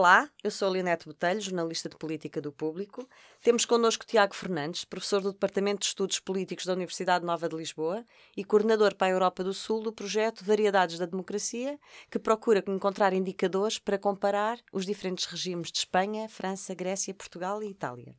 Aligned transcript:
Olá, 0.00 0.30
eu 0.42 0.50
sou 0.50 0.70
Leonete 0.70 1.04
Botelho, 1.04 1.42
jornalista 1.42 1.86
de 1.86 1.94
Política 1.94 2.40
do 2.40 2.50
Público. 2.50 3.06
Temos 3.42 3.66
connosco 3.66 4.06
Tiago 4.06 4.34
Fernandes, 4.34 4.82
professor 4.82 5.20
do 5.20 5.30
Departamento 5.30 5.80
de 5.80 5.88
Estudos 5.88 6.18
Políticos 6.18 6.64
da 6.64 6.72
Universidade 6.72 7.22
Nova 7.22 7.46
de 7.46 7.54
Lisboa 7.54 8.02
e 8.34 8.42
coordenador 8.42 8.94
para 8.94 9.08
a 9.08 9.10
Europa 9.10 9.44
do 9.44 9.52
Sul 9.52 9.82
do 9.82 9.92
projeto 9.92 10.42
Variedades 10.42 10.98
da 10.98 11.04
Democracia, 11.04 11.78
que 12.10 12.18
procura 12.18 12.64
encontrar 12.66 13.12
indicadores 13.12 13.78
para 13.78 13.98
comparar 13.98 14.58
os 14.72 14.86
diferentes 14.86 15.26
regimes 15.26 15.70
de 15.70 15.80
Espanha, 15.80 16.30
França, 16.30 16.74
Grécia, 16.74 17.12
Portugal 17.12 17.62
e 17.62 17.68
Itália. 17.68 18.16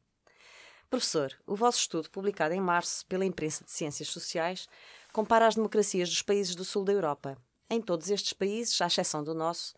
Professor, 0.88 1.34
o 1.48 1.56
vosso 1.56 1.80
estudo, 1.80 2.12
publicado 2.12 2.54
em 2.54 2.62
março 2.62 3.04
pela 3.08 3.26
Imprensa 3.26 3.64
de 3.64 3.72
Ciências 3.72 4.10
Sociais, 4.10 4.70
compara 5.12 5.48
as 5.48 5.56
democracias 5.56 6.10
dos 6.10 6.22
países 6.22 6.54
do 6.54 6.64
sul 6.64 6.84
da 6.84 6.94
Europa. 6.94 7.36
Em 7.72 7.82
todos 7.82 8.12
estes 8.12 8.34
países, 8.34 8.80
à 8.82 8.88
exceção 8.88 9.24
do 9.24 9.34
nosso, 9.34 9.74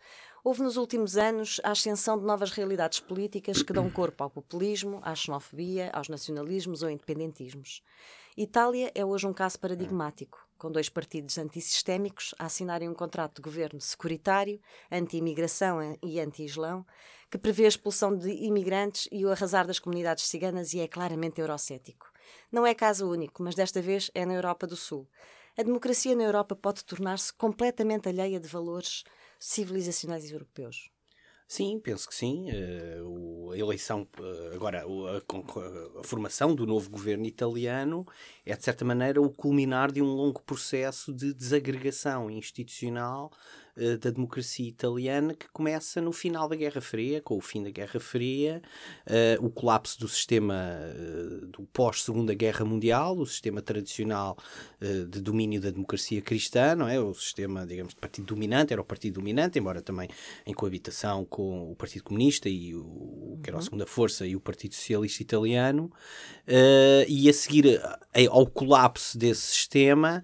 Houve 0.46 0.62
nos 0.62 0.76
últimos 0.76 1.16
anos 1.16 1.58
a 1.64 1.70
ascensão 1.70 2.18
de 2.18 2.24
novas 2.26 2.50
realidades 2.50 3.00
políticas 3.00 3.62
que 3.62 3.72
dão 3.72 3.88
corpo 3.88 4.22
ao 4.22 4.28
populismo, 4.28 5.00
à 5.02 5.14
xenofobia, 5.14 5.90
aos 5.90 6.10
nacionalismos 6.10 6.82
ou 6.82 6.90
independentismos. 6.90 7.82
Itália 8.36 8.92
é 8.94 9.02
hoje 9.02 9.26
um 9.26 9.32
caso 9.32 9.58
paradigmático, 9.58 10.46
com 10.58 10.70
dois 10.70 10.90
partidos 10.90 11.38
antissistémicos 11.38 12.34
a 12.38 12.44
assinarem 12.44 12.90
um 12.90 12.94
contrato 12.94 13.36
de 13.36 13.40
governo 13.40 13.80
securitário, 13.80 14.60
anti-imigração 14.92 15.96
e 16.02 16.20
anti-islão, 16.20 16.84
que 17.30 17.38
prevê 17.38 17.64
a 17.64 17.68
expulsão 17.68 18.14
de 18.14 18.28
imigrantes 18.30 19.08
e 19.10 19.24
o 19.24 19.30
arrasar 19.30 19.66
das 19.66 19.78
comunidades 19.78 20.24
ciganas 20.24 20.74
e 20.74 20.80
é 20.80 20.86
claramente 20.86 21.40
eurocético. 21.40 22.12
Não 22.52 22.66
é 22.66 22.74
caso 22.74 23.10
único, 23.10 23.42
mas 23.42 23.54
desta 23.54 23.80
vez 23.80 24.10
é 24.14 24.26
na 24.26 24.34
Europa 24.34 24.66
do 24.66 24.76
Sul. 24.76 25.08
A 25.56 25.62
democracia 25.62 26.14
na 26.14 26.24
Europa 26.24 26.54
pode 26.54 26.84
tornar-se 26.84 27.32
completamente 27.32 28.10
alheia 28.10 28.38
de 28.38 28.48
valores 28.48 29.04
civilizacionais 29.44 30.32
europeus? 30.32 30.90
Sim, 31.46 31.78
penso 31.78 32.08
que 32.08 32.14
sim. 32.14 32.46
Uh, 32.50 33.50
a 33.52 33.58
eleição, 33.58 34.08
uh, 34.18 34.54
agora, 34.54 34.82
a, 34.82 34.86
a, 34.86 36.00
a, 36.00 36.02
formação 36.02 36.54
do 36.54 36.66
novo 36.66 36.88
governo 36.88 37.26
italiano 37.26 38.06
é, 38.46 38.56
de 38.56 38.64
certa 38.64 38.84
maneira, 38.84 39.20
o 39.20 39.30
culminar 39.30 39.92
de 39.92 40.00
um 40.00 40.06
longo 40.06 40.42
processo 40.42 41.12
de 41.12 41.34
desagregação 41.34 42.30
institucional 42.30 43.30
uh, 43.76 43.98
da 43.98 44.10
democracia 44.10 44.68
italiana 44.68 45.34
que 45.34 45.48
começa 45.52 46.00
no 46.00 46.12
final 46.12 46.48
da 46.48 46.56
Guerra 46.56 46.80
Fria, 46.80 47.20
com 47.20 47.36
o 47.36 47.40
fim 47.40 47.62
da 47.62 47.70
Guerra 47.70 48.00
Fria, 48.00 48.62
uh, 49.06 49.44
o 49.44 49.50
colapso 49.50 49.98
do 50.00 50.08
sistema 50.08 50.54
uh, 50.54 51.46
do 51.46 51.62
pós-Segunda 51.72 52.34
Guerra 52.34 52.64
Mundial, 52.64 53.16
o 53.18 53.26
sistema 53.26 53.62
tradicional 53.62 54.36
de 55.08 55.20
domínio 55.22 55.60
da 55.60 55.70
democracia 55.70 56.20
cristã, 56.20 56.74
não 56.74 56.86
é? 56.86 57.00
O 57.00 57.14
sistema, 57.14 57.66
digamos, 57.66 57.94
de 57.94 58.00
partido 58.00 58.26
dominante, 58.26 58.72
era 58.72 58.82
o 58.82 58.84
partido 58.84 59.14
dominante, 59.14 59.58
embora 59.58 59.80
também 59.80 60.08
em 60.44 60.52
coabitação 60.52 61.24
com 61.24 61.72
o 61.72 61.74
Partido 61.74 62.04
Comunista 62.04 62.50
e 62.50 62.74
o 62.74 63.38
que 63.42 63.48
era 63.48 63.56
a 63.56 63.60
uhum. 63.60 63.64
segunda 63.64 63.86
força 63.86 64.26
e 64.26 64.36
o 64.36 64.40
Partido 64.40 64.74
Socialista 64.74 65.22
Italiano, 65.22 65.90
e 67.08 67.28
a 67.28 67.32
seguir 67.32 67.80
ao 68.30 68.46
colapso 68.46 69.16
desse 69.16 69.42
sistema, 69.42 70.22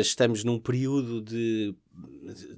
estamos 0.00 0.42
num 0.42 0.58
período 0.58 1.20
de 1.20 1.74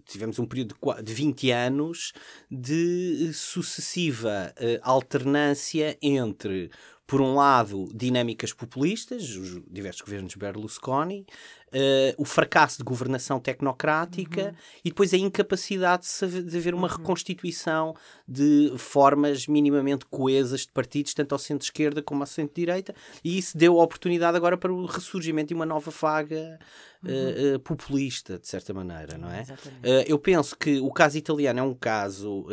tivemos 0.04 0.38
um 0.38 0.46
período 0.46 0.76
de 1.02 1.14
20 1.14 1.50
anos 1.50 2.12
de 2.50 3.32
sucessiva 3.32 4.52
uh, 4.58 4.78
alternância 4.82 5.96
entre, 6.00 6.70
por 7.06 7.20
um 7.20 7.34
lado, 7.34 7.88
dinâmicas 7.94 8.52
populistas, 8.52 9.36
os 9.36 9.62
diversos 9.70 10.02
governos 10.02 10.34
Berlusconi, 10.34 11.26
uh, 11.68 12.14
o 12.16 12.24
fracasso 12.24 12.78
de 12.78 12.84
governação 12.84 13.40
tecnocrática 13.40 14.46
uhum. 14.46 14.54
e 14.84 14.88
depois 14.90 15.12
a 15.12 15.16
incapacidade 15.16 16.06
de, 16.20 16.42
de 16.42 16.56
haver 16.56 16.74
uma 16.74 16.88
uhum. 16.88 16.96
reconstituição 16.96 17.94
de 18.26 18.72
formas 18.78 19.46
minimamente 19.46 20.06
coesas 20.06 20.60
de 20.60 20.72
partidos, 20.72 21.14
tanto 21.14 21.34
ao 21.34 21.38
centro-esquerda 21.38 22.02
como 22.02 22.22
ao 22.22 22.26
centro-direita, 22.26 22.94
e 23.22 23.38
isso 23.38 23.56
deu 23.56 23.80
a 23.80 23.84
oportunidade 23.84 24.36
agora 24.36 24.56
para 24.56 24.72
o 24.72 24.86
ressurgimento 24.86 25.48
de 25.48 25.54
uma 25.54 25.66
nova 25.66 25.90
vaga 25.90 26.58
uhum. 27.06 27.54
uh, 27.56 27.60
populista, 27.60 28.38
de 28.38 28.46
certa 28.46 28.72
maneira, 28.72 29.18
não 29.18 29.30
é? 29.30 29.42
Uh, 29.42 30.04
eu 30.06 30.18
penso 30.18 30.56
que 30.56 30.78
o 30.78 30.90
caso 30.90 31.18
italiano 31.18 31.60
é 31.60 31.62
um 31.62 31.74
caso, 31.74 32.46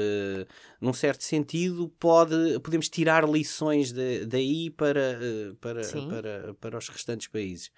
num 0.79 0.94
certo 0.94 1.23
sentido, 1.23 1.89
pode, 2.00 2.59
podemos 2.59 2.90
tirar 2.90 3.28
lições 3.28 3.91
de, 3.91 4.25
daí 4.25 4.69
para, 4.69 5.19
para, 5.59 5.81
para, 5.81 6.53
para 6.56 6.78
os 6.78 6.90
restantes 6.90 7.28
países. 7.28 7.72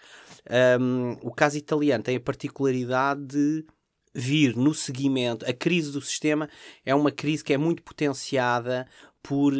Um, 0.80 1.18
o 1.22 1.32
caso 1.32 1.58
italiano 1.58 2.04
tem 2.04 2.16
a 2.16 2.20
particularidade 2.20 3.26
de 3.26 3.66
vir 4.14 4.56
no 4.56 4.74
seguimento. 4.74 5.46
A 5.50 5.54
crise 5.54 5.92
do 5.92 6.02
sistema 6.02 6.50
é 6.86 6.94
uma 6.94 7.12
crise 7.12 7.44
que 7.44 7.54
é 7.54 7.58
muito 7.58 7.82
potenciada 7.82 8.88
por 9.24 9.54
uh, 9.54 9.58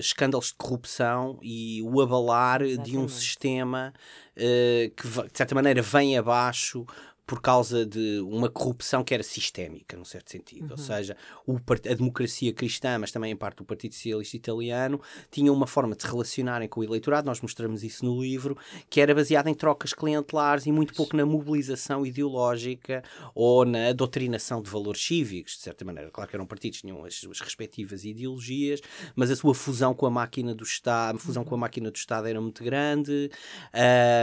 escândalos 0.00 0.46
de 0.46 0.54
corrupção 0.54 1.38
e 1.42 1.82
o 1.82 2.00
abalar 2.00 2.62
Exatamente. 2.62 2.90
de 2.90 2.96
um 2.96 3.06
sistema 3.06 3.92
uh, 4.34 4.90
que, 4.96 5.06
de 5.06 5.36
certa 5.36 5.54
maneira, 5.54 5.82
vem 5.82 6.16
abaixo 6.16 6.86
por 7.30 7.40
causa 7.40 7.86
de 7.86 8.18
uma 8.22 8.50
corrupção 8.50 9.04
que 9.04 9.14
era 9.14 9.22
sistémica, 9.22 9.96
num 9.96 10.04
certo 10.04 10.32
sentido. 10.32 10.64
Uhum. 10.64 10.70
Ou 10.72 10.76
seja, 10.76 11.16
o, 11.46 11.54
a 11.54 11.94
democracia 11.94 12.52
cristã, 12.52 12.98
mas 12.98 13.12
também 13.12 13.30
em 13.30 13.36
parte 13.36 13.62
o 13.62 13.64
Partido 13.64 13.94
Socialista 13.94 14.36
Italiano, 14.36 15.00
tinha 15.30 15.52
uma 15.52 15.68
forma 15.68 15.94
de 15.94 16.02
se 16.02 16.08
relacionarem 16.08 16.68
com 16.68 16.80
o 16.80 16.84
eleitorado, 16.84 17.28
nós 17.28 17.40
mostramos 17.40 17.84
isso 17.84 18.04
no 18.04 18.20
livro, 18.20 18.58
que 18.88 19.00
era 19.00 19.14
baseada 19.14 19.48
em 19.48 19.54
trocas 19.54 19.94
clientelares 19.94 20.66
e 20.66 20.72
muito 20.72 20.92
pouco 20.92 21.16
na 21.16 21.24
mobilização 21.24 22.04
ideológica 22.04 23.04
ou 23.32 23.64
na 23.64 23.92
doutrinação 23.92 24.60
de 24.60 24.68
valores 24.68 25.00
cívicos, 25.00 25.52
de 25.52 25.60
certa 25.60 25.84
maneira. 25.84 26.10
Claro 26.10 26.28
que 26.28 26.34
eram 26.34 26.46
partidos 26.46 26.80
tinham 26.80 27.04
as 27.04 27.14
suas 27.14 27.38
respectivas 27.38 28.04
ideologias, 28.04 28.80
mas 29.14 29.30
a 29.30 29.36
sua 29.36 29.54
fusão 29.54 29.94
com 29.94 30.04
a 30.04 30.10
máquina 30.10 30.52
do 30.52 30.64
Estado, 30.64 31.14
a 31.14 31.20
fusão 31.20 31.44
com 31.44 31.50
a 31.50 31.54
uhum. 31.54 31.60
máquina 31.60 31.92
do 31.92 31.96
Estado 31.96 32.26
era 32.26 32.40
muito 32.40 32.64
grande, 32.64 33.30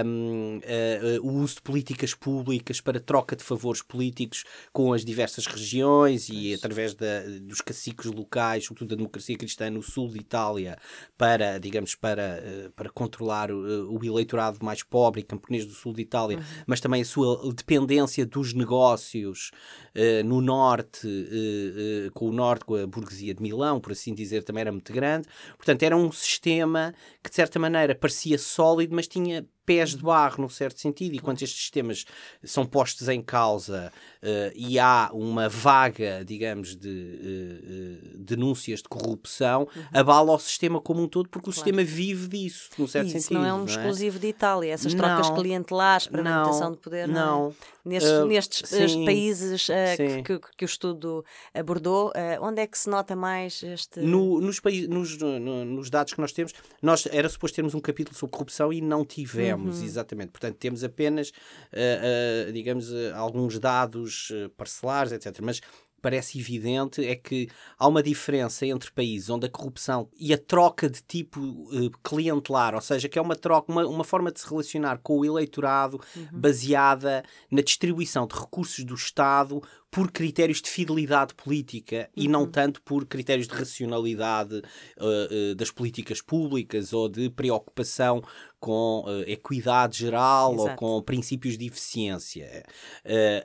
um, 0.05 0.57
uh, 0.57 1.21
uh, 1.21 1.25
o 1.25 1.41
uso 1.41 1.55
de 1.55 1.61
políticas 1.61 2.13
públicas 2.13 2.81
para 2.81 2.96
troca 2.99 3.35
de 3.35 3.43
favores 3.43 3.81
políticos 3.81 4.43
com 4.71 4.93
as 4.93 5.03
diversas 5.03 5.45
regiões 5.45 6.29
e 6.29 6.53
através 6.53 6.93
da, 6.93 7.21
dos 7.41 7.61
caciques 7.61 8.05
locais, 8.11 8.65
sobretudo 8.65 8.89
da 8.89 8.95
democracia 8.95 9.37
cristã 9.37 9.69
no 9.69 9.81
sul 9.81 10.09
de 10.09 10.19
Itália, 10.19 10.77
para, 11.17 11.57
digamos, 11.57 11.95
para, 11.95 12.41
eh, 12.43 12.69
para 12.75 12.89
controlar 12.89 13.51
o, 13.51 13.67
eh, 13.67 13.81
o 13.89 14.03
eleitorado 14.03 14.59
mais 14.63 14.83
pobre 14.83 15.21
e 15.21 15.23
camponês 15.23 15.65
do 15.65 15.73
sul 15.73 15.93
de 15.93 16.01
Itália, 16.01 16.37
uhum. 16.37 16.43
mas 16.65 16.79
também 16.79 17.01
a 17.01 17.05
sua 17.05 17.53
dependência 17.53 18.25
dos 18.25 18.53
negócios 18.53 19.51
uh, 19.95 20.23
no 20.25 20.41
norte, 20.41 21.07
uh, 21.07 22.07
uh, 22.07 22.11
com 22.11 22.29
o 22.29 22.31
norte, 22.31 22.65
com 22.65 22.75
a 22.75 22.87
burguesia 22.87 23.33
de 23.33 23.41
Milão, 23.41 23.79
por 23.79 23.91
assim 23.91 24.13
dizer, 24.13 24.43
também 24.43 24.61
era 24.61 24.71
muito 24.71 24.91
grande. 24.91 25.27
Portanto, 25.57 25.83
era 25.83 25.95
um 25.95 26.11
sistema 26.11 26.93
que, 27.23 27.29
de 27.29 27.35
certa 27.35 27.59
maneira, 27.59 27.95
parecia 27.95 28.37
sólido, 28.37 28.95
mas 28.95 29.07
tinha 29.07 29.45
pés 29.67 29.89
de 29.89 30.01
barro, 30.01 30.41
num 30.41 30.47
certo 30.47 30.79
sentido, 30.79 31.13
e 31.13 31.19
quando 31.19 31.43
estes 31.43 31.59
sistemas 31.59 32.05
são 32.41 32.65
postos 32.65 33.09
em 33.09 33.21
causa 33.21 33.91
uh, 34.23 34.51
e 34.55 34.79
há 34.79 35.09
uma 35.11 35.49
vaga, 35.49 36.23
digamos, 36.25 36.73
de 36.73 36.87
uh, 36.87 38.15
uh, 38.15 38.17
denúncias 38.17 38.81
de 38.81 38.87
corrupção, 38.87 39.67
uhum. 39.75 39.83
abala 39.93 40.31
o 40.31 40.39
sistema 40.39 40.79
como 40.79 41.03
um 41.03 41.07
todo, 41.07 41.27
porque 41.27 41.43
claro. 41.43 41.51
o 41.51 41.53
sistema 41.53 41.83
vive 41.83 42.29
disso, 42.29 42.69
num 42.77 42.87
certo 42.87 43.07
Isso 43.07 43.19
sentido. 43.19 43.39
não 43.39 43.45
é 43.45 43.53
um 43.53 43.57
não 43.57 43.67
é? 43.67 43.69
exclusivo 43.69 44.17
de 44.17 44.27
Itália, 44.27 44.71
essas 44.71 44.93
trocas 44.93 45.27
não, 45.27 45.35
clientelares 45.35 46.07
para 46.07 46.21
a 46.21 46.23
manutenção 46.23 46.71
de 46.71 46.77
poder. 46.77 47.05
Não. 47.05 47.15
não. 47.15 47.49
É? 47.49 47.77
Nestes, 47.87 48.21
nestes 48.27 48.91
sim, 48.91 49.05
países 49.05 49.67
que, 49.95 50.21
que, 50.21 50.39
que, 50.57 50.65
o 50.65 50.67
estudo 50.67 51.23
abordou, 51.53 52.11
onde 52.41 52.61
é 52.61 52.67
que 52.67 52.77
se 52.77 52.89
nota 52.89 53.15
mais 53.15 53.63
este. 53.63 54.01
No, 54.01 54.41
nos, 54.41 54.59
nos, 54.89 55.17
no, 55.17 55.63
nos 55.63 55.89
dados 55.89 56.13
que 56.13 56.19
nós 56.19 56.33
temos, 56.33 56.53
nós 56.81 57.07
era 57.09 57.29
suposto 57.29 57.55
termos 57.55 57.73
um 57.73 57.79
capítulo 57.79 58.13
sobre 58.17 58.33
corrupção 58.33 58.73
e 58.73 58.81
não 58.81 59.05
tivemos, 59.05 59.56
uhum. 59.65 59.83
exatamente. 59.83 60.29
Portanto, 60.31 60.55
temos 60.57 60.83
apenas, 60.83 61.29
uh, 61.29 62.49
uh, 62.49 62.53
digamos, 62.53 62.91
uh, 62.91 63.13
alguns 63.15 63.59
dados 63.59 64.31
parcelares, 64.57 65.11
etc. 65.11 65.39
Mas 65.41 65.61
parece 66.01 66.39
evidente 66.39 67.05
é 67.05 67.15
que 67.15 67.49
há 67.77 67.87
uma 67.87 68.03
diferença 68.03 68.65
entre 68.65 68.91
países 68.91 69.29
onde 69.29 69.47
a 69.47 69.49
corrupção 69.49 70.09
e 70.17 70.33
a 70.33 70.37
troca 70.37 70.89
de 70.89 71.01
tipo 71.01 71.39
uh, 71.39 71.91
clientelar, 72.03 72.75
ou 72.75 72.81
seja, 72.81 73.09
que 73.09 73.17
é 73.17 73.21
uma 73.21 73.35
troca, 73.35 73.71
uma, 73.71 73.85
uma 73.85 74.03
forma 74.03 74.31
de 74.31 74.39
se 74.39 74.47
relacionar 74.47 74.99
com 74.99 75.19
o 75.19 75.25
eleitorado 75.25 75.99
uhum. 76.15 76.27
baseada 76.39 77.23
na 77.51 77.61
distribuição 77.61 78.27
de 78.27 78.35
recursos 78.35 78.83
do 78.83 78.95
Estado 78.95 79.61
por 79.89 80.11
critérios 80.11 80.61
de 80.61 80.69
fidelidade 80.69 81.33
política 81.33 82.09
uhum. 82.15 82.23
e 82.23 82.27
não 82.27 82.41
uhum. 82.41 82.51
tanto 82.51 82.81
por 82.81 83.05
critérios 83.05 83.47
de 83.47 83.53
racionalidade 83.53 84.55
uh, 84.55 85.51
uh, 85.51 85.55
das 85.55 85.71
políticas 85.71 86.21
públicas 86.21 86.93
ou 86.93 87.07
de 87.07 87.29
preocupação 87.29 88.21
com 88.59 89.03
uh, 89.05 89.21
equidade 89.27 89.99
geral 89.99 90.53
Exato. 90.53 90.69
ou 90.69 90.75
com 90.75 91.01
princípios 91.01 91.57
de 91.57 91.65
eficiência. 91.67 92.63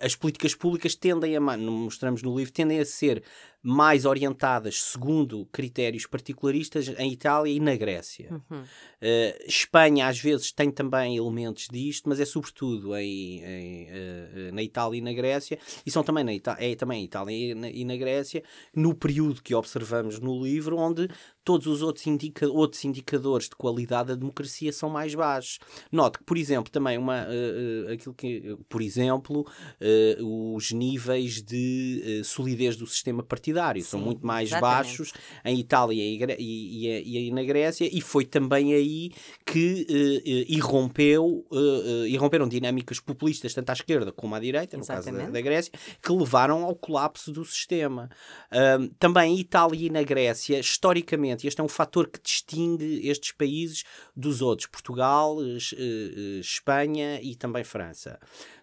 As 0.01 0.15
políticas 0.15 0.55
públicas 0.55 0.95
tendem 0.95 1.37
a, 1.37 1.41
mostramos 1.41 2.23
no 2.23 2.37
livro, 2.37 2.53
tendem 2.53 2.81
a 2.81 2.85
ser 2.85 3.23
mais 3.63 4.05
orientadas 4.05 4.83
segundo 4.83 5.47
critérios 5.53 6.05
particularistas 6.05 6.89
em 6.99 7.13
Itália 7.13 7.53
e 7.53 7.61
na 7.61 7.77
Grécia. 7.77 8.29
Uhum. 8.33 8.63
Uh, 8.63 9.47
Espanha 9.47 10.09
às 10.09 10.19
vezes 10.19 10.51
tem 10.51 10.71
também 10.71 11.17
elementos 11.17 11.69
disto, 11.71 12.09
mas 12.09 12.19
é 12.19 12.25
sobretudo 12.25 12.97
em, 12.97 13.41
em 13.41 13.87
uh, 13.87 14.53
na 14.53 14.63
Itália 14.63 14.99
e 14.99 15.01
na 15.01 15.13
Grécia, 15.13 15.59
e 15.87 15.91
são 15.91 16.03
também 16.03 16.25
na 16.25 16.35
Ita 16.35 16.57
é 16.59 16.75
também 16.75 17.05
Itália 17.05 17.35
e 17.35 17.55
na, 17.55 17.71
e 17.71 17.85
na 17.85 17.97
Grécia, 17.97 18.43
no 18.75 18.95
período 18.95 19.41
que 19.41 19.55
observamos 19.55 20.19
no 20.19 20.43
livro, 20.43 20.77
onde 20.77 21.09
todos 21.45 21.67
os 21.67 21.83
outros, 21.83 22.07
indica 22.07 22.49
outros 22.49 22.85
indicadores 22.85 23.49
de 23.49 23.57
qualidade 23.57 24.09
da 24.09 24.15
democracia 24.15 24.73
são 24.73 24.89
mais 24.89 25.15
baixos. 25.15 25.59
Note 25.91 26.19
que, 26.19 26.25
por 26.25 26.37
exemplo, 26.37 26.71
também 26.71 26.97
uma, 26.99 27.25
uh, 27.25 27.89
uh, 27.89 27.93
aquilo 27.93 28.15
que, 28.15 28.57
por 28.69 28.81
exemplo, 28.81 29.41
uh, 29.41 30.55
os 30.55 30.73
níveis 30.73 31.43
de 31.43 32.23
solidez 32.25 32.77
do 32.77 32.87
sistema 32.87 33.23
partidário 33.23 33.83
Sim, 33.83 33.89
são 33.89 34.01
muito 34.01 34.27
mais 34.27 34.51
exatamente. 34.51 34.75
baixos 34.75 35.13
em 35.45 35.59
Itália 35.59 36.03
e, 36.03 36.37
e, 36.39 37.29
e, 37.29 37.31
na 37.33 37.43
Grécia, 37.43 37.89
e 37.91 38.01
foi 38.01 38.25
também 38.25 38.73
aí 38.75 39.11
que 39.45 40.45
irrompeu, 40.49 41.45
irromperam 42.09 42.49
dinâmicas 42.49 43.01
populistas, 43.01 43.55
tanto 43.55 43.71
à 43.71 43.73
esquerda 43.73 44.13
como 44.13 44.35
à 44.35 44.41
direita, 44.41 44.77
no 44.77 44.83
exatamente. 44.83 45.13
caso 45.13 45.27
da, 45.27 45.33
da, 45.33 45.41
Grécia, 45.41 45.73
que 46.01 46.13
levaram 46.13 46.65
ao 46.65 46.75
colapso 46.75 47.33
do 47.33 47.45
sistema. 47.45 48.09
também 48.99 49.35
em 49.35 49.41
Itália 49.41 49.87
e 49.87 49.91
na 49.91 50.03
Grécia, 50.03 50.59
historicamente, 50.59 51.32
e 51.41 51.47
este 51.47 51.61
é 51.61 51.65
um 51.65 51.69
fator 51.69 52.09
que 52.09 52.21
distingue 52.21 53.07
estes 53.09 53.33
países 53.33 53.85
dos 54.15 54.43
outros, 54.43 54.69
Portugal, 54.69 55.39
eh, 55.43 55.59
eh, 55.77 56.41
Espanha 56.41 57.21
e 57.23 57.35
também 57.35 57.65
França. 57.65 58.19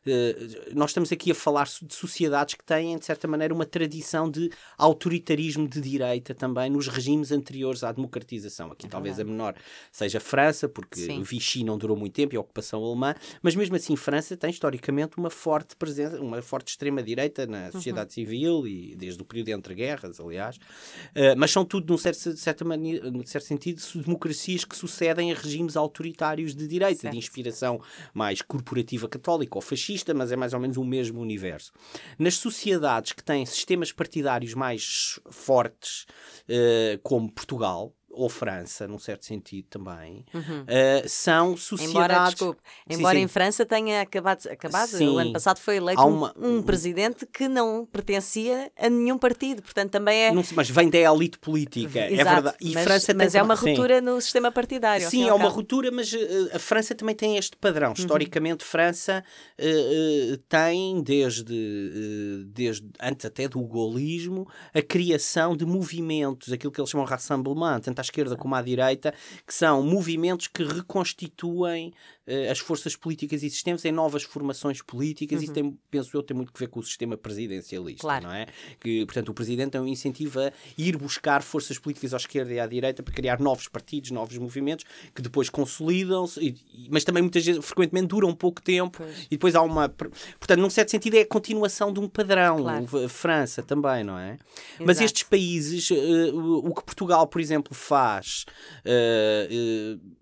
Eh, 0.05 0.35
nós 0.73 0.91
estamos 0.91 1.11
aqui 1.11 1.31
a 1.31 1.35
falar 1.35 1.67
de 1.81 1.93
sociedades 1.93 2.55
que 2.55 2.63
têm, 2.63 2.97
de 2.97 3.05
certa 3.05 3.27
maneira, 3.27 3.53
uma 3.53 3.65
tradição 3.65 4.29
de 4.29 4.49
autoritarismo 4.77 5.67
de 5.67 5.81
direita 5.81 6.33
também 6.33 6.69
nos 6.69 6.87
regimes 6.87 7.31
anteriores 7.31 7.83
à 7.83 7.91
democratização. 7.91 8.71
Aqui 8.71 8.85
é 8.85 8.89
talvez 8.89 9.19
a 9.19 9.23
menor 9.23 9.55
seja 9.91 10.17
a 10.17 10.21
França, 10.21 10.67
porque 10.67 10.99
Sim. 10.99 11.21
Vichy 11.21 11.63
não 11.63 11.77
durou 11.77 11.97
muito 11.97 12.13
tempo 12.13 12.33
e 12.33 12.37
a 12.37 12.41
ocupação 12.41 12.83
alemã, 12.83 13.15
mas 13.41 13.55
mesmo 13.55 13.75
assim 13.75 13.95
França 13.95 14.35
tem 14.37 14.49
historicamente 14.49 15.17
uma 15.17 15.29
forte 15.29 15.75
presença, 15.75 16.19
uma 16.21 16.41
forte 16.41 16.69
extrema-direita 16.69 17.45
na 17.45 17.65
uhum. 17.65 17.71
sociedade 17.71 18.09
uhum. 18.09 18.13
civil 18.13 18.67
e 18.67 18.95
desde 18.95 19.21
o 19.21 19.25
período 19.25 19.49
entre 19.49 19.75
guerras, 19.75 20.19
aliás. 20.19 20.57
Uh, 20.57 21.35
mas 21.37 21.51
são 21.51 21.65
tudo, 21.65 21.91
num 21.91 21.97
certo, 21.97 22.33
de 22.33 22.39
certa 22.39 22.65
maneira, 22.65 23.09
num 23.11 23.25
certo 23.25 23.45
sentido, 23.45 23.81
democracias 23.95 24.63
que 24.63 24.75
sucedem 24.75 25.31
a 25.31 25.35
regimes 25.35 25.75
autoritários 25.75 26.55
de 26.55 26.67
direita, 26.67 27.01
certo. 27.01 27.13
de 27.13 27.17
inspiração 27.17 27.81
mais 28.13 28.41
corporativa 28.41 29.07
católica 29.07 29.57
ou 29.57 29.61
fascista 29.61 29.88
mas 30.13 30.31
é 30.31 30.35
mais 30.35 30.53
ou 30.53 30.59
menos 30.59 30.77
o 30.77 30.83
mesmo 30.83 31.19
universo. 31.21 31.71
Nas 32.17 32.35
sociedades 32.35 33.13
que 33.13 33.23
têm 33.23 33.45
sistemas 33.45 33.91
partidários 33.91 34.53
mais 34.53 35.19
fortes, 35.29 36.05
uh, 36.49 36.99
como 37.03 37.31
Portugal, 37.31 37.93
ou 38.19 38.29
França, 38.29 38.85
num 38.85 38.99
certo 38.99 39.25
sentido 39.25 39.65
também, 39.69 40.25
uhum. 40.33 40.61
uh, 40.63 41.07
são 41.07 41.55
sociedades. 41.55 41.95
Embora, 41.95 42.29
desculpe, 42.29 42.61
embora 42.89 43.13
sim, 43.13 43.19
sim. 43.19 43.23
em 43.23 43.27
França 43.27 43.65
tenha 43.65 44.01
acabado, 44.01 44.45
acabado 44.49 44.89
o 45.01 45.17
ano 45.17 45.31
passado 45.31 45.59
foi 45.59 45.77
eleito 45.77 46.01
uma... 46.01 46.33
um, 46.37 46.57
um, 46.57 46.61
presidente 46.61 47.25
que 47.25 47.47
não 47.47 47.85
pertencia 47.85 48.69
a 48.77 48.89
nenhum 48.89 49.17
partido, 49.17 49.61
portanto 49.61 49.91
também 49.91 50.23
é. 50.23 50.31
Não, 50.33 50.43
mas 50.53 50.69
vem 50.69 50.89
da 50.89 50.97
elite 50.97 51.39
política, 51.39 51.99
é 51.99 52.13
Exato, 52.13 52.29
é 52.29 52.33
verdade. 52.33 52.57
E 52.59 52.73
mas, 52.73 52.83
França 52.83 53.13
mas 53.13 53.35
é 53.35 53.41
uma 53.41 53.55
ruptura 53.55 53.99
sim. 53.99 54.05
no 54.05 54.21
sistema 54.21 54.51
partidário. 54.51 55.09
Sim, 55.09 55.29
é 55.29 55.33
uma 55.33 55.49
ruptura, 55.49 55.89
mas 55.89 56.11
uh, 56.11 56.17
a 56.53 56.59
França 56.59 56.93
também 56.93 57.15
tem 57.15 57.37
este 57.37 57.55
padrão. 57.55 57.89
Uhum. 57.89 57.95
Historicamente, 57.97 58.65
França 58.65 59.23
uh, 59.57 60.37
tem, 60.49 61.01
desde, 61.01 62.45
desde 62.47 62.85
antes 63.01 63.25
até 63.25 63.47
do 63.47 63.61
golismo, 63.61 64.45
a 64.73 64.81
criação 64.81 65.55
de 65.55 65.65
movimentos, 65.65 66.51
aquilo 66.51 66.71
que 66.71 66.81
eles 66.81 66.89
chamam 66.89 67.05
de 67.05 67.11
rassemblement, 67.11 67.79
tanto 67.79 67.99
à 67.99 68.08
esquerda 68.09 68.35
como 68.35 68.55
à 68.55 68.61
direita, 68.61 69.13
que 69.45 69.53
são 69.53 69.83
movimentos 69.83 70.47
que 70.47 70.63
reconstituem 70.63 71.93
uh, 72.29 72.51
as 72.51 72.59
forças 72.59 72.95
políticas 72.95 73.43
existentes 73.43 73.83
em 73.85 73.91
novas 73.91 74.23
formações 74.23 74.81
políticas. 74.81 75.39
Uhum. 75.39 75.43
Isso 75.43 75.53
tem, 75.53 75.79
penso 75.89 76.15
eu, 76.15 76.23
tem 76.23 76.35
muito 76.35 76.53
que 76.53 76.59
ver 76.59 76.67
com 76.67 76.79
o 76.79 76.83
sistema 76.83 77.17
presidencialista, 77.17 78.01
claro. 78.01 78.27
não 78.27 78.33
é? 78.33 78.45
Que, 78.79 79.05
portanto, 79.05 79.29
o 79.29 79.33
presidente 79.33 79.71
tem 79.71 79.81
um 79.81 79.87
incentivo 79.87 80.39
a 80.39 80.51
ir 80.77 80.97
buscar 80.97 81.41
forças 81.41 81.77
políticas 81.77 82.13
à 82.13 82.17
esquerda 82.17 82.53
e 82.53 82.59
à 82.59 82.67
direita 82.67 83.01
para 83.01 83.13
criar 83.13 83.39
novos 83.39 83.67
partidos, 83.67 84.11
novos 84.11 84.37
movimentos 84.37 84.85
que 85.13 85.21
depois 85.21 85.49
consolidam-se, 85.49 86.55
mas 86.89 87.03
também 87.03 87.23
muitas 87.23 87.45
vezes, 87.45 87.63
frequentemente, 87.65 88.07
duram 88.07 88.33
pouco 88.35 88.61
tempo 88.61 88.97
pois. 88.97 89.23
e 89.25 89.29
depois 89.31 89.55
há 89.55 89.61
uma. 89.61 89.89
Portanto, 89.89 90.59
num 90.59 90.69
certo 90.69 90.91
sentido, 90.91 91.15
é 91.15 91.21
a 91.21 91.27
continuação 91.27 91.91
de 91.91 91.99
um 91.99 92.07
padrão. 92.07 92.57
Claro. 92.57 93.09
França 93.09 93.63
também, 93.63 94.03
não 94.03 94.17
é? 94.17 94.33
Exato. 94.33 94.83
Mas 94.85 95.01
estes 95.01 95.23
países, 95.23 95.89
uh, 95.89 96.35
o 96.35 96.73
que 96.73 96.83
Portugal, 96.83 97.27
por 97.27 97.41
exemplo, 97.41 97.73
faz. 97.73 98.45
Uh, 98.85 100.18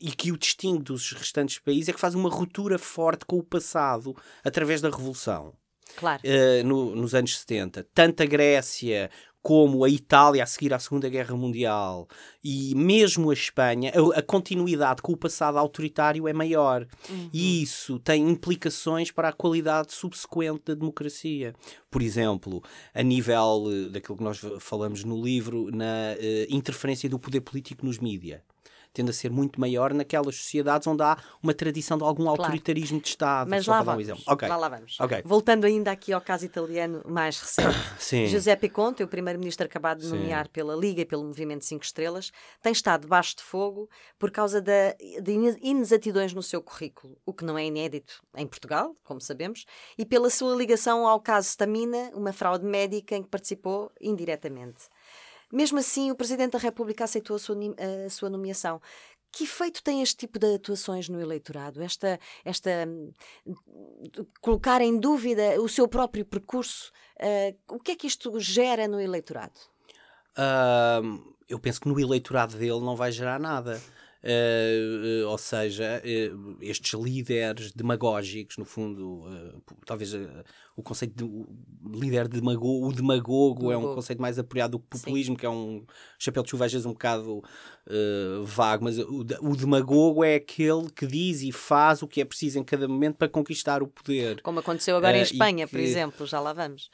e 0.00 0.10
que 0.12 0.32
o 0.32 0.38
distingue 0.38 0.84
dos 0.84 1.12
restantes 1.12 1.58
países 1.58 1.88
é 1.88 1.92
que 1.92 2.00
faz 2.00 2.14
uma 2.14 2.28
ruptura 2.28 2.78
forte 2.78 3.24
com 3.24 3.38
o 3.38 3.42
passado 3.42 4.16
através 4.44 4.80
da 4.80 4.90
Revolução. 4.90 5.54
Claro. 5.96 6.22
Uh, 6.24 6.66
no, 6.66 6.96
nos 6.96 7.14
anos 7.14 7.38
70. 7.38 7.86
Tanto 7.94 8.22
a 8.22 8.26
Grécia 8.26 9.10
como 9.42 9.82
a 9.84 9.90
Itália 9.90 10.44
a 10.44 10.46
seguir 10.46 10.72
à 10.72 10.78
Segunda 10.78 11.08
Guerra 11.08 11.36
Mundial 11.36 12.06
e 12.44 12.74
mesmo 12.76 13.28
a 13.30 13.34
Espanha, 13.34 13.92
a, 13.92 14.20
a 14.20 14.22
continuidade 14.22 15.02
com 15.02 15.12
o 15.12 15.16
passado 15.16 15.58
autoritário 15.58 16.28
é 16.28 16.32
maior. 16.32 16.86
Uhum. 17.10 17.28
E 17.32 17.62
isso 17.62 17.98
tem 17.98 18.28
implicações 18.28 19.10
para 19.10 19.28
a 19.28 19.32
qualidade 19.32 19.92
subsequente 19.92 20.62
da 20.66 20.74
democracia. 20.74 21.54
Por 21.90 22.02
exemplo, 22.02 22.62
a 22.94 23.02
nível 23.02 23.64
uh, 23.64 23.90
daquilo 23.90 24.16
que 24.16 24.24
nós 24.24 24.40
falamos 24.60 25.02
no 25.02 25.20
livro, 25.20 25.70
na 25.72 26.14
uh, 26.16 26.54
interferência 26.54 27.08
do 27.08 27.18
poder 27.18 27.40
político 27.40 27.84
nos 27.84 27.98
mídias 27.98 28.40
tende 28.92 29.10
a 29.10 29.12
ser 29.12 29.30
muito 29.30 29.60
maior 29.60 29.92
naquelas 29.94 30.36
sociedades 30.36 30.86
onde 30.86 31.02
há 31.02 31.16
uma 31.42 31.54
tradição 31.54 31.96
de 31.96 32.04
algum 32.04 32.24
claro. 32.24 32.42
autoritarismo 32.42 33.00
de 33.00 33.08
Estado. 33.08 33.48
Mas 33.48 33.66
lá 33.66 33.82
vamos. 33.82 34.08
Um 34.08 34.32
okay. 34.32 34.48
lá, 34.48 34.56
lá 34.56 34.68
vamos. 34.68 34.98
Okay. 35.00 35.22
Voltando 35.24 35.64
ainda 35.64 35.90
aqui 35.90 36.12
ao 36.12 36.20
caso 36.20 36.44
italiano 36.44 37.02
mais 37.06 37.40
recente. 37.40 37.76
Sim. 37.98 38.26
Giuseppe 38.26 38.68
Conte, 38.68 39.02
o 39.02 39.08
primeiro-ministro 39.08 39.66
acabado 39.66 40.00
de 40.00 40.08
nomear 40.08 40.46
Sim. 40.46 40.52
pela 40.52 40.76
Liga 40.76 41.02
e 41.02 41.04
pelo 41.04 41.24
Movimento 41.24 41.64
5 41.64 41.84
Estrelas, 41.84 42.32
tem 42.60 42.72
estado 42.72 43.02
debaixo 43.02 43.36
de 43.36 43.42
fogo 43.42 43.88
por 44.18 44.30
causa 44.30 44.60
da, 44.60 44.94
de 45.22 45.32
inexatidões 45.60 46.32
no 46.32 46.42
seu 46.42 46.62
currículo, 46.62 47.16
o 47.24 47.32
que 47.32 47.44
não 47.44 47.56
é 47.56 47.64
inédito 47.64 48.22
em 48.36 48.46
Portugal, 48.46 48.96
como 49.04 49.20
sabemos, 49.20 49.64
e 49.96 50.04
pela 50.04 50.30
sua 50.30 50.54
ligação 50.54 51.06
ao 51.06 51.20
caso 51.20 51.48
Stamina, 51.48 52.10
uma 52.14 52.32
fraude 52.32 52.64
médica 52.64 53.16
em 53.16 53.22
que 53.22 53.28
participou 53.28 53.90
indiretamente. 54.00 54.84
Mesmo 55.52 55.78
assim, 55.78 56.10
o 56.10 56.16
Presidente 56.16 56.52
da 56.52 56.58
República 56.58 57.04
aceitou 57.04 57.36
a 57.36 57.38
sua, 57.38 57.56
a 58.06 58.10
sua 58.10 58.30
nomeação. 58.30 58.80
Que 59.30 59.44
efeito 59.44 59.82
tem 59.82 60.02
este 60.02 60.16
tipo 60.16 60.38
de 60.38 60.54
atuações 60.54 61.08
no 61.08 61.20
eleitorado? 61.20 61.82
Esta, 61.82 62.18
esta 62.44 62.70
colocar 64.40 64.80
em 64.80 64.98
dúvida 64.98 65.60
o 65.60 65.68
seu 65.68 65.86
próprio 65.88 66.24
percurso? 66.24 66.92
Uh, 67.18 67.74
o 67.76 67.78
que 67.78 67.92
é 67.92 67.96
que 67.96 68.06
isto 68.06 68.38
gera 68.40 68.88
no 68.88 69.00
eleitorado? 69.00 69.58
Uh, 70.36 71.34
eu 71.48 71.58
penso 71.58 71.80
que 71.80 71.88
no 71.88 71.98
eleitorado 72.00 72.56
dele 72.56 72.80
não 72.80 72.96
vai 72.96 73.12
gerar 73.12 73.38
nada. 73.38 73.80
Uh, 74.24 75.24
uh, 75.24 75.30
ou 75.30 75.36
seja, 75.36 76.00
uh, 76.04 76.56
estes 76.60 76.98
líderes 76.98 77.72
demagógicos, 77.72 78.56
no 78.56 78.64
fundo, 78.64 79.24
talvez 79.84 80.14
o 80.76 80.82
conceito 80.82 81.12
de 81.16 81.98
líder 81.98 82.28
demagogo, 82.28 82.86
o 82.86 82.92
demagogo 82.92 83.72
é 83.72 83.76
um 83.76 83.94
conceito 83.94 84.22
mais 84.22 84.38
apoiado 84.38 84.72
do 84.72 84.78
que 84.78 84.86
populismo, 84.86 85.34
Sim. 85.34 85.38
que 85.40 85.46
é 85.46 85.50
um 85.50 85.84
chapéu 86.20 86.44
de 86.44 86.50
chuva 86.50 86.66
às 86.66 86.72
vezes 86.72 86.86
um 86.86 86.92
bocado 86.92 87.42
vago, 88.44 88.84
mas 88.84 88.96
o, 88.98 89.26
o 89.40 89.56
demagogo 89.56 90.22
é 90.22 90.36
aquele 90.36 90.88
que 90.90 91.06
diz 91.06 91.42
e 91.42 91.50
faz 91.50 92.00
o 92.00 92.06
que 92.06 92.20
é 92.20 92.24
preciso 92.24 92.60
em 92.60 92.64
cada 92.64 92.86
momento 92.86 93.16
para 93.16 93.28
conquistar 93.28 93.82
o 93.82 93.88
poder. 93.88 94.40
Como 94.42 94.60
aconteceu 94.60 94.96
agora 94.96 95.18
em 95.18 95.22
Espanha, 95.22 95.66
que... 95.66 95.72
por 95.72 95.80
exemplo, 95.80 96.26
já 96.26 96.38
lá 96.38 96.52
vamos. 96.52 96.90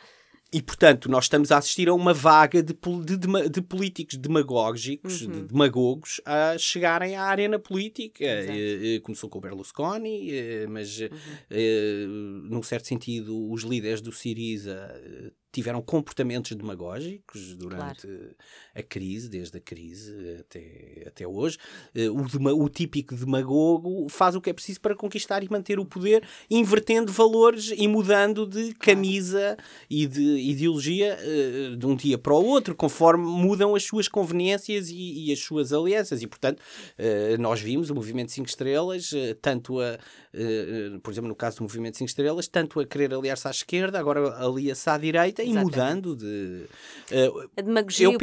E, 0.51 0.63
portanto, 0.63 1.11
nós 1.11 1.25
estamos 1.25 1.53
a 1.53 1.59
assistir 1.59 1.89
a 1.89 1.95
uma 1.95 2.15
vaga 2.15 2.63
de, 2.63 2.73
de, 2.73 3.49
de, 3.51 3.61
políticos 3.61 4.17
demagógicos, 4.17 5.23
uhum. 5.23 5.33
de 5.33 5.43
demagogos, 5.43 6.23
a 6.25 6.57
chegarem 6.57 7.17
à 7.17 7.25
arena 7.25 7.59
política. 7.59 8.25
E, 8.25 8.99
começou 9.01 9.29
com 9.29 9.39
o 9.39 9.41
Berlusconi, 9.43 10.31
mas, 10.69 11.01
uhum. 11.01 12.47
num 12.49 12.63
certo 12.63 12.87
sentido, 12.87 13.51
os 13.51 13.63
líderes 13.63 14.01
do 14.01 14.11
Siriza 14.11 14.91
tiveram 15.53 15.83
comportamentos 15.83 16.53
demagógicos 16.53 17.55
durante 17.55 18.07
claro. 18.07 18.37
A 18.79 18.83
crise, 18.83 19.29
desde 19.29 19.59
a 19.59 19.61
crise 19.61 20.37
até, 20.41 21.05
até 21.07 21.27
hoje. 21.27 21.59
Eh, 21.95 22.09
o, 22.09 22.65
o, 22.65 22.69
típico 22.69 23.15
demagogo 23.15 24.07
faz 24.09 24.37
o 24.37 24.41
que 24.41 24.51
é 24.51 24.53
preciso 24.53 24.81
para 24.81 24.95
conquistar 24.95 25.43
e 25.43 25.51
manter 25.51 25.79
o 25.81 25.85
poder, 25.85 26.23
invertendo 26.49 27.11
valores 27.11 27.73
e 27.77 27.89
mudando 27.89 28.47
de 28.47 28.75
camisa 28.75 29.57
e 29.91 30.07
de 30.07 30.23
ideologia 30.23 31.19
eh, 31.21 31.77
de 31.77 31.87
um 31.87 31.97
dia 31.97 32.17
para 32.17 32.33
o 32.33 32.45
outro, 32.45 32.75
conforme 32.75 33.25
mudam 33.25 33.75
as 33.75 33.83
suas 33.83 34.07
conveniências 34.07 34.89
e, 34.91 35.27
e 35.27 35.33
as 35.33 35.41
suas 35.41 35.73
alianças. 35.73 36.23
E, 36.23 36.27
portanto, 36.27 36.63
eh, 36.97 37.37
nós 37.39 37.61
vimos 37.61 37.91
o 37.91 37.95
Movimento 37.95 38.31
5 38.31 38.49
Estrelas, 38.49 39.11
tanto 39.43 39.81
a, 39.81 39.99
por 41.03 41.11
exemplo, 41.11 41.29
no 41.29 41.35
caso 41.35 41.59
do 41.59 41.63
Movimento 41.63 41.97
5 41.97 42.09
Estrelas, 42.09 42.47
tanto 42.47 42.79
a 42.79 42.87
querer 42.87 43.13
aliar-se 43.13 43.49
à 43.49 43.51
esquerda, 43.51 43.99
agora 43.99 44.37
alia-se 44.37 44.89
à 44.89 44.97
direita 44.97 45.43
e 45.43 45.53
mudando 45.53 46.15
de. 46.15 46.65
A 47.57 47.61
demagogia 47.61 48.07
eu 48.07 48.13
e 48.13 48.15
o 48.15 48.19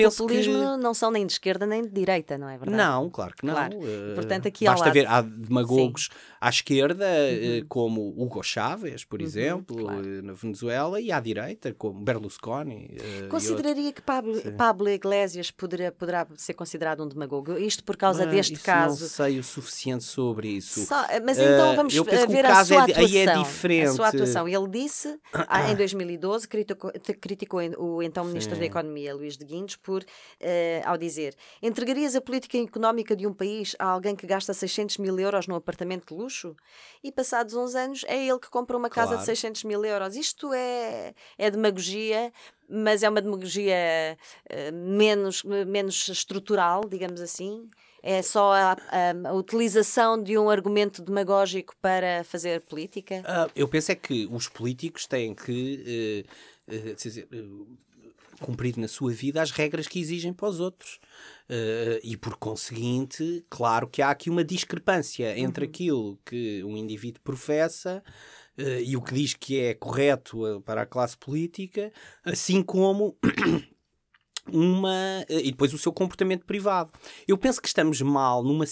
populismo 0.45 0.77
que... 0.77 0.83
não 0.83 0.93
são 0.93 1.11
nem 1.11 1.25
de 1.25 1.33
esquerda 1.33 1.65
nem 1.65 1.81
de 1.81 1.89
direita, 1.89 2.37
não 2.37 2.49
é 2.49 2.57
verdade? 2.57 2.77
Não, 2.77 3.09
claro 3.09 3.33
que 3.35 3.45
não. 3.45 3.53
Claro. 3.53 3.77
Uh, 3.77 4.15
Portanto, 4.15 4.47
aqui 4.47 4.65
basta 4.65 4.85
lado... 4.85 4.93
ver, 4.93 5.07
há 5.07 5.21
demagogos 5.21 6.09
Sim. 6.11 6.19
à 6.39 6.49
esquerda, 6.49 7.05
uhum. 7.05 7.59
uh, 7.59 7.65
como 7.67 8.13
Hugo 8.17 8.43
Chávez, 8.43 9.03
por 9.03 9.19
uhum, 9.19 9.25
exemplo, 9.25 9.77
claro. 9.77 10.23
na 10.23 10.33
Venezuela, 10.33 11.01
e 11.01 11.11
à 11.11 11.19
direita, 11.19 11.73
como 11.73 11.99
Berlusconi. 12.01 12.97
Consideraria 13.29 13.91
que 13.91 14.01
Pablo, 14.01 14.39
Pablo 14.57 14.89
Iglesias 14.89 15.51
poderá, 15.51 15.91
poderá 15.91 16.27
ser 16.35 16.53
considerado 16.53 17.03
um 17.03 17.07
demagogo? 17.07 17.57
Isto 17.57 17.83
por 17.83 17.97
causa 17.97 18.25
mas 18.25 18.35
deste 18.35 18.59
caso. 18.59 19.01
Não 19.01 19.09
sei 19.09 19.39
o 19.39 19.43
suficiente 19.43 20.03
sobre 20.03 20.49
isso. 20.49 20.85
Só, 20.85 21.05
mas 21.23 21.37
então 21.37 21.75
vamos 21.75 21.93
ver 21.93 22.45
a 22.45 22.65
sua 22.65 22.75
é, 22.75 22.79
atuação. 22.79 23.05
Aí 23.05 23.17
é 23.17 23.37
diferente. 23.37 23.87
A 23.87 23.93
sua 23.93 24.07
atuação. 24.07 24.47
Ele 24.47 24.67
disse 24.67 25.19
ah, 25.33 25.71
em 25.71 25.75
2012, 25.75 26.47
criticou, 26.47 26.91
criticou 27.19 27.59
o 27.77 28.01
então 28.01 28.25
Ministro 28.25 28.55
Sim. 28.55 28.59
da 28.59 28.65
Economia, 28.65 29.15
Luís 29.15 29.37
de 29.37 29.45
Guindos, 29.45 29.75
por, 29.75 30.01
uh, 30.01 30.05
ao 30.85 30.97
dizer: 30.97 31.35
entregarias 31.61 32.15
a 32.15 32.21
política 32.21 32.57
económica 32.57 33.15
de 33.15 33.25
um 33.27 33.33
país 33.33 33.75
a 33.79 33.85
alguém 33.85 34.15
que 34.15 34.27
gasta 34.27 34.53
600 34.53 34.97
mil 34.97 35.19
euros 35.19 35.47
num 35.47 35.55
apartamento 35.55 36.13
de 36.13 36.21
luxo? 36.21 36.55
E 37.03 37.11
passados 37.11 37.53
uns 37.53 37.75
anos 37.75 38.03
é 38.07 38.27
ele 38.27 38.39
que 38.39 38.49
compra 38.49 38.77
uma 38.77 38.89
casa 38.89 39.09
claro. 39.09 39.21
de 39.21 39.25
600 39.25 39.63
mil 39.63 39.83
euros. 39.83 40.15
Isto 40.15 40.53
é, 40.53 41.13
é 41.37 41.51
demagogia, 41.51 42.31
mas 42.69 43.03
é 43.03 43.09
uma 43.09 43.21
demagogia 43.21 44.17
uh, 44.51 44.73
menos, 44.73 45.43
menos 45.43 46.07
estrutural, 46.07 46.81
digamos 46.87 47.21
assim 47.21 47.69
é 48.05 48.21
só 48.21 48.53
a, 48.53 48.73
a, 48.73 49.29
a, 49.29 49.33
utilização 49.33 50.21
de 50.21 50.37
um 50.37 50.47
argumento 50.47 51.01
demagógico 51.01 51.75
para 51.81 52.23
fazer 52.23 52.61
política? 52.61 53.21
Uh, 53.21 53.51
eu 53.55 53.67
penso 53.67 53.91
é 53.91 53.95
que 53.95 54.29
os 54.31 54.47
políticos 54.47 55.07
têm 55.07 55.33
que 55.33 56.23
uh, 56.69 56.75
uh, 56.75 56.95
dizer, 56.95 57.27
cumprir 58.39 58.77
na 58.77 58.87
sua 58.87 59.11
vida 59.11 59.41
as 59.41 59.51
regras 59.51 59.87
que 59.87 59.99
exigem 59.99 60.33
para 60.33 60.49
os 60.49 60.59
outros. 60.59 60.99
e 62.03 62.17
por 62.17 62.37
conseguinte, 62.37 63.45
claro 63.49 63.87
que 63.87 64.01
há 64.01 64.09
aqui 64.09 64.29
uma 64.29 64.43
discrepância 64.43 65.37
entre 65.37 65.65
uhum. 65.65 65.69
aquilo 65.69 66.19
que 66.25 66.63
um 66.63 66.75
indivíduo 66.75 67.21
professa 67.21 68.03
e 68.57 68.95
o 68.95 69.01
que 69.01 69.13
diz 69.13 69.33
que 69.33 69.59
é 69.59 69.73
correto 69.73 70.61
para 70.65 70.83
a 70.83 70.85
classe 70.85 71.17
política, 71.17 71.91
assim 72.23 72.63
como 72.63 73.17
uma 74.51 75.25
e 75.27 75.51
depois 75.51 75.73
o 75.73 75.77
seu 75.77 75.91
comportamento 75.91 76.45
privado. 76.45 76.91
Eu 77.27 77.37
penso 77.37 77.61
que 77.61 77.67
estamos 77.67 78.01
mal 78.01 78.43
numa 78.43 78.65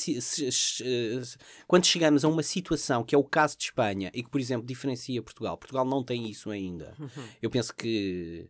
quando 1.67 1.85
chegamos 1.85 2.23
a 2.23 2.27
uma 2.27 2.43
situação 2.43 3.03
que 3.03 3.15
é 3.15 3.17
o 3.17 3.23
caso 3.23 3.57
de 3.57 3.65
Espanha 3.65 4.11
e 4.13 4.23
que, 4.23 4.29
por 4.29 4.39
exemplo, 4.39 4.65
diferencia 4.65 5.21
Portugal. 5.21 5.57
Portugal 5.57 5.85
não 5.85 6.03
tem 6.03 6.29
isso 6.29 6.49
ainda. 6.49 6.95
Uhum. 6.99 7.27
Eu 7.41 7.49
penso 7.49 7.75
que 7.75 8.49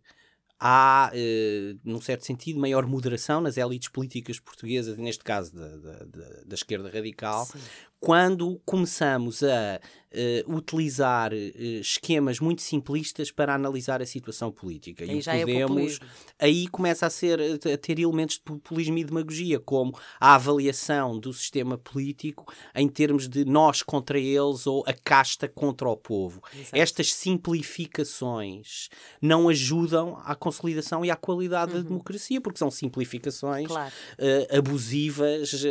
há, 0.66 1.12
uh, 1.14 1.80
num 1.84 2.00
certo 2.00 2.26
sentido, 2.26 2.58
maior 2.58 2.88
moderação 2.88 3.42
nas 3.42 3.58
elites 3.58 3.90
políticas 3.90 4.40
portuguesas, 4.40 4.98
neste 4.98 5.22
caso 5.22 5.54
da, 5.54 5.68
da, 5.68 5.98
da, 6.06 6.44
da 6.46 6.56
esquerda 6.56 6.90
radical, 6.90 7.46
Sim. 7.46 7.60
Quando 8.04 8.60
começamos 8.66 9.42
a 9.44 9.80
uh, 9.80 10.54
utilizar 10.54 11.32
uh, 11.32 11.36
esquemas 11.80 12.38
muito 12.38 12.62
simplistas 12.62 13.32
para 13.32 13.56
analisar 13.56 14.02
a 14.02 14.06
situação 14.06 14.52
política. 14.52 15.06
Aí 15.06 15.20
e 15.20 15.22
já 15.22 15.34
é 15.34 15.46
podemos, 15.46 16.02
é 16.38 16.46
aí 16.46 16.68
começa 16.68 17.06
a, 17.06 17.10
ser, 17.10 17.40
a 17.42 17.78
ter 17.78 18.00
elementos 18.00 18.36
de 18.36 18.42
populismo 18.42 18.98
e 18.98 19.06
demagogia, 19.06 19.58
como 19.58 19.98
a 20.20 20.36
avaliação 20.36 21.18
do 21.18 21.32
sistema 21.32 21.78
político 21.78 22.54
em 22.76 22.90
termos 22.90 23.30
de 23.30 23.46
nós 23.46 23.82
contra 23.82 24.20
eles 24.20 24.68
ou 24.68 24.84
a 24.86 24.92
casta 24.92 25.48
contra 25.48 25.88
o 25.88 25.96
povo. 25.96 26.42
Exato. 26.54 26.76
Estas 26.76 27.14
simplificações 27.14 28.90
não 29.22 29.48
ajudam 29.48 30.22
à 30.26 30.36
consolidação 30.36 31.06
e 31.06 31.10
à 31.10 31.16
qualidade 31.16 31.72
uhum. 31.72 31.82
da 31.82 31.88
democracia, 31.88 32.42
porque 32.42 32.60
são 32.60 32.70
simplificações 32.70 33.68
claro. 33.68 33.94
uh, 34.20 34.58
abusivas 34.58 35.64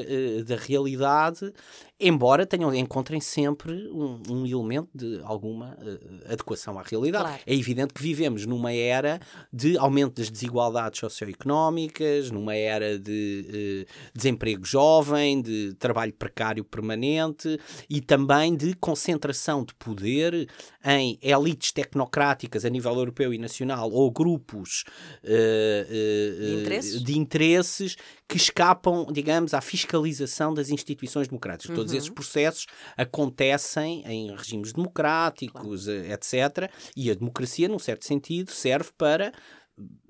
da 0.46 0.56
realidade, 0.56 1.52
embora 2.00 2.21
tenham, 2.46 2.74
encontrem 2.74 3.20
sempre 3.20 3.88
um, 3.88 4.20
um 4.28 4.46
elemento 4.46 4.88
de 4.94 5.20
alguma 5.24 5.76
uh, 5.80 6.32
adequação 6.32 6.78
à 6.78 6.82
realidade. 6.82 7.24
Claro. 7.24 7.42
É 7.46 7.54
evidente 7.54 7.92
que 7.92 8.02
vivemos 8.02 8.46
numa 8.46 8.72
era 8.72 9.20
de 9.52 9.76
aumento 9.76 10.20
das 10.20 10.30
desigualdades 10.30 11.00
socioeconómicas, 11.00 12.30
numa 12.30 12.54
era 12.54 12.98
de 12.98 13.86
uh, 13.88 14.10
desemprego 14.14 14.64
jovem, 14.64 15.42
de 15.42 15.74
trabalho 15.78 16.12
precário 16.12 16.64
permanente 16.64 17.58
e 17.88 18.00
também 18.00 18.54
de 18.54 18.74
concentração 18.74 19.64
de 19.64 19.74
poder 19.74 20.48
em 20.84 21.18
elites 21.20 21.72
tecnocráticas 21.72 22.64
a 22.64 22.70
nível 22.70 22.94
europeu 22.94 23.34
e 23.34 23.38
nacional 23.38 23.90
ou 23.90 24.10
grupos 24.10 24.84
uh, 25.24 25.92
de 26.40 26.60
interesses? 26.60 27.02
de 27.02 27.18
interesses 27.18 27.96
que 28.28 28.36
escapam, 28.36 29.06
digamos, 29.12 29.52
à 29.52 29.60
fiscalização 29.60 30.54
das 30.54 30.70
instituições 30.70 31.28
democráticas. 31.28 31.70
Uhum. 31.70 31.76
Todos 31.76 31.92
esses 31.92 32.11
processos 32.12 32.66
acontecem 32.96 34.02
em 34.06 34.34
regimes 34.34 34.72
democráticos, 34.72 35.84
claro. 35.84 36.04
Eh, 36.04 36.12
etc. 36.12 36.70
E 36.96 37.10
a 37.10 37.14
democracia, 37.14 37.68
num 37.68 37.78
certo 37.78 38.04
sentido, 38.04 38.50
serve 38.50 38.90
para 38.96 39.32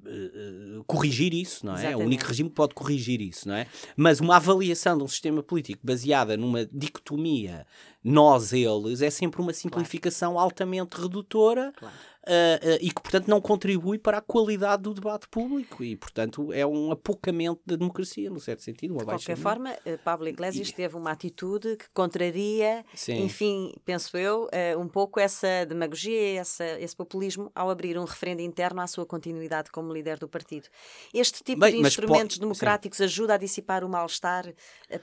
Uh, 0.05 0.83
corrigir 0.85 1.33
isso, 1.33 1.65
não 1.65 1.73
é? 1.73 1.77
Exatamente. 1.77 2.01
É 2.01 2.05
o 2.05 2.07
único 2.07 2.25
regime 2.25 2.49
que 2.49 2.55
pode 2.57 2.75
corrigir 2.75 3.21
isso, 3.21 3.47
não 3.47 3.55
é? 3.55 3.67
Mas 3.97 4.19
uma 4.21 4.37
avaliação 4.37 4.99
de 4.99 5.05
um 5.05 5.09
sistema 5.09 5.43
político 5.43 5.81
baseada 5.85 6.37
numa 6.37 6.67
dicotomia 6.67 7.67
nós-eles 8.05 9.01
é 9.01 9.11
sempre 9.11 9.41
uma 9.41 9.53
simplificação 9.53 10.33
claro. 10.33 10.45
altamente 10.45 11.01
redutora. 11.01 11.73
Claro 11.77 11.95
uh, 12.23 12.79
e 12.81 12.91
que, 12.91 13.01
portanto, 13.01 13.29
não 13.29 13.41
contribui 13.41 13.99
para 13.99 14.19
a 14.19 14.21
qualidade 14.21 14.83
do 14.83 14.95
debate 14.95 15.29
público 15.29 15.83
e, 15.83 15.97
portanto, 15.97 16.53
é 16.53 16.67
um 16.67 16.91
apocamento 16.91 17.61
da 17.67 17.77
democracia, 17.77 18.31
no 18.31 18.41
certo 18.41 18.63
sentido. 18.63 18.97
de 18.97 19.05
qualquer 19.05 19.37
forma, 19.37 19.77
eh, 19.85 19.97
Pablo 19.97 20.29
Iglesias 20.29 20.69
e... 20.69 20.75
teve 20.75 20.97
uma 20.97 21.11
atitude 21.11 21.77
que 21.77 21.87
contraria, 21.93 22.85
Sim. 22.95 23.25
enfim, 23.25 23.75
penso 23.85 24.17
eu, 24.17 24.49
um 24.79 24.89
pouco 24.89 25.19
essa 25.21 25.65
demagogia, 25.67 26.41
essa, 26.41 26.65
esse 26.81 26.95
populismo 26.95 27.51
ao 27.55 27.71
abrir 27.71 27.99
um 27.99 28.05
referendo 28.05 28.43
interno 28.43 28.81
à 28.81 28.87
sua 28.87 29.07
continuidade 29.07 29.71
como 29.71 29.92
líder 29.93 30.19
do 30.19 30.29
partido. 30.29 30.69
Este 31.13 31.43
tipo 31.45 31.61
Bem, 31.61 31.73
de 31.73 31.87
instrumentos 31.87 32.37
pode... 32.37 32.41
democráticos 32.41 32.99
Sim. 32.99 33.05
ajuda 33.05 33.35
a 33.35 33.37
dissipar 33.39 33.85
o 33.85 33.89
mal-estar 33.89 34.53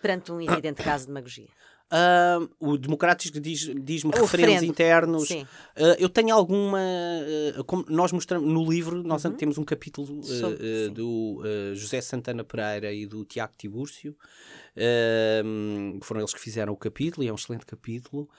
perante 0.01 0.31
um 0.31 0.41
evidente 0.41 0.83
caso 0.83 1.05
de 1.05 1.13
demagogia? 1.13 1.49
Uh, 1.91 2.47
o 2.59 2.77
Democrático 2.77 3.39
diz-me 3.39 3.81
diz 3.81 4.03
referendos 4.03 4.61
internos. 4.61 5.29
Uh, 5.31 5.45
eu 5.97 6.07
tenho 6.07 6.35
alguma. 6.35 6.79
Uh, 7.57 7.63
como 7.63 7.83
nós 7.89 8.11
mostramos 8.11 8.47
no 8.47 8.69
livro, 8.69 9.01
nós 9.01 9.25
uhum. 9.25 9.31
temos 9.31 9.57
um 9.57 9.63
capítulo 9.63 10.23
Sobre, 10.23 10.89
do 10.89 11.41
José 11.73 11.99
Santana 12.01 12.43
Pereira 12.43 12.93
e 12.93 13.07
do 13.07 13.25
Tiago 13.25 13.53
Tibúrcio. 13.57 14.15
foram 16.01 16.21
eles 16.21 16.33
que 16.33 16.39
fizeram 16.39 16.73
o 16.73 16.77
capítulo, 16.77 17.23
e 17.23 17.27
é 17.27 17.31
um 17.31 17.35
excelente 17.35 17.65
capítulo, 17.65 18.29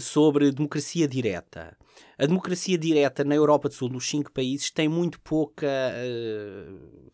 sobre 0.00 0.50
democracia 0.50 1.06
direta. 1.06 1.76
A 2.18 2.26
democracia 2.26 2.76
direta 2.76 3.24
na 3.24 3.34
Europa 3.34 3.68
do 3.68 3.74
Sul, 3.74 3.88
nos 3.88 4.06
cinco 4.06 4.30
países, 4.30 4.70
tem 4.70 4.88
muito 4.88 5.18
pouca 5.20 5.66
uh, 5.66 7.10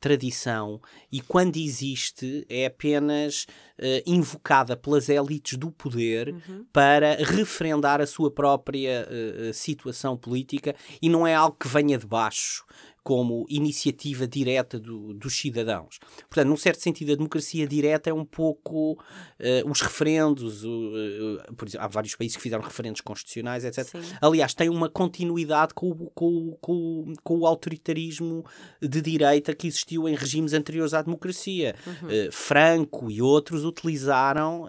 tradição 0.00 0.80
e, 1.10 1.20
quando 1.20 1.56
existe, 1.56 2.46
é 2.48 2.66
apenas 2.66 3.46
uh, 3.78 4.02
invocada 4.06 4.76
pelas 4.76 5.08
elites 5.08 5.56
do 5.58 5.70
poder 5.70 6.28
uhum. 6.28 6.64
para 6.72 7.16
referendar 7.16 8.00
a 8.00 8.06
sua 8.06 8.30
própria 8.30 9.06
uh, 9.08 9.52
situação 9.52 10.16
política 10.16 10.74
e 11.02 11.08
não 11.08 11.26
é 11.26 11.34
algo 11.34 11.56
que 11.58 11.68
venha 11.68 11.98
de 11.98 12.06
baixo. 12.06 12.64
Como 13.02 13.46
iniciativa 13.48 14.26
direta 14.26 14.78
do, 14.78 15.14
dos 15.14 15.38
cidadãos. 15.38 15.98
Portanto, 16.28 16.48
num 16.48 16.56
certo 16.56 16.82
sentido, 16.82 17.12
a 17.12 17.16
democracia 17.16 17.66
direta 17.66 18.10
é 18.10 18.12
um 18.12 18.24
pouco 18.24 18.92
uh, 18.92 19.70
os 19.70 19.80
referendos, 19.80 20.64
uh, 20.64 21.54
por 21.56 21.66
exemplo, 21.66 21.86
há 21.86 21.88
vários 21.88 22.14
países 22.14 22.36
que 22.36 22.42
fizeram 22.42 22.62
referendos 22.62 23.00
constitucionais, 23.00 23.64
etc. 23.64 23.84
Sim. 23.84 24.00
Aliás, 24.20 24.54
tem 24.54 24.68
uma 24.68 24.88
continuidade 24.88 25.74
com, 25.74 25.94
com, 26.14 26.56
com, 26.60 27.12
com, 27.22 27.38
o 27.38 27.46
autoritarismo 27.46 28.44
de 28.80 29.00
direita 29.00 29.54
que 29.54 29.66
existiu 29.66 30.08
em 30.08 30.14
regimes 30.14 30.52
anteriores 30.52 30.92
à 30.92 31.02
democracia. 31.02 31.74
Uhum. 31.86 32.08
Uh, 32.08 32.32
Franco 32.32 33.10
e 33.10 33.22
outros 33.22 33.64
utilizaram 33.64 34.66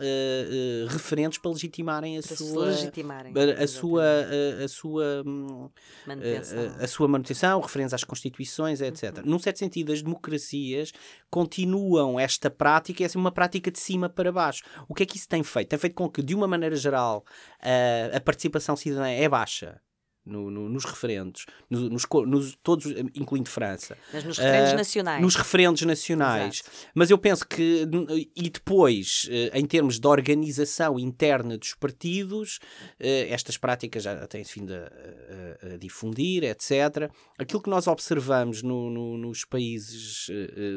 referendos 0.88 1.38
para 1.38 1.52
legitimarem 1.52 2.18
a 2.18 2.22
para 2.22 2.36
sua, 2.36 2.66
legitimarem, 2.66 3.34
a, 3.36 3.64
a 3.64 3.68
sua, 3.68 4.04
a, 4.04 4.64
a 4.64 4.68
sua 4.68 5.24
hum, 5.26 5.70
manutenção. 6.06 6.76
A, 6.80 6.84
a, 6.84 6.88
sua 6.88 7.08
manutenção, 7.08 7.60
referentes 7.60 7.94
às 7.94 8.04
constituições, 8.20 8.82
etc. 8.82 9.18
Uhum. 9.18 9.32
Num 9.32 9.40
certo 9.40 9.60
sentido, 9.60 9.92
as 9.94 10.02
democracias 10.02 10.92
continuam 11.30 12.20
esta 12.20 12.50
prática, 12.50 13.04
e 13.04 13.06
é 13.06 13.10
uma 13.16 13.32
prática 13.32 13.72
de 13.72 13.80
cima 13.80 14.10
para 14.10 14.32
baixo. 14.32 14.64
O 14.88 14.94
que 14.94 15.04
é 15.04 15.06
que 15.06 15.18
isso 15.18 15.28
tem 15.28 15.44
feito? 15.44 15.70
Tem 15.70 15.80
feito 15.80 15.96
com 15.96 16.10
que, 16.10 16.22
de 16.22 16.36
uma 16.36 16.48
maneira 16.48 16.76
geral, 16.76 17.24
a, 17.62 18.18
a 18.18 18.22
participação 18.22 18.76
cidadã 18.76 19.08
é 19.08 19.28
baixa 19.28 19.82
no, 20.30 20.50
no, 20.50 20.70
nos 20.70 20.86
referendos, 20.86 21.46
nos, 21.70 22.06
nos, 22.26 22.58
todos, 22.64 22.86
incluindo 23.16 23.50
França. 23.50 23.98
Mas 24.14 24.24
nos 24.24 24.38
referendos 24.38 24.74
uh, 24.74 24.76
nacionais. 24.76 25.22
Nos 25.22 25.36
referendos 25.36 25.82
nacionais. 25.82 26.62
Exato. 26.62 26.88
Mas 26.94 27.10
eu 27.10 27.18
penso 27.18 27.48
que, 27.48 27.88
e 28.36 28.50
depois, 28.50 29.28
uh, 29.30 29.58
em 29.58 29.66
termos 29.66 30.00
de 30.00 30.08
organização 30.08 31.00
interna 31.00 31.58
dos 31.58 31.74
partidos, 31.74 32.58
uh, 33.00 33.28
estas 33.30 33.58
práticas 33.58 34.04
já 34.04 34.28
têm-se 34.28 34.60
vindo 34.60 34.74
a, 34.74 34.78
a, 34.78 35.74
a, 35.74 35.78
difundir, 35.78 36.44
etc. 36.44 37.12
Aquilo 37.38 37.62
que 37.62 37.70
nós 37.70 37.88
observamos 37.88 38.62
no, 38.62 39.18
nos 39.18 39.44
países 39.46 40.30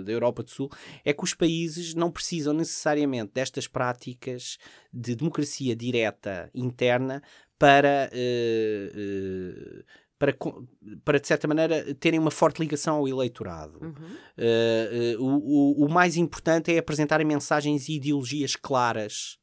da 0.05 0.13
Europa 0.13 0.43
do 0.43 0.51
Sul 0.51 0.71
é 1.05 1.13
que 1.13 1.25
os 1.25 1.35
países 1.35 1.95
não 1.95 2.11
precisam 2.11 2.55
necessariamente 2.55 3.33
destas 3.35 3.67
práticas 3.67 4.59
de 4.93 5.15
democracia 5.15 5.75
direta 5.75 6.51
interna 6.55 7.23
para, 7.63 8.11
uh, 8.13 8.99
uh, 8.99 9.85
para, 10.19 10.35
para, 11.05 11.21
de 11.21 11.29
certa 11.29 11.47
maneira, 11.47 11.95
terem 11.95 12.19
uma 12.19 12.33
forte 12.33 12.59
ligação 12.59 12.97
ao 12.97 13.07
eleitorado. 13.07 13.79
Uhum. 13.81 14.17
Uh, 14.37 15.23
o, 15.23 15.85
o, 15.85 15.87
o, 15.87 15.89
mais 15.89 16.17
importante 16.17 16.75
é 16.75 16.79
apresentarem 16.79 17.25
mensagens 17.25 17.89
e 17.89 17.95
ideologias 17.95 18.57
claras. 18.57 19.39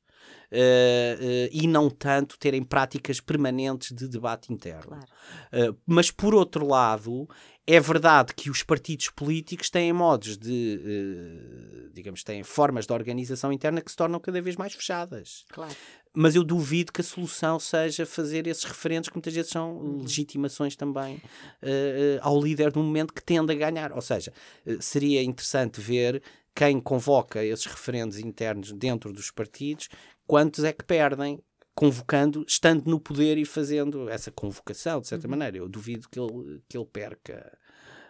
E 1.51 1.67
não 1.67 1.89
tanto 1.89 2.37
terem 2.37 2.63
práticas 2.63 3.19
permanentes 3.19 3.95
de 3.95 4.07
debate 4.07 4.51
interno. 4.51 4.97
Claro. 4.97 5.77
mas, 5.85 6.09
por 6.11 6.33
outro 6.33 6.65
lado, 6.65 7.27
é 7.71 7.79
verdade 7.79 8.33
que 8.33 8.49
os 8.49 8.63
partidos 8.63 9.09
políticos 9.09 9.69
têm 9.69 9.93
modos 9.93 10.35
de, 10.35 11.91
digamos, 11.93 12.23
têm 12.23 12.41
formas 12.41 12.87
de 12.87 12.93
organização 12.93 13.53
interna 13.53 13.79
que 13.79 13.91
se 13.91 13.97
tornam 13.97 14.19
cada 14.19 14.41
vez 14.41 14.55
mais 14.55 14.73
fechadas. 14.73 15.45
Claro. 15.49 15.75
Mas 16.11 16.35
eu 16.35 16.43
duvido 16.43 16.91
que 16.91 17.01
a 17.01 17.03
solução 17.03 17.59
seja 17.59 18.07
fazer 18.07 18.47
esses 18.47 18.63
referentes, 18.63 19.09
que 19.09 19.15
muitas 19.15 19.33
vezes 19.35 19.51
são 19.51 19.77
uhum. 19.77 20.01
legitimações 20.01 20.75
também 20.75 21.17
uh, 21.17 22.19
ao 22.21 22.41
líder 22.41 22.71
do 22.71 22.81
momento 22.81 23.13
que 23.13 23.23
tende 23.23 23.53
a 23.53 23.55
ganhar. 23.55 23.93
Ou 23.93 24.01
seja, 24.01 24.33
seria 24.79 25.21
interessante 25.21 25.79
ver 25.79 26.23
quem 26.55 26.79
convoca 26.79 27.45
esses 27.45 27.67
referentes 27.67 28.17
internos 28.17 28.71
dentro 28.71 29.13
dos 29.13 29.29
partidos, 29.29 29.89
quantos 30.29 30.63
é 30.63 30.71
que 30.71 30.85
perdem 30.85 31.41
convocando, 31.73 32.45
estando 32.47 32.87
no 32.87 32.99
poder 32.99 33.35
e 33.39 33.45
fazendo 33.45 34.07
essa 34.07 34.29
convocação, 34.29 35.01
de 35.01 35.07
certa 35.07 35.25
uhum. 35.25 35.31
maneira. 35.31 35.57
Eu 35.57 35.67
duvido 35.67 36.07
que 36.07 36.19
ele, 36.19 36.61
que 36.69 36.77
ele 36.77 36.85
perca 36.85 37.57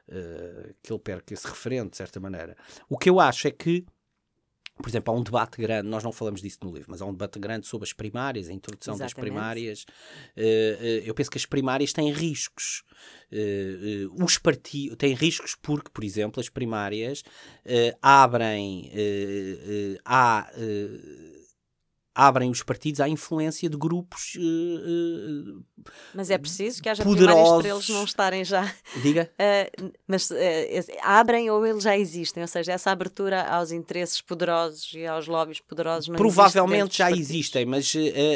uh, 0.10 0.76
que 0.84 0.92
ele 0.92 1.00
perca 1.00 1.34
esse 1.34 1.48
referente, 1.48 1.92
de 1.92 1.98
certa 1.98 2.20
maneira. 2.20 2.58
O 2.90 2.98
que 2.98 3.10
eu 3.10 3.22
acho 3.22 3.48
é 3.48 3.52
que 3.52 3.86
por 4.76 4.88
exemplo, 4.88 5.14
há 5.14 5.18
um 5.18 5.22
debate 5.22 5.62
grande, 5.62 5.90
nós 5.90 6.06
não 6.06 6.12
falamos 6.14 6.42
disso 6.42 6.60
no 6.64 6.74
livro, 6.74 6.88
mas 6.90 7.02
há 7.02 7.06
um 7.06 7.12
debate 7.12 7.38
grande 7.38 7.68
sobre 7.68 7.86
as 7.86 7.92
primárias, 7.92 8.48
a 8.48 8.54
introdução 8.54 8.94
Exatamente. 8.94 9.14
das 9.14 9.22
primárias. 9.22 9.86
Uh, 10.38 10.42
uh, 10.42 11.06
eu 11.06 11.14
penso 11.14 11.30
que 11.30 11.38
as 11.38 11.46
primárias 11.46 11.94
têm 11.94 12.12
riscos. 12.12 12.84
Os 14.20 14.38
partidos 14.38 14.98
têm 14.98 15.14
riscos 15.14 15.54
porque, 15.54 15.92
por 15.92 16.04
exemplo, 16.04 16.40
as 16.40 16.50
primárias 16.50 17.24
abrem 18.02 18.90
a 20.04 20.50
abrem 22.20 22.52
os 22.52 22.62
partidos 22.62 23.00
à 23.00 23.08
influência 23.08 23.70
de 23.70 23.78
grupos 23.78 24.36
uh, 24.36 25.64
mas 26.14 26.30
é 26.30 26.38
preciso 26.38 26.84
que 26.84 26.90
haja 26.90 27.02
poderosos. 27.02 27.62
para 27.62 27.70
eles 27.70 27.90
não 27.90 28.04
estarem 28.04 28.44
já 28.44 28.76
diga 29.02 29.32
uh, 29.34 29.92
mas 30.06 30.30
uh, 30.30 30.36
abrem 31.02 31.50
ou 31.50 31.66
eles 31.66 31.84
já 31.84 31.98
existem 31.98 32.44
ou 32.44 32.48
seja 32.48 32.74
essa 32.74 32.92
abertura 32.92 33.44
aos 33.44 33.72
interesses 33.72 34.20
poderosos 34.20 34.92
e 34.94 35.06
aos 35.06 35.28
lobbies 35.28 35.62
poderosos 35.62 36.10
provavelmente 36.10 36.98
já 36.98 37.10
existem 37.10 37.66
mas 37.66 37.94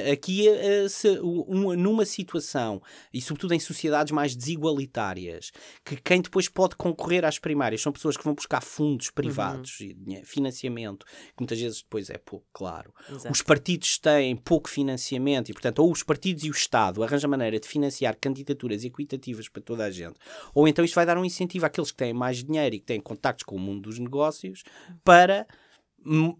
aqui 0.09 0.45
se, 0.89 1.19
um, 1.19 1.75
numa 1.75 2.05
situação 2.05 2.81
e 3.13 3.21
sobretudo 3.21 3.53
em 3.53 3.59
sociedades 3.59 4.13
mais 4.13 4.33
desigualitárias 4.33 5.51
que 5.83 5.97
quem 5.97 6.21
depois 6.21 6.47
pode 6.47 6.77
concorrer 6.77 7.25
às 7.25 7.37
primárias 7.37 7.81
são 7.81 7.91
pessoas 7.91 8.15
que 8.15 8.23
vão 8.23 8.33
buscar 8.33 8.61
fundos 8.61 9.09
privados 9.09 9.81
uhum. 9.81 10.05
e 10.07 10.25
financiamento 10.25 11.05
que 11.05 11.41
muitas 11.41 11.59
vezes 11.59 11.81
depois 11.81 12.09
é 12.09 12.17
pouco 12.17 12.45
claro 12.53 12.93
Exato. 13.09 13.31
os 13.31 13.41
partidos 13.41 13.72
partidos 13.73 13.97
têm 13.97 14.35
pouco 14.35 14.69
financiamento 14.69 15.49
e, 15.49 15.53
portanto, 15.53 15.79
ou 15.79 15.91
os 15.91 16.03
partidos 16.03 16.43
e 16.43 16.49
o 16.49 16.51
Estado 16.51 17.03
arranjam 17.03 17.29
maneira 17.29 17.59
de 17.59 17.67
financiar 17.67 18.15
candidaturas 18.19 18.83
equitativas 18.83 19.49
para 19.49 19.61
toda 19.61 19.85
a 19.85 19.91
gente, 19.91 20.15
ou 20.53 20.67
então 20.67 20.85
isto 20.85 20.95
vai 20.95 21.05
dar 21.05 21.17
um 21.17 21.25
incentivo 21.25 21.65
àqueles 21.65 21.91
que 21.91 21.97
têm 21.97 22.13
mais 22.13 22.43
dinheiro 22.43 22.75
e 22.75 22.79
que 22.79 22.85
têm 22.85 22.99
contactos 22.99 23.43
com 23.43 23.55
o 23.55 23.59
mundo 23.59 23.81
dos 23.81 23.99
negócios 23.99 24.63
para 25.03 25.47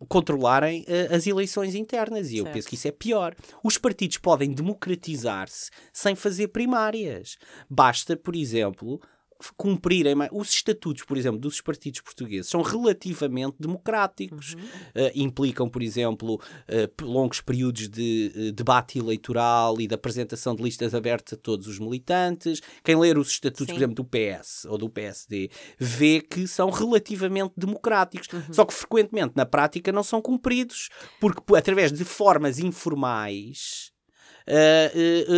controlarem 0.09 0.81
uh, 0.81 1.15
as 1.15 1.25
eleições 1.25 1.73
internas 1.73 2.29
e 2.29 2.37
eu 2.37 2.43
certo. 2.43 2.53
penso 2.53 2.67
que 2.67 2.75
isso 2.75 2.87
é 2.87 2.91
pior. 2.91 3.33
Os 3.63 3.77
partidos 3.77 4.17
podem 4.17 4.51
democratizar-se 4.51 5.71
sem 5.93 6.15
fazer 6.15 6.49
primárias. 6.49 7.37
Basta, 7.69 8.17
por 8.17 8.35
exemplo, 8.35 8.99
cumprirem 9.57 10.15
os 10.31 10.49
estatutos, 10.49 11.03
por 11.03 11.17
exemplo, 11.17 11.39
dos 11.39 11.61
partidos 11.61 12.01
portugueses 12.01 12.49
são 12.49 12.61
relativamente 12.61 13.55
democráticos. 13.59 14.53
Uhum. 14.53 14.61
Uh, 14.61 15.11
implicam, 15.15 15.69
por 15.69 15.81
exemplo, 15.81 16.35
uh, 16.35 17.05
longos 17.05 17.41
períodos 17.41 17.89
de 17.89 18.31
uh, 18.35 18.51
debate 18.51 18.99
eleitoral 18.99 19.79
e 19.79 19.87
de 19.87 19.95
apresentação 19.95 20.55
de 20.55 20.63
listas 20.63 20.93
abertas 20.93 21.33
a 21.33 21.41
todos 21.41 21.67
os 21.67 21.79
militantes. 21.79 22.61
Quem 22.83 22.95
ler 22.95 23.17
os 23.17 23.29
estatutos, 23.29 23.67
Sim. 23.67 23.73
por 23.73 23.79
exemplo, 23.79 23.95
do 23.95 24.05
PS 24.05 24.65
ou 24.65 24.77
do 24.77 24.89
PSD, 24.89 25.49
vê 25.77 26.21
que 26.21 26.47
são 26.47 26.69
relativamente 26.69 27.53
democráticos. 27.57 28.27
Uhum. 28.31 28.53
Só 28.53 28.65
que 28.65 28.73
frequentemente, 28.73 29.33
na 29.35 29.45
prática, 29.45 29.91
não 29.91 30.03
são 30.03 30.21
cumpridos, 30.21 30.89
porque 31.19 31.55
através 31.55 31.91
de 31.91 32.03
formas 32.03 32.59
informais 32.59 33.92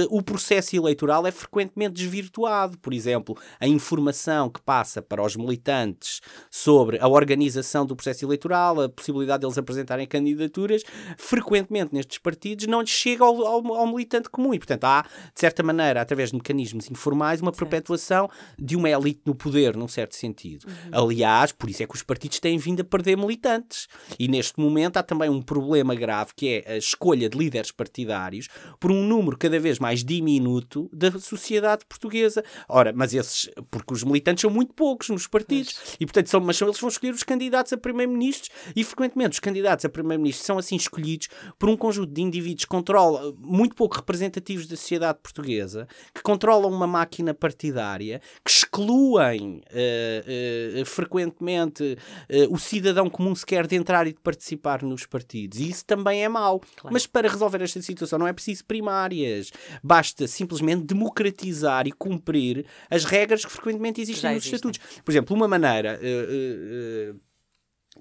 o 0.10 0.22
processo 0.22 0.76
eleitoral 0.76 1.26
é 1.28 1.32
frequentemente 1.32 1.94
desvirtuado. 1.94 2.78
Por 2.80 2.94
exemplo, 2.94 3.38
a 3.60 3.68
informação 3.68 4.50
que 4.50 4.62
passa 4.62 5.02
para 5.02 5.24
os 5.24 5.36
militantes 5.36 6.22
sobre 6.50 6.98
a 7.00 7.08
organização 7.08 7.86
do 7.86 7.96
processo 7.96 8.26
eleitoral, 8.26 8.82
a 8.82 8.89
possibilidade 8.89 9.41
deles 9.41 9.58
apresentarem 9.58 10.08
candidaturas, 10.08 10.84
frequentemente 11.18 11.94
nestes 11.94 12.18
partidos 12.18 12.68
não 12.68 12.82
lhes 12.82 12.89
chega 12.89 13.24
ao, 13.24 13.46
ao, 13.46 13.74
ao 13.76 13.88
militante 13.88 14.30
comum. 14.30 14.54
E, 14.54 14.58
portanto, 14.60 14.84
há, 14.86 15.04
de 15.34 15.39
certa 15.39 15.63
maneira, 15.63 16.02
através 16.02 16.30
de 16.30 16.36
mecanismos 16.36 16.89
informais, 16.89 17.41
uma 17.41 17.52
perpetuação 17.52 18.30
de 18.58 18.76
uma 18.76 18.89
elite 18.89 19.22
no 19.26 19.36
poder, 19.36 19.76
num 19.76 19.88
certo 19.88 20.15
sentido. 20.15 20.65
Uhum. 20.68 21.04
Aliás, 21.04 21.52
por 21.52 21.70
isso 21.70 21.84
é 21.84 21.88
que 21.88 21.96
os 21.96 22.04
partidos 22.04 22.39
têm 22.39 22.58
vindo 22.58 22.82
a 22.82 22.84
perder 22.84 23.18
militantes. 23.18 23.88
E 24.20 24.28
neste 24.28 24.60
momento 24.60 24.98
há 24.98 25.04
também 25.04 25.30
um 25.30 25.41
problema 25.41 25.96
grave 25.96 26.32
que 26.36 26.63
é 26.65 26.74
a 26.74 26.78
escolha 26.78 27.30
de 27.30 27.38
líderes 27.38 27.72
partidários 27.72 28.48
por 28.80 28.91
um 28.91 28.95
número 29.04 29.38
cada 29.38 29.60
vez 29.60 29.80
mais 29.80 30.04
diminuto 30.04 30.90
da 30.92 31.12
sociedade 31.20 31.86
portuguesa. 31.88 32.44
Ora, 32.68 32.94
mas 32.94 33.14
esses, 33.14 33.50
porque 33.70 33.94
os 33.94 34.04
militantes 34.04 34.42
são 34.42 34.50
muito 34.50 34.74
poucos 34.74 35.10
nos 35.10 35.28
partidos, 35.28 35.76
mas... 35.80 35.98
e 36.00 36.06
portanto 36.06 36.30
são, 36.30 36.42
mas 36.42 36.58
são, 36.58 36.68
eles 36.68 36.80
vão 36.80 36.90
escolher 36.90 37.14
os 37.14 37.24
candidatos 37.24 37.74
a 37.74 37.78
primeiro-ministros, 37.78 38.50
e 38.76 38.84
frequentemente 38.84 39.34
os 39.34 39.40
candidatos 39.40 39.86
a 39.86 39.90
primeiro-ministros 39.90 40.46
são 40.46 40.58
assim 40.58 40.76
escolhidos 40.76 41.28
por 41.58 41.70
um 41.70 41.78
conjunto 41.78 42.12
de 42.12 42.22
indivíduos 42.22 42.66
que 42.66 42.70
controla, 42.70 43.34
muito 43.40 43.76
pouco 43.76 43.96
representativos 43.96 44.68
da 44.68 44.76
sociedade 44.76 45.20
portuguesa, 45.22 45.88
que 46.14 46.22
controlam 46.22 46.72
uma 46.72 46.88
máquina 46.88 47.34
partidária, 47.34 48.22
que 48.44 48.52
excluem 48.52 49.62
uh, 49.72 50.82
uh, 50.82 50.86
frequentemente 50.86 51.98
uh, 52.30 52.54
o 52.54 52.58
cidadão 52.58 53.10
comum 53.10 53.36
sequer 53.36 53.68
de 53.68 53.76
entrar 53.76 54.08
e 54.08 54.14
de 54.14 54.20
participar 54.20 54.84
nos 54.84 55.06
partidos. 55.06 55.60
E 55.60 55.70
isso 55.70 55.86
também 55.86 56.24
é 56.24 56.30
mau. 56.30 56.60
Claro. 56.60 56.94
Mas 56.94 57.08
para 57.08 57.28
resolver 57.28 57.62
esta 57.62 57.82
situação 57.82 58.20
não 58.20 58.28
é 58.28 58.34
preciso 58.34 58.66
primárias. 58.86 59.52
Basta 59.84 60.28
simplesmente 60.28 60.84
democratizar 60.84 61.88
e 61.88 61.91
cumprir 61.91 62.65
as 62.89 63.04
regras 63.04 63.43
que 63.43 63.52
frequentemente 63.52 64.02
existem 64.02 64.21
Já 64.30 64.36
nos 64.36 64.45
existem. 64.45 64.71
estatutos. 64.71 65.02
Por 65.04 65.12
exemplo, 65.12 65.36
uma 65.36 65.48
maneira. 65.48 66.00
Uh, 66.02 67.13
uh, 67.13 67.19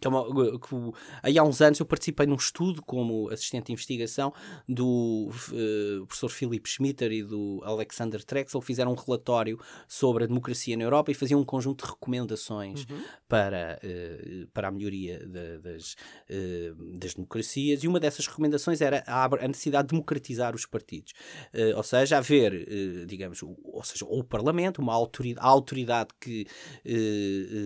que, 0.01 0.07
é 0.07 0.11
uma, 0.11 0.25
que 0.59 0.75
aí 1.23 1.39
há 1.39 1.45
uns 1.45 1.61
anos 1.61 1.79
eu 1.79 1.87
participei 1.87 2.27
num 2.27 2.37
estudo 2.37 2.83
como 2.83 3.29
assistente 3.31 3.67
de 3.67 3.73
investigação 3.73 4.33
do 4.69 5.31
uh, 5.31 6.07
professor 6.07 6.29
Philip 6.29 6.69
Schmitter 6.69 7.13
e 7.13 7.23
do 7.23 7.61
Alexander 7.65 8.23
Trexel, 8.25 8.61
fizeram 8.61 8.93
um 8.93 8.95
relatório 8.95 9.59
sobre 9.87 10.25
a 10.25 10.27
democracia 10.27 10.77
na 10.77 10.85
Europa 10.85 11.11
e 11.11 11.15
faziam 11.15 11.41
um 11.41 11.45
conjunto 11.45 11.85
de 11.85 11.91
recomendações 11.91 12.85
uhum. 12.91 13.03
para, 13.29 13.81
uh, 13.83 14.47
para 14.49 14.69
a 14.69 14.71
melhoria 14.71 15.19
de, 15.21 15.59
das, 15.59 15.97
uh, 16.29 16.99
das 16.99 17.15
democracias. 17.15 17.85
E 17.85 17.89
uma 17.89 18.01
dessas 18.01 18.27
recomendações 18.27 18.81
era 18.81 19.03
a, 19.07 19.25
a 19.25 19.49
necessidade 19.49 19.89
de 19.89 19.93
democratizar 19.93 20.55
os 20.55 20.67
partidos, 20.67 21.13
ou 21.77 21.83
seja, 21.83 22.19
haver, 22.19 23.07
digamos, 23.07 23.43
o, 23.43 23.57
ou 23.65 23.83
seja, 23.85 24.05
ou 24.05 24.21
o 24.21 24.25
Parlamento, 24.25 24.81
uma 24.81 24.95
autoridade, 24.95 25.47
a 25.47 25.49
autoridade 25.49 26.09
que 26.21 26.47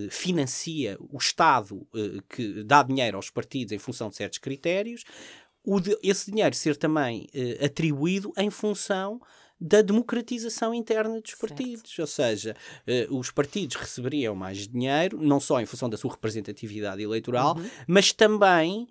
financia 0.09 0.97
o 0.99 1.17
Estado 1.17 1.87
que 2.27 2.63
dá 2.63 2.83
dinheiro 2.83 3.17
aos 3.17 3.29
partidos 3.29 3.71
em 3.71 3.79
função 3.79 4.09
de 4.09 4.15
certos 4.15 4.39
critérios, 4.39 5.03
de, 5.81 5.97
esse 6.01 6.31
dinheiro 6.31 6.55
ser 6.55 6.75
também 6.75 7.27
eh, 7.33 7.63
atribuído 7.63 8.31
em 8.37 8.49
função 8.49 9.21
da 9.59 9.81
democratização 9.81 10.73
interna 10.73 11.19
dos 11.19 11.35
partidos. 11.35 11.91
Certo. 11.91 11.99
Ou 11.99 12.07
seja, 12.07 12.55
eh, 12.87 13.07
os 13.09 13.29
partidos 13.29 13.75
receberiam 13.75 14.33
mais 14.33 14.67
dinheiro, 14.67 15.21
não 15.21 15.39
só 15.39 15.59
em 15.59 15.65
função 15.65 15.89
da 15.89 15.97
sua 15.97 16.11
representatividade 16.11 17.01
eleitoral, 17.01 17.57
uhum. 17.57 17.69
mas 17.87 18.13
também 18.13 18.87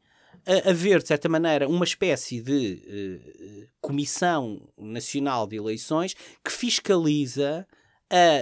a 0.47 0.71
haver, 0.71 1.03
de 1.03 1.09
certa 1.09 1.29
maneira, 1.29 1.69
uma 1.69 1.85
espécie 1.85 2.41
de 2.41 2.83
uh, 2.87 3.69
Comissão 3.81 4.63
Nacional 4.79 5.47
de 5.47 5.57
Eleições 5.57 6.15
que 6.45 6.53
fiscaliza 6.53 7.67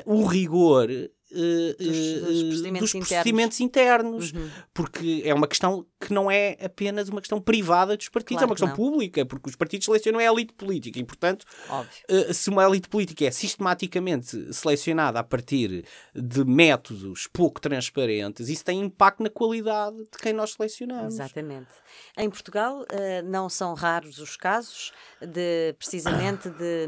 o 0.05 0.25
rigor 0.25 0.89
dos, 1.31 1.77
dos, 1.77 2.43
procedimentos, 2.43 2.93
dos 2.93 3.09
procedimentos 3.09 3.61
internos, 3.61 4.31
internos 4.31 4.33
uhum. 4.33 4.51
porque 4.73 5.23
é 5.25 5.35
uma 5.35 5.49
questão 5.49 5.85
que 6.01 6.13
não 6.13 6.31
é 6.31 6.57
apenas 6.63 7.09
uma 7.09 7.21
questão 7.21 7.41
privada 7.41 7.97
dos 7.97 8.09
partidos, 8.09 8.39
claro 8.39 8.45
é 8.45 8.51
uma 8.51 8.55
questão 8.55 8.77
pública, 8.77 9.27
porque 9.27 9.49
os 9.49 9.57
partidos 9.57 9.87
selecionam 9.87 10.21
a 10.21 10.25
elite 10.25 10.53
política 10.55 10.99
e, 10.99 11.05
portanto, 11.05 11.45
uh, 11.71 12.33
se 12.33 12.49
uma 12.49 12.65
elite 12.65 12.89
política 12.89 13.25
é 13.25 13.31
sistematicamente 13.31 14.53
selecionada 14.53 15.19
a 15.19 15.25
partir 15.25 15.85
de 16.15 16.45
métodos 16.45 17.27
pouco 17.33 17.61
transparentes, 17.61 18.49
isso 18.49 18.65
tem 18.65 18.81
impacto 18.81 19.23
na 19.23 19.31
qualidade 19.31 19.97
de 19.97 20.19
quem 20.21 20.33
nós 20.33 20.53
selecionamos. 20.53 21.15
Exatamente. 21.15 21.69
Em 22.17 22.31
Portugal, 22.31 22.85
não 23.25 23.49
são 23.49 23.75
raros 23.75 24.19
os 24.19 24.37
casos 24.37 24.93
de, 25.21 25.75
precisamente, 25.79 26.49
de 26.51 26.87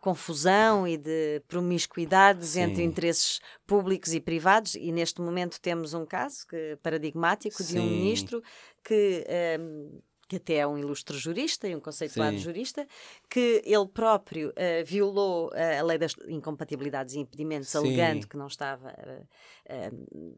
confusão 0.00 0.86
e 0.86 0.96
de 0.96 1.42
promiscuidades 1.48 2.50
Sim. 2.50 2.62
entre 2.62 2.82
interesses 2.82 3.40
públicos 3.66 4.12
e 4.14 4.20
privados, 4.20 4.74
e 4.74 4.92
neste 4.92 5.20
momento 5.20 5.60
temos 5.60 5.94
um 5.94 6.06
caso 6.06 6.46
que, 6.46 6.78
paradigmático 6.82 7.62
Sim. 7.62 7.74
de 7.74 7.80
um 7.80 7.86
ministro 7.86 8.42
que. 8.84 9.24
Um, 9.60 10.00
que 10.28 10.36
até 10.36 10.56
é 10.56 10.66
um 10.66 10.78
ilustre 10.78 11.16
jurista 11.16 11.68
e 11.68 11.74
um 11.74 11.80
conceituado 11.80 12.36
Sim. 12.36 12.42
jurista, 12.42 12.86
que 13.30 13.62
ele 13.64 13.86
próprio 13.86 14.50
uh, 14.50 14.84
violou 14.84 15.48
uh, 15.48 15.80
a 15.80 15.82
lei 15.82 15.98
das 15.98 16.14
incompatibilidades 16.28 17.14
e 17.14 17.18
impedimentos, 17.18 17.68
Sim. 17.68 17.78
alegando 17.78 18.26
que 18.26 18.36
não 18.36 18.46
estava 18.46 18.88
uh, 18.90 19.26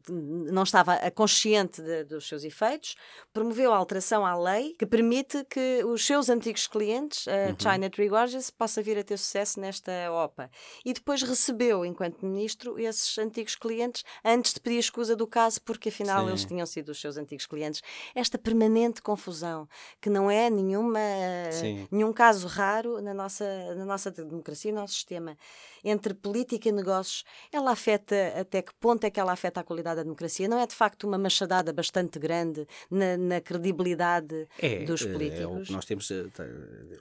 não 0.08 0.62
estava 0.62 0.98
consciente 1.10 1.82
de, 1.82 2.04
dos 2.04 2.26
seus 2.26 2.44
efeitos, 2.44 2.96
promoveu 3.32 3.72
a 3.72 3.76
alteração 3.76 4.24
à 4.24 4.34
lei 4.34 4.74
que 4.78 4.86
permite 4.86 5.44
que 5.44 5.84
os 5.84 6.04
seus 6.04 6.28
antigos 6.28 6.66
clientes, 6.66 7.26
a 7.28 7.50
uhum. 7.50 7.56
China 7.58 7.90
Tree 7.90 8.08
Gorges, 8.08 8.50
possa 8.50 8.82
vir 8.82 8.98
a 8.98 9.04
ter 9.04 9.18
sucesso 9.18 9.60
nesta 9.60 9.92
OPA. 10.10 10.50
E 10.84 10.92
depois 10.92 11.22
recebeu, 11.22 11.84
enquanto 11.84 12.24
ministro, 12.24 12.78
esses 12.78 13.18
antigos 13.18 13.54
clientes 13.54 14.02
antes 14.24 14.54
de 14.54 14.60
pedir 14.60 14.78
escusa 14.78 15.14
do 15.14 15.26
caso, 15.26 15.60
porque 15.62 15.90
afinal 15.90 16.22
Sim. 16.24 16.28
eles 16.28 16.44
tinham 16.44 16.66
sido 16.66 16.90
os 16.90 17.00
seus 17.00 17.16
antigos 17.16 17.46
clientes. 17.46 17.82
Esta 18.14 18.38
permanente 18.38 19.02
confusão, 19.02 19.68
que 20.00 20.10
não 20.10 20.30
é 20.30 20.50
nenhuma, 20.50 21.00
nenhum 21.90 22.12
caso 22.12 22.46
raro 22.46 23.00
na 23.00 23.14
nossa, 23.14 23.74
na 23.74 23.84
nossa 23.84 24.10
democracia, 24.10 24.72
no 24.72 24.80
nosso 24.80 24.94
sistema, 24.94 25.36
entre 25.84 26.14
política 26.14 26.68
e 26.68 26.72
negócios, 26.72 27.24
ela 27.52 27.70
afeta 27.70 28.14
até 28.38 28.62
que 28.62 28.74
ponto 28.74 29.04
é 29.04 29.10
que 29.10 29.20
ela 29.20 29.32
afeta 29.32 29.60
a 29.60 29.64
qualidade 29.64 29.96
da 29.96 30.02
democracia? 30.02 30.48
Não 30.48 30.58
é 30.58 30.66
de 30.66 30.74
facto 30.74 31.04
uma 31.04 31.18
machadada 31.18 31.72
bastante 31.72 32.18
grande 32.18 32.66
na, 32.90 33.16
na 33.16 33.40
credibilidade 33.40 34.48
é, 34.58 34.84
dos 34.84 35.04
políticos? 35.04 35.40
É 35.40 35.46
o 35.46 35.62
que 35.62 35.72
nós 35.72 35.84
temos. 35.84 36.10
Eh, 36.10 36.26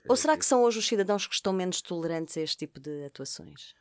Ou 0.07 0.15
será 0.15 0.37
que 0.37 0.45
são 0.45 0.63
hoje 0.63 0.79
os 0.79 0.87
cidadãos 0.87 1.27
que 1.27 1.35
estão 1.35 1.53
menos 1.53 1.81
tolerantes 1.81 2.37
a 2.37 2.41
este 2.41 2.57
tipo 2.57 2.79
de 2.79 3.05
atuações? 3.05 3.75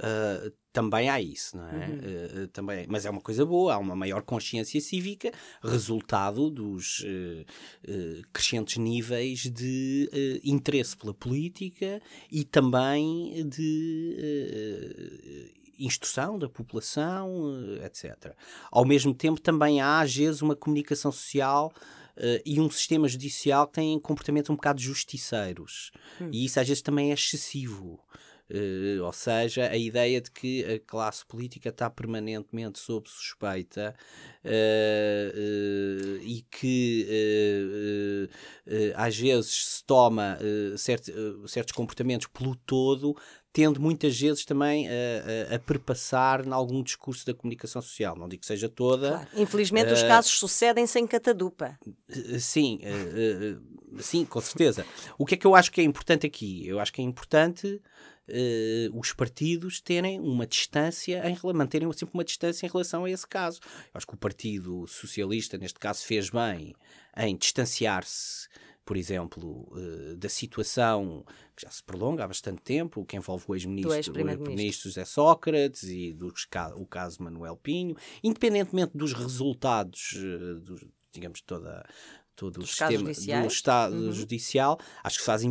Uh, 0.00 0.50
também 0.72 1.08
há 1.08 1.20
isso, 1.20 1.56
não 1.56 1.68
é? 1.68 1.86
Uhum. 1.86 2.42
Uh, 2.42 2.48
também, 2.48 2.84
mas 2.88 3.06
é 3.06 3.10
uma 3.10 3.20
coisa 3.20 3.46
boa, 3.46 3.74
há 3.74 3.78
uma 3.78 3.94
maior 3.94 4.22
consciência 4.22 4.80
cívica, 4.80 5.30
resultado 5.62 6.50
dos 6.50 7.00
uh, 7.00 8.26
crescentes 8.32 8.76
níveis 8.76 9.42
de 9.42 10.40
interesse 10.42 10.96
pela 10.96 11.14
política 11.14 12.02
e 12.30 12.44
também 12.44 13.48
de 13.48 14.16
instrução 15.78 16.38
da 16.38 16.48
população, 16.48 17.52
etc. 17.84 18.34
Ao 18.70 18.84
mesmo 18.84 19.14
tempo, 19.14 19.40
também 19.40 19.80
há, 19.80 20.00
às 20.00 20.14
vezes, 20.14 20.42
uma 20.42 20.56
comunicação 20.56 21.12
social 21.12 21.72
Uh, 22.16 22.38
e 22.46 22.60
um 22.60 22.70
sistema 22.70 23.08
judicial 23.08 23.66
que 23.66 23.72
tem 23.72 23.98
comportamentos 23.98 24.48
um 24.48 24.54
bocado 24.54 24.80
justiceiros. 24.80 25.90
Hum. 26.20 26.30
E 26.32 26.44
isso 26.44 26.60
às 26.60 26.68
vezes 26.68 26.80
também 26.80 27.10
é 27.10 27.14
excessivo. 27.14 27.98
Uh, 28.50 29.02
ou 29.02 29.12
seja, 29.12 29.70
a 29.70 29.76
ideia 29.76 30.20
de 30.20 30.30
que 30.30 30.64
a 30.64 30.78
classe 30.78 31.24
política 31.24 31.70
está 31.70 31.88
permanentemente 31.88 32.78
sob 32.78 33.08
suspeita 33.08 33.94
uh, 34.44 34.48
uh, 34.48 36.22
e 36.22 36.44
que 36.50 38.28
às 38.94 39.16
vezes 39.16 39.66
se 39.66 39.84
toma 39.84 40.38
certos 40.76 41.72
comportamentos 41.72 42.26
pelo 42.26 42.54
todo 42.54 43.16
tende 43.54 43.78
muitas 43.78 44.18
vezes 44.20 44.44
também 44.44 44.88
a, 44.88 45.52
a, 45.52 45.54
a 45.54 45.58
perpassar 45.60 46.44
em 46.44 46.50
algum 46.50 46.82
discurso 46.82 47.24
da 47.24 47.32
comunicação 47.32 47.80
social. 47.80 48.16
Não 48.16 48.28
digo 48.28 48.40
que 48.40 48.46
seja 48.48 48.68
toda. 48.68 49.10
Claro. 49.10 49.28
Infelizmente, 49.36 49.90
uh, 49.90 49.94
os 49.94 50.02
casos 50.02 50.32
sucedem 50.32 50.88
sem 50.88 51.06
catadupa. 51.06 51.78
Sim, 52.40 52.80
uh, 52.82 53.96
uh, 53.96 54.02
sim, 54.02 54.24
com 54.24 54.40
certeza. 54.40 54.84
O 55.16 55.24
que 55.24 55.34
é 55.34 55.38
que 55.38 55.46
eu 55.46 55.54
acho 55.54 55.70
que 55.70 55.80
é 55.80 55.84
importante 55.84 56.26
aqui? 56.26 56.66
Eu 56.66 56.80
acho 56.80 56.92
que 56.92 57.00
é 57.00 57.04
importante 57.04 57.80
os 58.92 59.12
partidos 59.12 59.80
terem 59.80 60.20
uma 60.20 60.46
distância, 60.46 61.22
em, 61.28 61.38
manterem 61.54 61.90
sempre 61.92 62.14
uma 62.14 62.24
distância 62.24 62.66
em 62.66 62.70
relação 62.70 63.04
a 63.04 63.10
esse 63.10 63.26
caso. 63.26 63.60
Eu 63.62 63.90
acho 63.94 64.06
que 64.06 64.14
o 64.14 64.18
Partido 64.18 64.86
Socialista, 64.86 65.58
neste 65.58 65.78
caso, 65.78 66.04
fez 66.04 66.30
bem 66.30 66.74
em 67.16 67.36
distanciar-se 67.36 68.48
por 68.84 68.96
exemplo, 68.96 69.66
uh, 69.72 70.16
da 70.16 70.28
situação 70.28 71.24
que 71.56 71.62
já 71.62 71.70
se 71.70 71.82
prolonga 71.82 72.24
há 72.24 72.28
bastante 72.28 72.60
tempo, 72.62 73.04
que 73.04 73.16
envolve 73.16 73.44
o 73.48 73.54
ex-ministro 73.54 74.12
ex 74.20 74.76
José 74.76 75.04
Sócrates 75.04 75.84
e 75.84 76.16
o 76.76 76.86
caso 76.86 77.22
Manuel 77.22 77.56
Pinho, 77.56 77.96
independentemente 78.22 78.96
dos 78.96 79.12
resultados, 79.12 80.12
uh, 80.16 80.60
dos, 80.60 80.84
digamos, 81.12 81.40
toda 81.40 81.84
todo 82.34 82.60
o 82.60 82.66
sistema 82.66 83.12
do 83.12 83.46
Estado 83.46 83.94
uhum. 83.94 84.12
judicial, 84.12 84.78
acho 85.02 85.18
que 85.18 85.24
faz, 85.24 85.42
é, 85.44 85.48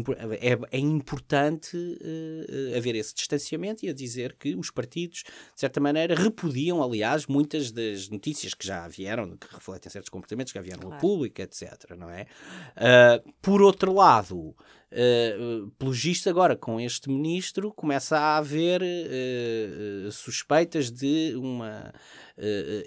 é 0.71 0.77
importante 0.77 1.77
uh, 1.77 2.77
haver 2.77 2.95
esse 2.95 3.13
distanciamento 3.13 3.85
e 3.85 3.89
a 3.89 3.93
dizer 3.93 4.35
que 4.37 4.55
os 4.55 4.69
partidos, 4.69 5.23
de 5.23 5.59
certa 5.59 5.79
maneira, 5.79 6.15
repudiam, 6.15 6.83
aliás, 6.83 7.25
muitas 7.27 7.71
das 7.71 8.09
notícias 8.09 8.53
que 8.53 8.65
já 8.65 8.87
vieram, 8.87 9.37
que 9.37 9.47
refletem 9.51 9.91
certos 9.91 10.09
comportamentos 10.09 10.51
que 10.51 10.59
já 10.59 10.63
vieram 10.63 10.81
claro. 10.81 10.99
público, 10.99 11.41
etc. 11.41 11.91
Não 11.97 12.09
é? 12.09 12.27
Uh, 12.75 13.33
por 13.41 13.61
outro 13.61 13.93
lado, 13.93 14.37
uh, 14.37 15.71
pelo 15.77 15.91
visto, 15.91 16.29
agora 16.29 16.55
com 16.55 16.79
este 16.79 17.09
ministro, 17.09 17.71
começa 17.71 18.17
a 18.17 18.37
haver 18.37 18.81
uh, 18.81 20.11
suspeitas 20.11 20.91
de 20.91 21.33
uma. 21.35 21.93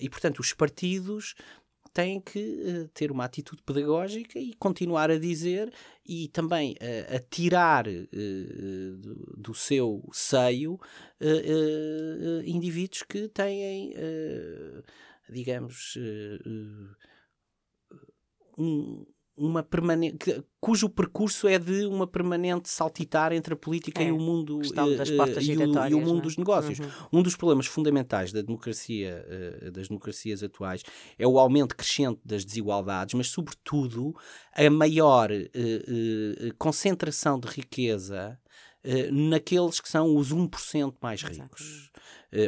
e, 0.01 0.09
portanto, 0.09 0.41
os 0.41 0.53
partidos 0.53 1.35
têm 1.97 2.21
que 2.21 2.39
uh, 2.39 2.89
ter 2.89 3.11
uma 3.11 3.25
atitude 3.25 3.63
pedagógica 3.63 4.39
e 4.39 4.53
continuar 4.57 5.11
a 5.11 5.19
dizer 5.19 5.73
e 6.05 6.29
também 6.29 6.73
uh, 6.73 7.17
a 7.17 7.19
tirar 7.19 7.89
uh, 7.89 8.97
do, 8.99 9.15
do, 9.39 9.55
seu 9.55 10.07
seio 10.13 10.79
indivíduos 12.45 13.03
que 13.03 13.29
têm, 13.29 13.95
digamos, 15.31 15.97
um, 18.59 19.07
uma 19.37 19.63
permanente 19.63 20.43
cujo 20.59 20.89
percurso 20.89 21.47
é 21.47 21.59
de 21.59 21.85
uma 21.85 22.07
permanente 22.07 22.69
saltitar 22.69 23.33
entre 23.33 23.55
a 23.55 23.57
política 23.57 24.03
é, 24.03 24.09
e 24.09 24.11
o 24.11 24.19
mundo 24.19 24.59
uh, 24.59 24.63
e, 25.41 25.57
o, 25.57 25.89
e, 25.91 25.95
o, 25.95 26.01
mundo 26.01 26.19
é? 26.19 26.23
dos 26.23 26.37
negócios. 26.37 26.79
Uhum. 26.79 26.89
Um 27.13 27.23
dos 27.23 27.37
problemas 27.37 27.67
fundamentais 27.67 28.33
da 28.33 28.41
democracia, 28.41 29.25
uh, 29.63 29.71
das 29.71 29.89
democracias 29.89 30.43
atuais 30.43 30.83
é 31.19 31.27
o 31.27 31.39
aumento 31.39 31.77
crescente 31.77 32.21
das 32.25 32.45
desigualdades, 32.45 33.15
mas 33.15 33.29
sobretudo 33.29 34.15
a 34.53 34.69
maior 34.71 35.31
uh, 35.31 36.55
concentração 36.59 37.39
de 37.39 37.49
riqueza 37.49 38.39
naqueles 39.11 39.81
que 39.81 39.89
são 39.89 40.15
os 40.15 40.33
1% 40.33 40.95
mais 41.03 41.21
ricos. 41.21 41.89
Uh, 41.89 42.01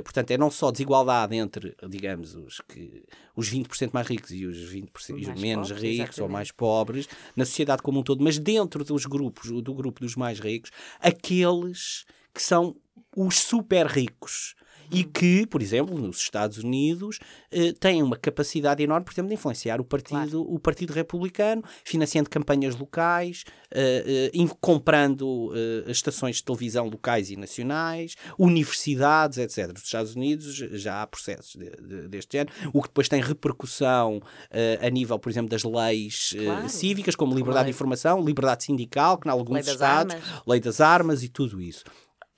portanto, 0.02 0.30
é 0.30 0.38
não 0.38 0.50
só 0.50 0.70
desigualdade 0.70 1.36
entre, 1.36 1.74
digamos, 1.88 2.34
os, 2.34 2.60
que, 2.60 3.04
os 3.34 3.50
20% 3.50 3.90
mais 3.92 4.06
ricos 4.06 4.30
e 4.30 4.44
os 4.44 4.72
20% 4.72 4.88
os 5.34 5.40
menos 5.40 5.68
pobres, 5.68 5.82
ricos 5.82 5.92
exatamente. 5.92 6.20
ou 6.22 6.28
mais 6.28 6.50
pobres, 6.50 7.08
na 7.34 7.44
sociedade 7.44 7.82
como 7.82 8.00
um 8.00 8.02
todo, 8.02 8.22
mas 8.22 8.38
dentro 8.38 8.84
dos 8.84 9.06
grupos, 9.06 9.50
do 9.62 9.74
grupo 9.74 10.00
dos 10.00 10.14
mais 10.14 10.40
ricos, 10.40 10.70
aqueles 11.00 12.04
que 12.34 12.42
são 12.42 12.76
os 13.16 13.38
super 13.38 13.86
ricos 13.86 14.54
e 14.90 15.04
que, 15.04 15.46
por 15.46 15.62
exemplo, 15.62 15.98
nos 15.98 16.18
Estados 16.18 16.58
Unidos, 16.58 17.18
eh, 17.50 17.72
têm 17.78 18.02
uma 18.02 18.16
capacidade 18.16 18.82
enorme, 18.82 19.04
por 19.04 19.12
exemplo, 19.12 19.28
de 19.28 19.34
influenciar 19.34 19.80
o 19.80 19.84
Partido, 19.84 20.08
claro. 20.08 20.54
o 20.54 20.58
partido 20.58 20.92
Republicano, 20.92 21.62
financiando 21.84 22.30
campanhas 22.30 22.76
locais, 22.76 23.44
eh, 23.70 24.30
eh, 24.32 24.48
comprando 24.60 25.52
eh, 25.54 25.90
estações 25.90 26.36
de 26.36 26.44
televisão 26.44 26.88
locais 26.88 27.30
e 27.30 27.36
nacionais, 27.36 28.14
universidades, 28.38 29.38
etc. 29.38 29.72
Nos 29.72 29.84
Estados 29.84 30.14
Unidos 30.14 30.56
já 30.56 31.02
há 31.02 31.06
processos 31.06 31.56
de, 31.56 31.70
de, 31.70 32.08
deste 32.08 32.36
género, 32.36 32.54
o 32.72 32.82
que 32.82 32.88
depois 32.88 33.08
tem 33.08 33.20
repercussão 33.20 34.20
eh, 34.50 34.78
a 34.80 34.88
nível, 34.88 35.18
por 35.18 35.30
exemplo, 35.30 35.50
das 35.50 35.64
leis 35.64 36.34
eh, 36.36 36.44
claro. 36.44 36.68
cívicas, 36.68 37.14
como 37.14 37.34
liberdade 37.34 37.66
de 37.66 37.70
informação, 37.70 38.24
liberdade 38.24 38.64
sindical, 38.64 39.18
que 39.18 39.28
em 39.28 39.30
alguns 39.30 39.66
lei 39.66 39.74
estados, 39.74 40.16
lei 40.46 40.60
das 40.60 40.80
armas 40.80 41.22
e 41.22 41.28
tudo 41.28 41.60
isso 41.60 41.84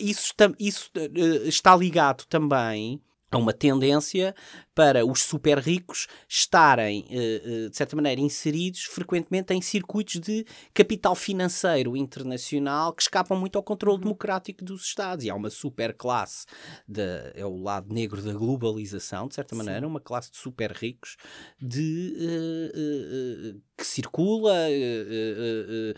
isso, 0.00 0.34
isso 0.58 0.90
uh, 0.96 1.48
está 1.48 1.76
ligado 1.76 2.24
também 2.26 3.00
a 3.30 3.38
uma 3.38 3.52
tendência 3.52 4.34
para 4.80 5.04
os 5.04 5.22
super 5.22 5.58
ricos 5.58 6.06
estarem, 6.26 7.04
eh, 7.10 7.42
eh, 7.44 7.68
de 7.68 7.76
certa 7.76 7.94
maneira, 7.94 8.18
inseridos 8.18 8.84
frequentemente 8.84 9.52
em 9.52 9.60
circuitos 9.60 10.18
de 10.18 10.46
capital 10.72 11.14
financeiro 11.14 11.94
internacional 11.96 12.94
que 12.94 13.02
escapam 13.02 13.38
muito 13.38 13.56
ao 13.56 13.62
controle 13.62 13.98
uhum. 13.98 14.04
democrático 14.04 14.64
dos 14.64 14.82
Estados. 14.84 15.24
E 15.24 15.30
há 15.30 15.34
uma 15.34 15.50
super 15.50 15.92
classe, 15.92 16.46
de, 16.88 17.02
é 17.34 17.44
o 17.44 17.62
lado 17.62 17.92
negro 17.92 18.22
da 18.22 18.32
globalização, 18.32 19.28
de 19.28 19.34
certa 19.34 19.54
maneira, 19.54 19.80
Sim. 19.80 19.86
uma 19.86 20.00
classe 20.00 20.30
de 20.30 20.38
super 20.38 20.72
ricos 20.72 21.18
de, 21.60 22.16
uh, 22.16 23.54
uh, 23.56 23.60
que 23.76 23.86
circula 23.86 24.54
uh, 24.66 25.94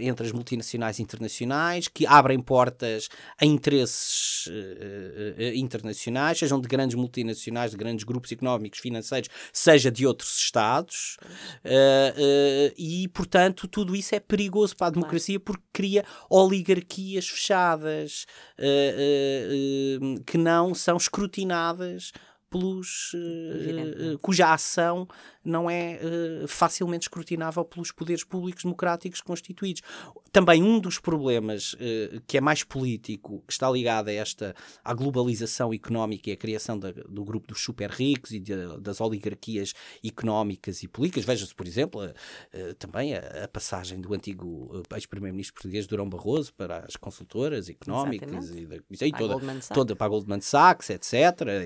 entre 0.00 0.26
as 0.26 0.32
multinacionais 0.32 1.00
internacionais, 1.00 1.88
que 1.88 2.06
abrem 2.06 2.38
portas 2.40 3.08
a 3.40 3.44
interesses 3.44 4.48
internacionais, 5.54 6.38
sejam 6.46 6.60
de 6.60 6.68
grandes 6.68 6.94
multinacionais, 6.94 7.72
de 7.72 7.76
grandes 7.76 8.04
grupos 8.04 8.30
económicos, 8.30 8.78
financeiros, 8.78 9.28
seja 9.52 9.90
de 9.90 10.06
outros 10.06 10.36
Estados, 10.36 11.16
uh, 11.64 11.68
uh, 11.68 12.74
e, 12.76 13.08
portanto, 13.08 13.66
tudo 13.66 13.96
isso 13.96 14.14
é 14.14 14.20
perigoso 14.20 14.76
para 14.76 14.86
a 14.88 14.90
democracia 14.90 15.40
porque 15.40 15.64
cria 15.72 16.04
oligarquias 16.30 17.26
fechadas 17.28 18.26
uh, 18.58 20.22
que 20.24 20.38
não 20.38 20.74
são 20.74 20.96
escrutinadas 20.96 22.12
pelos 22.56 23.12
uh, 23.14 24.18
cuja 24.20 24.52
ação 24.52 25.06
não 25.44 25.70
é 25.70 26.00
uh, 26.02 26.48
facilmente 26.48 27.04
escrutinável 27.04 27.64
pelos 27.64 27.92
poderes 27.92 28.24
públicos 28.24 28.64
democráticos 28.64 29.20
constituídos. 29.20 29.82
Também 30.32 30.62
um 30.62 30.80
dos 30.80 30.98
problemas 30.98 31.74
uh, 31.74 32.20
que 32.26 32.36
é 32.36 32.40
mais 32.40 32.64
político, 32.64 33.44
que 33.46 33.52
está 33.52 33.70
ligado 33.70 34.08
a 34.08 34.12
esta 34.12 34.54
à 34.84 34.92
globalização 34.92 35.72
económica 35.72 36.30
e 36.30 36.32
à 36.32 36.36
criação 36.36 36.78
da, 36.78 36.90
do 36.90 37.24
grupo 37.24 37.46
dos 37.48 37.62
super 37.62 37.90
ricos 37.90 38.32
e 38.32 38.40
de, 38.40 38.80
das 38.80 39.00
oligarquias 39.00 39.72
económicas 40.04 40.82
e 40.82 40.88
políticas. 40.88 41.24
Veja-se, 41.24 41.54
por 41.54 41.66
exemplo, 41.66 42.00
também 42.78 43.14
a, 43.14 43.44
a, 43.44 43.48
passagem 43.48 44.00
do 44.00 44.12
antigo 44.12 44.82
ex-primeiro-ministro 44.94 45.54
português 45.54 45.86
Durão 45.86 46.08
Barroso 46.08 46.52
para 46.54 46.78
as 46.78 46.96
consultoras 46.96 47.68
económicas 47.68 48.50
e, 48.50 48.66
da, 48.66 48.76
e 48.76 49.12
toda, 49.12 49.36
toda 49.72 49.96
para 49.96 50.06
a 50.06 50.08
Goldman 50.08 50.40
Sachs, 50.40 50.90
etc. 50.90 51.14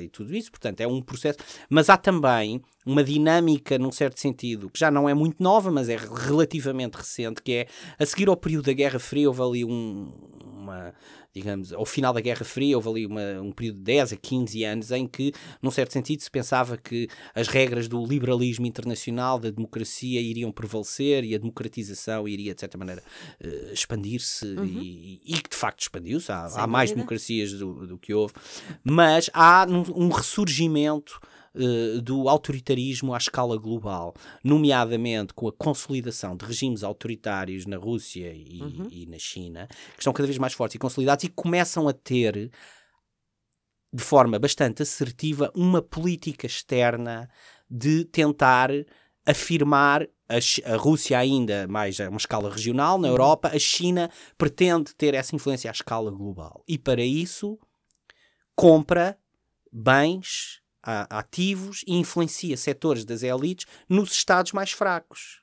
E 0.02 0.08
tudo 0.08 0.34
isso. 0.34 0.50
Portanto, 0.50 0.79
Portanto, 0.80 0.82
é 0.82 0.86
um 0.86 1.00
processo. 1.02 1.38
Mas 1.68 1.88
há 1.88 1.96
também 1.96 2.62
uma 2.84 3.04
dinâmica, 3.04 3.78
num 3.78 3.92
certo 3.92 4.18
sentido, 4.18 4.70
que 4.70 4.80
já 4.80 4.90
não 4.90 5.08
é 5.08 5.14
muito 5.14 5.42
nova, 5.42 5.70
mas 5.70 5.88
é 5.88 5.96
relativamente 5.96 6.94
recente, 6.94 7.42
que 7.42 7.52
é 7.52 7.66
a 7.98 8.06
seguir 8.06 8.28
ao 8.28 8.36
período 8.36 8.66
da 8.66 8.72
Guerra 8.72 8.98
Fria, 8.98 9.28
houve 9.28 9.42
ali 9.42 9.64
um, 9.64 10.12
uma 10.60 10.94
digamos, 11.32 11.72
ao 11.72 11.86
final 11.86 12.12
da 12.12 12.20
Guerra 12.20 12.44
Fria, 12.44 12.76
houve 12.76 12.88
ali 12.88 13.06
uma, 13.06 13.40
um 13.40 13.52
período 13.52 13.76
de 13.76 13.84
10 13.84 14.12
a 14.14 14.16
15 14.16 14.64
anos 14.64 14.90
em 14.90 15.06
que, 15.06 15.32
num 15.62 15.70
certo 15.70 15.92
sentido, 15.92 16.22
se 16.22 16.30
pensava 16.30 16.76
que 16.76 17.08
as 17.34 17.46
regras 17.46 17.86
do 17.86 18.04
liberalismo 18.04 18.66
internacional, 18.66 19.38
da 19.38 19.50
democracia, 19.50 20.20
iriam 20.20 20.50
prevalecer 20.50 21.24
e 21.24 21.34
a 21.34 21.38
democratização 21.38 22.26
iria, 22.26 22.54
de 22.54 22.60
certa 22.60 22.76
maneira, 22.76 23.02
uh, 23.40 23.72
expandir-se 23.72 24.44
uhum. 24.44 24.64
e, 24.64 25.20
e, 25.24 25.40
que 25.40 25.50
de 25.50 25.56
facto 25.56 25.80
expandiu-se. 25.80 26.32
Há, 26.32 26.46
há 26.46 26.66
mais 26.66 26.90
democracias 26.90 27.52
do, 27.52 27.86
do, 27.86 27.98
que 27.98 28.12
houve, 28.12 28.34
mas 28.82 29.30
há 29.32 29.66
um, 29.68 30.06
um 30.06 30.08
ressurgimento 30.08 31.20
eh, 31.52 32.00
do 32.00 32.28
autoritarismo 32.28 33.12
à 33.12 33.18
escala 33.18 33.58
global, 33.58 34.14
nomeadamente 34.44 35.34
com 35.34 35.48
a 35.48 35.52
consolidação 35.52 36.36
de 36.36 36.44
regimes 36.44 36.84
autoritários 36.84 37.66
na 37.66 37.76
Rússia 37.76 38.32
e, 38.32 38.60
uhum. 38.62 38.88
e 38.88 39.06
na 39.06 39.18
China, 39.18 39.66
que 39.94 39.98
estão 39.98 40.12
cada 40.12 40.28
vez 40.28 40.38
mais 40.38 40.52
fortes 40.52 40.76
e 40.76 40.78
consolidados 40.78 41.24
e 41.24 41.28
começam 41.28 41.88
a 41.88 41.92
ter 41.92 42.52
de 43.92 44.02
forma 44.02 44.38
bastante 44.38 44.82
assertiva 44.82 45.50
uma 45.52 45.82
política 45.82 46.46
externa 46.46 47.28
de 47.68 48.04
tentar 48.04 48.70
afirmar 49.26 50.06
a, 50.28 50.76
Rússia 50.76 51.18
ainda 51.18 51.66
mais 51.66 51.98
a 52.00 52.08
uma 52.08 52.16
escala 52.16 52.48
regional, 52.48 52.96
na 52.96 53.08
uhum. 53.08 53.14
Europa, 53.14 53.50
a 53.52 53.58
China 53.58 54.08
pretende 54.38 54.94
ter 54.94 55.14
essa 55.14 55.34
influência 55.34 55.68
à 55.68 55.72
escala 55.72 56.12
global. 56.12 56.62
E 56.68 56.78
para 56.78 57.02
isso 57.02 57.58
compra 58.54 59.18
bens 59.72 60.60
ativos 60.82 61.84
e 61.86 61.94
influencia 61.94 62.56
setores 62.56 63.04
das 63.04 63.22
elites 63.22 63.66
nos 63.88 64.12
estados 64.12 64.52
mais 64.52 64.72
fracos. 64.72 65.40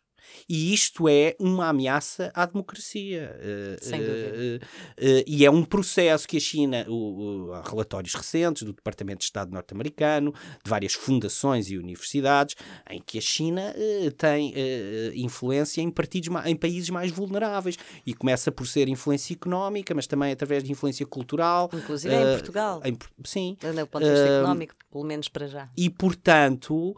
E 0.47 0.73
isto 0.73 1.07
é 1.07 1.35
uma 1.39 1.67
ameaça 1.67 2.31
à 2.33 2.45
democracia. 2.45 3.35
Eh, 3.39 3.77
Sem 3.81 3.99
dúvida. 3.99 4.27
Uh, 4.27 4.65
uh, 5.05 5.23
e 5.27 5.45
é 5.45 5.51
um 5.51 5.63
processo 5.63 6.27
que 6.27 6.37
a 6.37 6.39
China, 6.39 6.85
uh, 6.87 7.53
há 7.53 7.69
relatórios 7.69 8.13
recentes 8.13 8.63
do 8.63 8.73
Departamento 8.73 9.19
de 9.19 9.25
Estado 9.25 9.51
norte-americano, 9.51 10.33
de 10.63 10.69
várias 10.69 10.93
fundações 10.93 11.69
e 11.69 11.77
universidades, 11.77 12.55
em 12.89 13.01
que 13.01 13.17
a 13.17 13.21
China 13.21 13.73
tem 14.17 14.53
influência 15.15 15.81
em, 15.81 15.89
partidos, 15.89 16.29
em 16.45 16.55
países 16.55 16.89
mais 16.89 17.11
vulneráveis. 17.11 17.77
E 18.05 18.13
começa 18.13 18.51
por 18.51 18.67
ser 18.67 18.87
influência 18.87 19.33
económica, 19.33 19.93
mas 19.93 20.07
também 20.07 20.31
através 20.31 20.63
de 20.63 20.71
influência 20.71 21.05
cultural. 21.05 21.69
Inclusive 21.73 22.13
em 22.13 22.33
Portugal. 22.33 22.81
Em, 22.83 22.97
sim. 23.25 23.57
Do 23.61 23.87
ponto 23.87 24.03
de 24.03 24.11
vista 24.11 24.27
económico, 24.27 24.75
pelo 24.91 25.03
menos 25.03 25.27
para 25.27 25.47
já. 25.47 25.69
E, 25.75 25.89
portanto, 25.89 26.95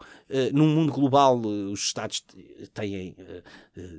num 0.52 0.68
mundo 0.68 0.92
global, 0.92 1.40
os 1.40 1.80
Estados 1.80 2.24
têm 2.72 3.14
eh, 3.18 3.19
eh, 3.19 3.19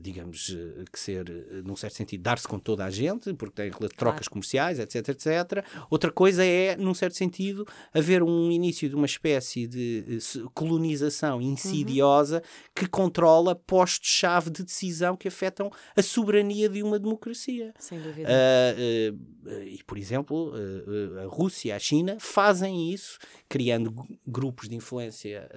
digamos, 0.02 0.56
eh, 0.56 0.84
que 0.92 1.00
ser, 1.00 1.30
num 1.64 1.76
certo 1.76 1.96
sentido, 1.96 2.22
dar-se 2.22 2.48
com 2.48 2.60
toda 2.60 2.86
a 2.86 2.90
gente, 2.90 3.34
porque 3.34 3.56
tem 3.56 3.72
trocas 3.72 3.98
claro. 3.98 4.30
comerciais, 4.30 4.80
etc, 4.80 5.10
etc. 5.10 5.66
Outra 5.90 6.12
coisa 6.12 6.46
é, 6.46 6.76
num 6.76 6.94
certo 6.94 7.16
sentido, 7.16 7.66
haver 7.94 8.24
um 8.24 8.52
início 8.52 8.90
de 8.90 8.96
uma 8.96 9.06
espécie 9.06 9.68
de 9.68 10.20
colonização 10.54 11.42
insidiosa 11.42 12.38
uhum. 12.38 12.72
que 12.76 12.88
controla 12.88 13.56
postos-chave 13.56 14.50
de 14.50 14.64
decisão 14.64 15.16
que 15.16 15.28
afetam 15.28 15.72
a 15.96 16.02
soberania 16.02 16.68
de 16.70 16.84
uma 16.84 17.00
democracia. 17.00 17.74
Sem 17.80 18.00
dúvida. 18.00 18.30
Uh, 18.30 19.14
uh, 19.50 19.64
e, 19.64 19.84
por 19.84 19.98
exemplo, 19.98 20.54
uh, 20.54 21.20
a 21.20 21.26
Rússia 21.26 21.70
e 21.70 21.72
a 21.72 21.80
China 21.80 22.18
fazem 22.20 22.92
isso, 22.92 23.18
criando 23.48 23.94
grupos 24.26 24.68
de 24.68 24.76
influência 24.76 25.50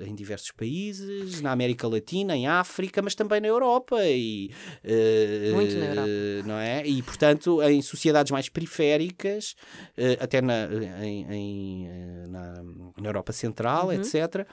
em 0.00 0.14
diversos 0.14 0.50
países, 0.50 1.40
na 1.40 1.52
América 1.52 1.86
Latina, 1.86 2.36
em 2.36 2.46
África, 2.46 3.00
mas 3.02 3.14
também 3.14 3.40
na 3.40 3.48
Europa 3.48 4.04
e 4.04 4.50
uh, 4.84 5.54
muito 5.54 5.76
na 5.76 5.86
Europa, 5.86 6.08
não 6.46 6.58
é? 6.58 6.86
E 6.86 7.02
portanto 7.02 7.62
em 7.62 7.80
sociedades 7.82 8.32
mais 8.32 8.48
periféricas, 8.48 9.54
uh, 9.96 10.22
até 10.22 10.40
na, 10.40 10.66
em, 11.02 11.32
em 11.32 11.88
eh, 11.88 12.26
na, 12.28 12.62
na, 13.00 13.08
Europa 13.08 13.32
Central, 13.32 13.86
uhum. 13.86 13.92
etc 13.92 14.46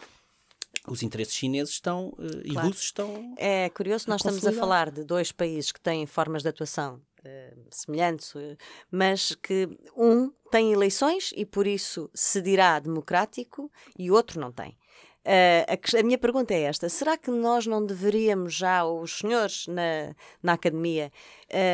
os 0.88 1.04
interesses 1.04 1.36
chineses 1.36 1.74
estão 1.74 2.10
uh, 2.18 2.42
e 2.44 2.54
russos 2.56 2.86
estão. 2.86 3.36
É 3.38 3.70
curioso, 3.70 4.10
nós 4.10 4.22
estamos 4.22 4.46
a 4.46 4.52
falar 4.52 4.90
de 4.90 5.04
dois 5.04 5.32
países 5.32 5.72
que 5.72 5.80
têm 5.80 6.06
formas 6.06 6.42
de 6.42 6.50
atuação 6.50 7.02
uh, 7.20 7.68
semelhantes, 7.70 8.34
uh, 8.34 8.58
mas 8.90 9.36
que 9.36 9.70
um 9.96 10.32
tem 10.50 10.74
eleições 10.74 11.32
e 11.36 11.46
por 11.46 11.68
isso 11.68 12.10
se 12.14 12.42
dirá 12.42 12.80
democrático 12.80 13.72
e 13.98 14.10
outro 14.10 14.40
não 14.40 14.52
tem. 14.52 14.76
Uh, 15.24 15.62
a, 15.68 16.00
a, 16.00 16.04
minha 16.04 16.18
pergunta 16.18 16.54
é 16.54 16.64
esta: 16.64 16.90
será 16.90 17.16
que 17.16 17.30
nós 17.30 17.68
não 17.68 17.86
deveríamos 17.86 18.56
já, 18.56 18.84
os 18.84 19.20
senhores 19.20 19.68
na, 19.68 20.16
na 20.42 20.54
academia, 20.54 21.12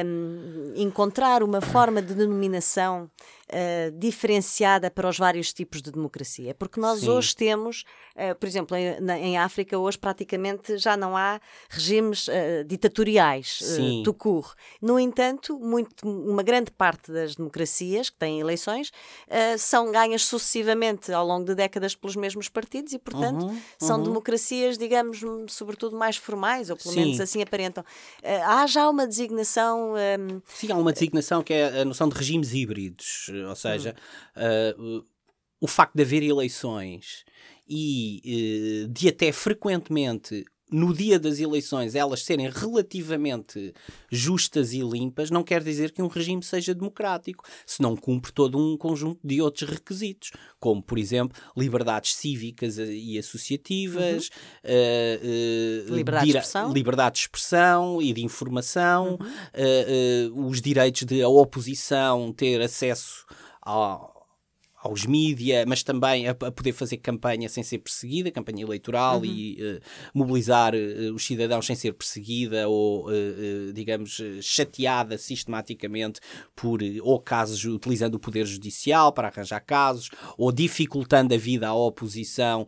um, 0.06 0.74
encontrar 0.76 1.44
uma 1.44 1.62
forma 1.62 2.02
de 2.02 2.14
denominação 2.14 3.10
uh, 3.50 3.92
diferenciada 3.98 4.90
para 4.90 5.08
os 5.08 5.18
vários 5.18 5.54
tipos 5.54 5.82
de 5.82 5.92
democracia? 5.92 6.54
Porque 6.56 6.80
nós 6.80 7.02
Sim. 7.02 7.10
hoje 7.10 7.36
temos, 7.36 7.84
uh, 8.16 8.36
por 8.36 8.48
exemplo, 8.48 8.76
em, 8.76 9.00
na, 9.00 9.18
em, 9.18 9.38
África, 9.38 9.78
hoje 9.78 9.98
praticamente 9.98 10.78
já 10.78 10.98
não 10.98 11.16
há 11.16 11.40
regimes 11.70 12.28
ditatoriais, 12.66 13.62
uh, 13.62 14.04
tucur. 14.04 14.54
No 14.82 15.00
entanto, 15.00 15.60
muito, 15.60 16.08
uma 16.08 16.44
grande 16.44 16.72
parte 16.72 17.12
das 17.12 17.36
democracias 17.36 18.10
que 18.10 18.18
têm 18.18 18.40
eleições 18.40 18.92
são 19.58 19.92
ganhas 19.92 20.26
sucessivamente 20.26 21.12
ao 21.12 21.26
longo 21.26 21.46
de 21.46 21.56
décadas 21.56 21.96
pelos 21.96 22.16
mesmos 22.16 22.50
partidos 22.50 22.94
e, 22.94 23.00
portanto, 23.00 23.46
uhum, 23.46 23.62
são 23.78 23.98
uhum. 23.98 24.04
democracias, 24.04 24.78
digamos, 24.78 25.22
sobretudo 25.48 25.96
mais 25.98 26.18
formais, 26.18 26.70
ou 26.70 26.78
pelo 26.78 26.94
Sim. 26.94 27.00
menos 27.02 27.20
assim 27.20 27.42
aparentam. 27.42 27.84
Uh, 28.24 28.44
há 28.46 28.68
já 28.68 28.90
uma 28.90 29.08
designação. 29.08 29.67
Um... 29.74 29.98
Ehm, 29.98 30.42
Sim, 30.46 30.72
há 30.72 30.78
uma 30.78 30.94
designação 30.94 31.44
que 31.44 31.54
é 31.54 31.82
a 31.82 31.86
noção 31.86 32.10
de 32.10 32.16
regimes 32.16 32.54
híbridos, 32.54 33.30
ou 33.48 33.56
seja, 33.56 33.96
uh, 34.36 35.06
o 35.60 35.68
facto 35.68 35.96
de 35.96 36.04
haver 36.04 36.24
eleições 36.24 37.26
e 37.68 38.86
uh, 38.86 38.88
de 38.88 39.10
até 39.10 39.32
frequentemente 39.32 40.46
no 40.72 40.94
dia 40.94 41.18
das 41.18 41.40
eleições 41.40 41.96
elas 41.96 42.24
serem 42.24 42.50
relativamente 42.50 43.74
justas 44.12 44.74
e 44.74 44.82
limpas, 44.82 45.32
não 45.32 45.44
quer 45.44 45.64
dizer 45.64 45.92
que 45.92 46.02
um 46.02 46.08
regime 46.08 46.44
seja 46.44 46.74
democrático, 46.74 47.44
se 47.66 47.82
não 47.82 47.96
cumpre 47.96 48.32
todo 48.32 48.58
um 48.58 48.78
conjunto 48.78 49.20
de 49.24 49.42
outros 49.42 49.70
requisitos, 49.70 50.32
como, 50.60 50.82
por 50.82 50.98
exemplo, 50.98 51.40
liberdades 51.56 52.16
cívicas 52.16 52.78
e 52.78 53.18
associativas, 53.18 54.30
uhum. 54.64 54.72
uh, 54.72 55.92
uh, 55.92 55.96
liberdade, 55.96 56.26
de 56.26 56.38
expressão. 56.38 56.74
liberdade 56.74 57.16
de 57.16 57.22
expressão 57.22 58.02
e 58.02 58.14
de 58.14 58.24
informação, 58.24 59.18
uhum. 59.20 60.44
uh, 60.44 60.48
os 60.48 60.62
direitos 60.62 61.04
de 61.04 61.22
a 61.22 61.30
oposição 61.30 62.34
ter 62.34 62.62
acesso 62.62 63.26
a 63.66 64.17
aos 64.82 65.06
mídia, 65.06 65.66
mas 65.68 65.82
também 65.82 66.28
a, 66.28 66.32
a, 66.32 66.52
poder 66.52 66.72
fazer 66.72 66.98
campanha 66.98 67.50
sem 67.50 67.64
ser 67.64 67.80
perseguida, 67.80 68.30
campanha 68.30 68.64
eleitoral 68.64 69.20
uhum. 69.20 69.26
e 69.26 69.58
uh, 69.60 69.82
mobilizar 70.14 70.74
uh, 70.76 71.14
os 71.16 71.26
cidadãos 71.26 71.66
sem 71.66 71.76
ser 71.76 71.94
perseguida 71.94 72.68
ou, 72.70 73.10
uh, 73.10 73.74
digamos, 73.74 74.22
chateada 74.42 75.18
sistematicamente 75.18 76.20
por 76.56 76.80
ou 77.02 77.20
casos 77.20 77.64
utilizando 77.66 78.16
o 78.16 78.20
poder 78.20 78.46
judicial 78.46 79.12
para 79.12 79.30
arranjar 79.30 79.60
casos 79.62 80.10
ou 80.38 80.52
dificultando 80.52 81.34
a 81.34 81.38
vida 81.38 81.68
à 81.68 81.74
oposição, 81.74 82.68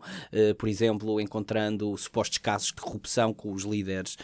por 0.58 0.68
exemplo, 0.68 1.20
encontrando 1.20 1.96
supostos 1.96 2.38
casos 2.38 2.68
de 2.68 2.74
corrupção 2.74 3.32
com 3.32 3.52
os 3.52 3.62
líderes 3.64 4.16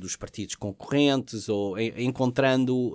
dos 0.00 0.16
partidos 0.16 0.54
concorrentes 0.54 1.48
ou 1.48 1.78
encontrando 1.78 2.94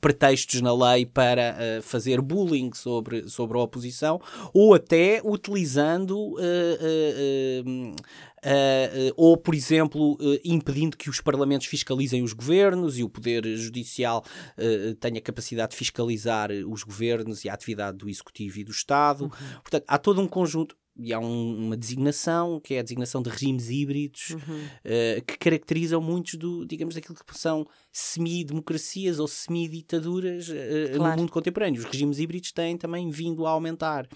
pretextos 0.00 0.60
na 0.60 0.74
lei 0.74 1.06
para 1.06 1.80
fazer 1.82 2.20
bullying 2.20 2.70
sobre, 2.74 3.28
sobre 3.28 3.47
a 3.56 3.62
oposição, 3.62 4.20
ou 4.52 4.74
até 4.74 5.20
utilizando. 5.24 6.16
Uh, 6.34 7.64
uh, 7.64 7.94
Uh, 8.38 9.10
ou, 9.16 9.36
por 9.36 9.52
exemplo, 9.52 10.12
uh, 10.12 10.38
impedindo 10.44 10.96
que 10.96 11.10
os 11.10 11.20
parlamentos 11.20 11.66
fiscalizem 11.66 12.22
os 12.22 12.32
governos 12.32 12.96
e 12.96 13.02
o 13.02 13.08
poder 13.08 13.44
judicial 13.56 14.24
tenha 15.00 15.20
capacidade 15.20 15.72
de 15.72 15.76
fiscalizar 15.76 16.52
os 16.52 16.84
governos 16.84 17.44
e 17.44 17.48
a 17.48 17.54
atividade 17.54 17.98
do 17.98 18.08
executivo 18.08 18.60
e 18.60 18.64
do 18.64 18.70
Estado. 18.70 19.24
Uhum. 19.24 19.30
Portanto, 19.60 19.84
há 19.88 19.98
todo 19.98 20.20
um 20.20 20.28
conjunto 20.28 20.76
e 20.98 21.12
há 21.12 21.20
um, 21.20 21.66
uma 21.66 21.76
designação, 21.76 22.60
que 22.60 22.74
é 22.74 22.80
a 22.80 22.82
designação 22.82 23.22
de 23.22 23.30
regimes 23.30 23.70
híbridos, 23.70 24.30
uhum. 24.30 24.38
uh, 24.38 25.24
que 25.24 25.38
caracterizam 25.38 26.00
muitos 26.00 26.34
do, 26.34 26.66
digamos, 26.66 26.96
daquilo 26.96 27.14
que 27.14 27.38
são 27.38 27.66
semi-democracias 27.98 29.18
ou 29.18 29.26
semi-ditaduras 29.26 30.48
uh, 30.48 30.96
claro. 30.96 31.16
no 31.16 31.16
mundo 31.22 31.32
contemporâneo. 31.32 31.80
Os 31.80 31.84
regimes 31.84 32.20
híbridos 32.20 32.52
têm 32.52 32.76
também 32.76 33.10
vindo 33.10 33.44
a 33.44 33.50
aumentar. 33.50 34.06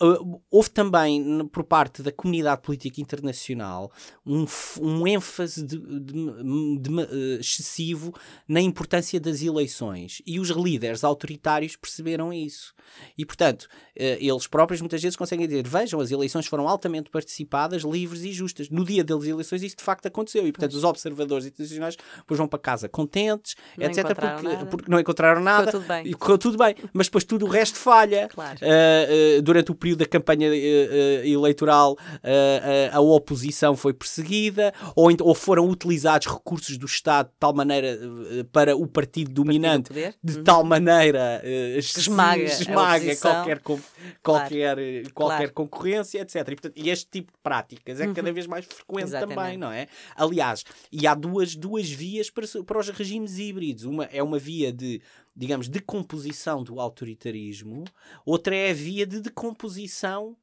Uh, 0.00 0.40
houve 0.48 0.70
também, 0.70 1.44
por 1.48 1.64
parte 1.64 2.00
da 2.00 2.12
comunidade 2.12 2.62
política 2.62 3.00
internacional, 3.00 3.90
um, 4.24 4.46
um 4.80 5.06
ênfase 5.06 5.64
de, 5.64 5.78
de, 5.78 6.78
de, 6.78 7.40
excessivo 7.40 8.14
na 8.46 8.60
importância 8.60 9.18
das 9.18 9.42
eleições. 9.42 10.22
E 10.24 10.38
os 10.38 10.50
líderes 10.50 11.02
autoritários 11.02 11.74
perceberam 11.74 12.32
isso. 12.32 12.72
E, 13.16 13.26
portanto, 13.26 13.68
eles 13.96 14.46
próprios 14.46 14.80
muitas 14.80 15.02
vezes 15.02 15.16
conseguem 15.16 15.46
dizer: 15.46 15.66
vejam, 15.66 16.00
as 16.00 16.10
eleições 16.10 16.46
foram 16.46 16.68
altamente 16.68 17.10
participadas, 17.10 17.82
livres 17.82 18.22
e 18.22 18.32
justas. 18.32 18.70
No 18.70 18.84
dia 18.84 19.02
das 19.02 19.24
eleições 19.24 19.62
isso 19.62 19.76
de 19.76 19.82
facto 19.82 20.06
aconteceu 20.06 20.46
e, 20.46 20.52
portanto, 20.52 20.74
os 20.74 20.84
observadores 20.84 21.46
internacionais 21.46 21.96
depois 22.18 22.38
vão 22.38 22.46
para 22.46 22.58
casa 22.58 22.88
contentes, 23.08 23.56
não 23.76 23.86
etc. 23.86 24.04
Porque, 24.04 24.66
porque, 24.66 24.90
não 24.90 25.00
encontraram 25.00 25.40
nada. 25.40 25.72
Correu 25.72 25.80
tudo 25.80 25.88
bem. 25.88 26.06
E 26.06 26.14
correu 26.14 26.38
tudo 26.38 26.58
bem. 26.58 26.74
Mas 26.92 27.06
depois 27.06 27.24
tudo 27.24 27.46
o 27.46 27.48
resto 27.48 27.78
falha. 27.78 28.28
Claro. 28.28 28.58
Uh, 28.60 29.38
uh, 29.38 29.42
durante 29.42 29.70
o 29.70 29.74
período 29.74 30.00
da 30.00 30.06
campanha 30.06 30.48
uh, 30.50 31.26
eleitoral, 31.26 31.96
a 32.92 33.00
oposição 33.00 33.76
foi 33.76 33.92
perseguida 33.92 34.72
ou, 34.94 35.10
ou 35.20 35.34
foram 35.34 35.68
utilizados 35.68 36.26
recursos 36.26 36.76
do 36.76 36.86
Estado 36.86 37.28
de 37.28 37.34
tal 37.38 37.54
maneira 37.54 37.98
para 38.52 38.76
o 38.76 38.86
partido 38.86 39.32
dominante, 39.32 39.88
partido 39.88 40.14
de 40.22 40.38
uhum. 40.38 40.44
tal 40.44 40.64
maneira 40.64 41.42
esmaga, 41.76 42.42
esmaga 42.42 43.16
qualquer, 43.16 43.60
qualquer, 43.60 43.78
claro. 44.22 45.12
qualquer 45.14 45.36
claro. 45.36 45.52
concorrência, 45.52 46.20
etc. 46.20 46.36
E, 46.36 46.44
portanto, 46.44 46.72
este 46.76 47.06
tipo 47.10 47.32
de 47.32 47.38
práticas 47.42 48.00
é 48.00 48.06
uhum. 48.06 48.14
cada 48.14 48.32
vez 48.32 48.46
mais 48.46 48.64
frequente 48.64 49.08
Exatamente. 49.08 49.36
também, 49.36 49.56
não 49.56 49.72
é? 49.72 49.86
Aliás, 50.16 50.64
e 50.92 51.06
há 51.06 51.14
duas, 51.14 51.54
duas 51.54 51.88
vias 51.88 52.30
para, 52.30 52.46
para 52.64 52.78
os 52.78 52.87
regimes 52.90 53.38
híbridos. 53.38 53.84
Uma 53.84 54.04
é 54.04 54.22
uma 54.22 54.38
via 54.38 54.72
de, 54.72 55.00
digamos, 55.36 55.68
decomposição 55.68 56.62
do 56.62 56.80
autoritarismo, 56.80 57.84
outra 58.24 58.54
é 58.54 58.70
a 58.70 58.74
via 58.74 59.06
de 59.06 59.20
decomposição 59.20 60.36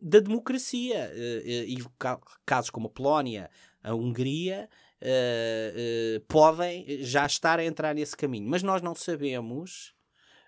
da 0.00 0.18
democracia. 0.18 1.10
Eh, 1.12 1.42
eh, 1.44 1.64
e 1.68 1.84
casos 2.46 2.70
como 2.70 2.86
a 2.86 2.90
Polónia, 2.90 3.50
a 3.82 3.94
Hungria, 3.94 4.68
uh, 5.00 6.20
podem 6.28 7.02
já 7.02 7.26
estar 7.26 7.58
a 7.58 7.64
entrar 7.64 7.94
nesse 7.94 8.16
caminho. 8.16 8.48
Mas 8.48 8.62
nós 8.62 8.82
não 8.82 8.94
sabemos 8.94 9.94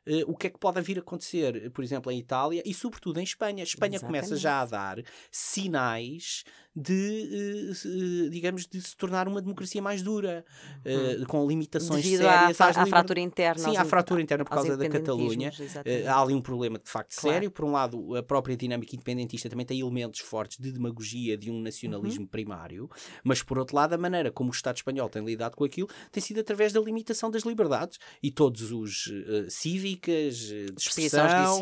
uh, 0.07 0.31
o 0.31 0.37
que 0.37 0.47
é 0.47 0.51
que 0.51 0.59
pode 0.59 0.81
vir 0.81 0.99
a 0.99 1.01
acontecer, 1.01 1.71
por 1.73 1.83
exemplo, 1.83 2.11
em 2.13 2.19
Itália 2.19 2.63
e, 2.65 2.75
sobretudo, 2.75 3.21
em 3.21 3.25
Espanha. 3.25 3.63
A 3.63 3.65
Espanha 3.65 3.97
Exatamente. 3.97 4.21
começa 4.21 4.37
já 4.37 4.61
a 4.61 4.67
dar 4.67 5.03
sinais 5.31 6.45
de, 6.75 7.71
uh, 7.71 8.31
digamos, 8.31 8.67
de 8.67 8.81
se 8.81 8.97
tornar 8.97 9.29
uma 9.29 9.43
democracia 9.43 9.83
mais 9.83 10.01
dura, 10.01 10.45
uh, 10.87 11.27
com 11.27 11.47
limitações 11.47 12.03
Devido 12.03 12.23
sérias. 12.23 12.61
À, 12.61 12.83
à 12.83 12.87
fratura 12.87 13.21
interna. 13.21 13.63
Sim, 13.63 13.77
à 13.77 13.85
fratura 13.85 14.23
interna 14.23 14.45
por 14.45 14.53
causa 14.53 14.77
da 14.77 14.89
Catalunha. 14.89 15.51
Uh, 15.51 16.09
há 16.09 16.23
ali 16.23 16.35
um 16.35 16.41
problema 16.41 16.79
de 16.79 16.91
facto 16.91 17.15
claro. 17.15 17.35
sério. 17.35 17.51
Por 17.51 17.65
um 17.67 17.73
lado, 17.73 18.17
a 18.17 18.23
própria 18.23 18.57
dinâmica 18.57 18.95
independentista 18.95 19.51
também 19.51 19.67
tem 19.67 19.81
elementos 19.81 20.21
fortes 20.21 20.59
de 20.59 20.73
demagogia, 20.73 21.37
de 21.37 21.51
um 21.51 21.61
nacionalismo 21.61 22.23
uhum. 22.23 22.27
primário, 22.27 22.91
mas 23.23 23.43
por 23.43 23.59
outro 23.59 23.77
lado, 23.77 23.93
a 23.93 23.99
maneira 23.99 24.31
como 24.31 24.51
o 24.51 24.53
Estado 24.53 24.77
espanhol 24.77 25.09
tem 25.09 25.23
lidado 25.25 25.57
com 25.57 25.65
aquilo 25.65 25.89
tem 26.11 26.23
sido 26.23 26.41
através 26.41 26.73
da 26.73 26.81
limitação 26.81 27.31
das 27.31 27.43
liberdades 27.43 27.99
e 28.23 28.31
todos 28.31 28.73
os 28.73 29.13
cívicas, 29.49 30.37
de 30.37 30.73
expressão, 30.79 31.61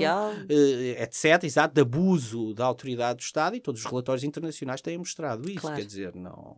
etc., 0.99 1.45
exato, 1.45 1.75
de 1.75 1.81
abuso 1.81 2.55
da 2.55 2.65
autoridade 2.65 3.19
do 3.19 3.23
Estado 3.23 3.57
e 3.57 3.61
todos 3.61 3.85
os 3.85 3.91
relatórios 3.91 4.23
internacionais 4.23 4.81
têm 4.81 5.00
mostrado 5.01 5.49
isso, 5.49 5.61
claro. 5.61 5.77
quer 5.77 5.85
dizer, 5.85 6.15
não. 6.15 6.57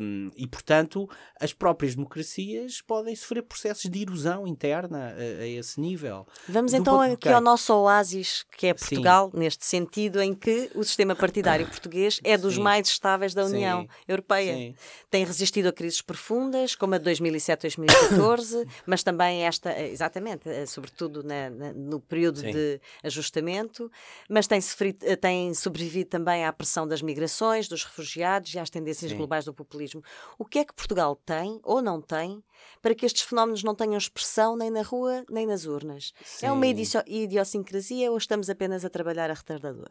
Um, 0.00 0.30
e 0.36 0.46
portanto, 0.46 1.08
as 1.40 1.52
próprias 1.52 1.94
democracias 1.94 2.80
podem 2.80 3.14
sofrer 3.16 3.42
processos 3.42 3.90
de 3.90 4.02
erosão 4.02 4.46
interna 4.46 5.14
a, 5.14 5.42
a 5.42 5.46
esse 5.46 5.80
nível. 5.80 6.26
Vamos 6.48 6.72
então 6.72 7.00
aqui 7.00 7.28
ao 7.28 7.40
nosso 7.40 7.74
oásis, 7.74 8.44
que 8.56 8.66
é 8.66 8.74
Portugal, 8.74 9.30
Sim. 9.32 9.38
neste 9.38 9.66
sentido 9.66 10.20
em 10.20 10.34
que 10.34 10.70
o 10.74 10.84
sistema 10.84 11.14
partidário 11.14 11.66
português 11.66 12.20
é 12.22 12.36
dos 12.36 12.54
Sim. 12.54 12.62
mais 12.62 12.88
estáveis 12.88 13.34
da 13.34 13.44
União 13.44 13.82
Sim. 13.82 13.88
Europeia. 14.06 14.74
Tem 15.10 15.24
resistido 15.24 15.68
a 15.68 15.72
crises 15.72 16.02
profundas, 16.02 16.74
como 16.74 16.94
a 16.94 16.98
de 16.98 17.10
2007-2014, 17.10 18.66
mas 18.86 19.02
também 19.02 19.42
esta, 19.42 19.80
exatamente, 19.80 20.48
eh, 20.48 20.66
sobretudo 20.66 21.22
na, 21.22 21.50
na, 21.50 21.72
no 21.72 22.00
período 22.00 22.42
de 22.42 22.80
ajustamento, 23.02 23.90
mas 24.28 24.46
tem, 24.46 24.60
sofrido, 24.60 24.98
eh, 25.02 25.16
tem 25.16 25.54
sobrevivido 25.54 26.10
também 26.10 26.44
à 26.44 26.52
pressão 26.52 26.86
das 26.86 27.02
migrações 27.02 27.28
migrações, 27.38 27.68
dos 27.68 27.84
refugiados 27.84 28.52
e 28.54 28.58
às 28.58 28.70
tendências 28.70 29.10
Sim. 29.10 29.16
globais 29.16 29.44
do 29.44 29.54
populismo. 29.54 30.02
O 30.38 30.44
que 30.44 30.58
é 30.58 30.64
que 30.64 30.74
Portugal 30.74 31.14
tem 31.16 31.60
ou 31.62 31.80
não 31.80 32.00
tem 32.00 32.42
para 32.82 32.94
que 32.94 33.06
estes 33.06 33.22
fenómenos 33.22 33.62
não 33.62 33.74
tenham 33.74 33.96
expressão 33.96 34.56
nem 34.56 34.70
na 34.70 34.82
rua 34.82 35.24
nem 35.30 35.46
nas 35.46 35.64
urnas? 35.64 36.12
Sim. 36.24 36.46
É 36.46 36.52
uma 36.52 36.66
idiosincrasia 36.66 38.10
ou 38.10 38.18
estamos 38.18 38.50
apenas 38.50 38.84
a 38.84 38.90
trabalhar 38.90 39.30
a 39.30 39.34
retardador? 39.34 39.90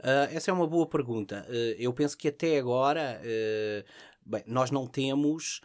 Uh, 0.00 0.28
essa 0.30 0.50
é 0.50 0.54
uma 0.54 0.66
boa 0.66 0.86
pergunta. 0.86 1.46
Uh, 1.48 1.76
eu 1.78 1.92
penso 1.92 2.16
que 2.16 2.28
até 2.28 2.58
agora 2.58 3.20
uh, 3.20 3.84
bem, 4.24 4.42
nós 4.46 4.70
não 4.70 4.86
temos 4.86 5.60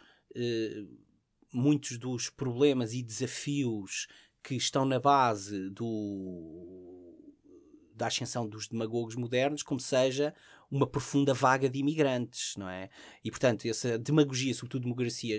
muitos 1.52 1.98
dos 1.98 2.30
problemas 2.30 2.94
e 2.94 3.02
desafios 3.02 4.08
que 4.42 4.54
estão 4.54 4.86
na 4.86 4.98
base 4.98 5.68
do 5.68 7.12
da 7.94 8.06
ascensão 8.06 8.48
dos 8.48 8.66
demagogos 8.66 9.14
modernos, 9.14 9.62
como 9.62 9.78
seja 9.78 10.34
uma 10.72 10.86
profunda 10.86 11.34
vaga 11.34 11.68
de 11.68 11.78
imigrantes, 11.78 12.56
não 12.56 12.66
é? 12.66 12.88
E, 13.22 13.30
portanto, 13.30 13.66
essa 13.66 13.98
demagogia, 13.98 14.54
sobretudo 14.54 14.84
democracia 14.84 15.38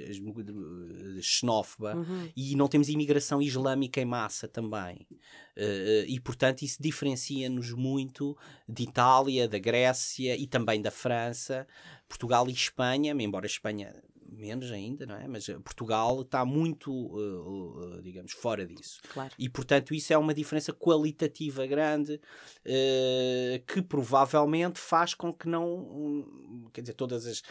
xenófoba, 1.20 1.96
uhum. 1.96 2.30
e 2.36 2.56
não 2.56 2.68
temos 2.68 2.88
imigração 2.88 3.42
islâmica 3.42 4.00
em 4.00 4.06
massa 4.06 4.48
também. 4.48 5.08
Uh, 5.58 6.06
e, 6.08 6.20
portanto, 6.20 6.62
isso 6.62 6.78
diferencia-nos 6.80 7.72
muito 7.72 8.38
de 8.70 8.84
Itália, 8.84 9.48
da 9.48 9.58
Grécia 9.58 10.38
e 10.38 10.46
também 10.46 10.80
da 10.80 10.92
França, 10.92 11.68
Portugal 12.08 12.48
e 12.48 12.54
Espanha, 12.54 13.12
embora 13.18 13.46
a 13.46 13.48
Espanha 13.48 14.04
menos 14.38 14.72
ainda, 14.72 15.06
não 15.06 15.16
é? 15.16 15.28
Mas 15.28 15.48
eh, 15.50 15.58
Portugal 15.60 16.22
está 16.22 16.44
muito, 16.46 16.92
uh, 16.92 17.98
uh, 17.98 18.02
digamos, 18.02 18.32
fora 18.32 18.66
disso. 18.66 19.00
Claro. 19.14 19.34
E, 19.38 19.50
portanto, 19.50 19.94
isso 19.94 20.14
é 20.14 20.18
uma 20.18 20.34
diferença 20.34 20.74
qualitativa 20.74 21.66
grande 21.66 22.16
uh, 22.16 23.66
que 23.66 23.82
provavelmente 23.82 24.80
faz 24.80 25.14
com 25.14 25.34
que 25.34 25.48
não, 25.48 25.74
um, 25.74 26.70
quer 26.74 26.82
dizer, 26.82 26.94
todas 26.94 27.26
as 27.26 27.42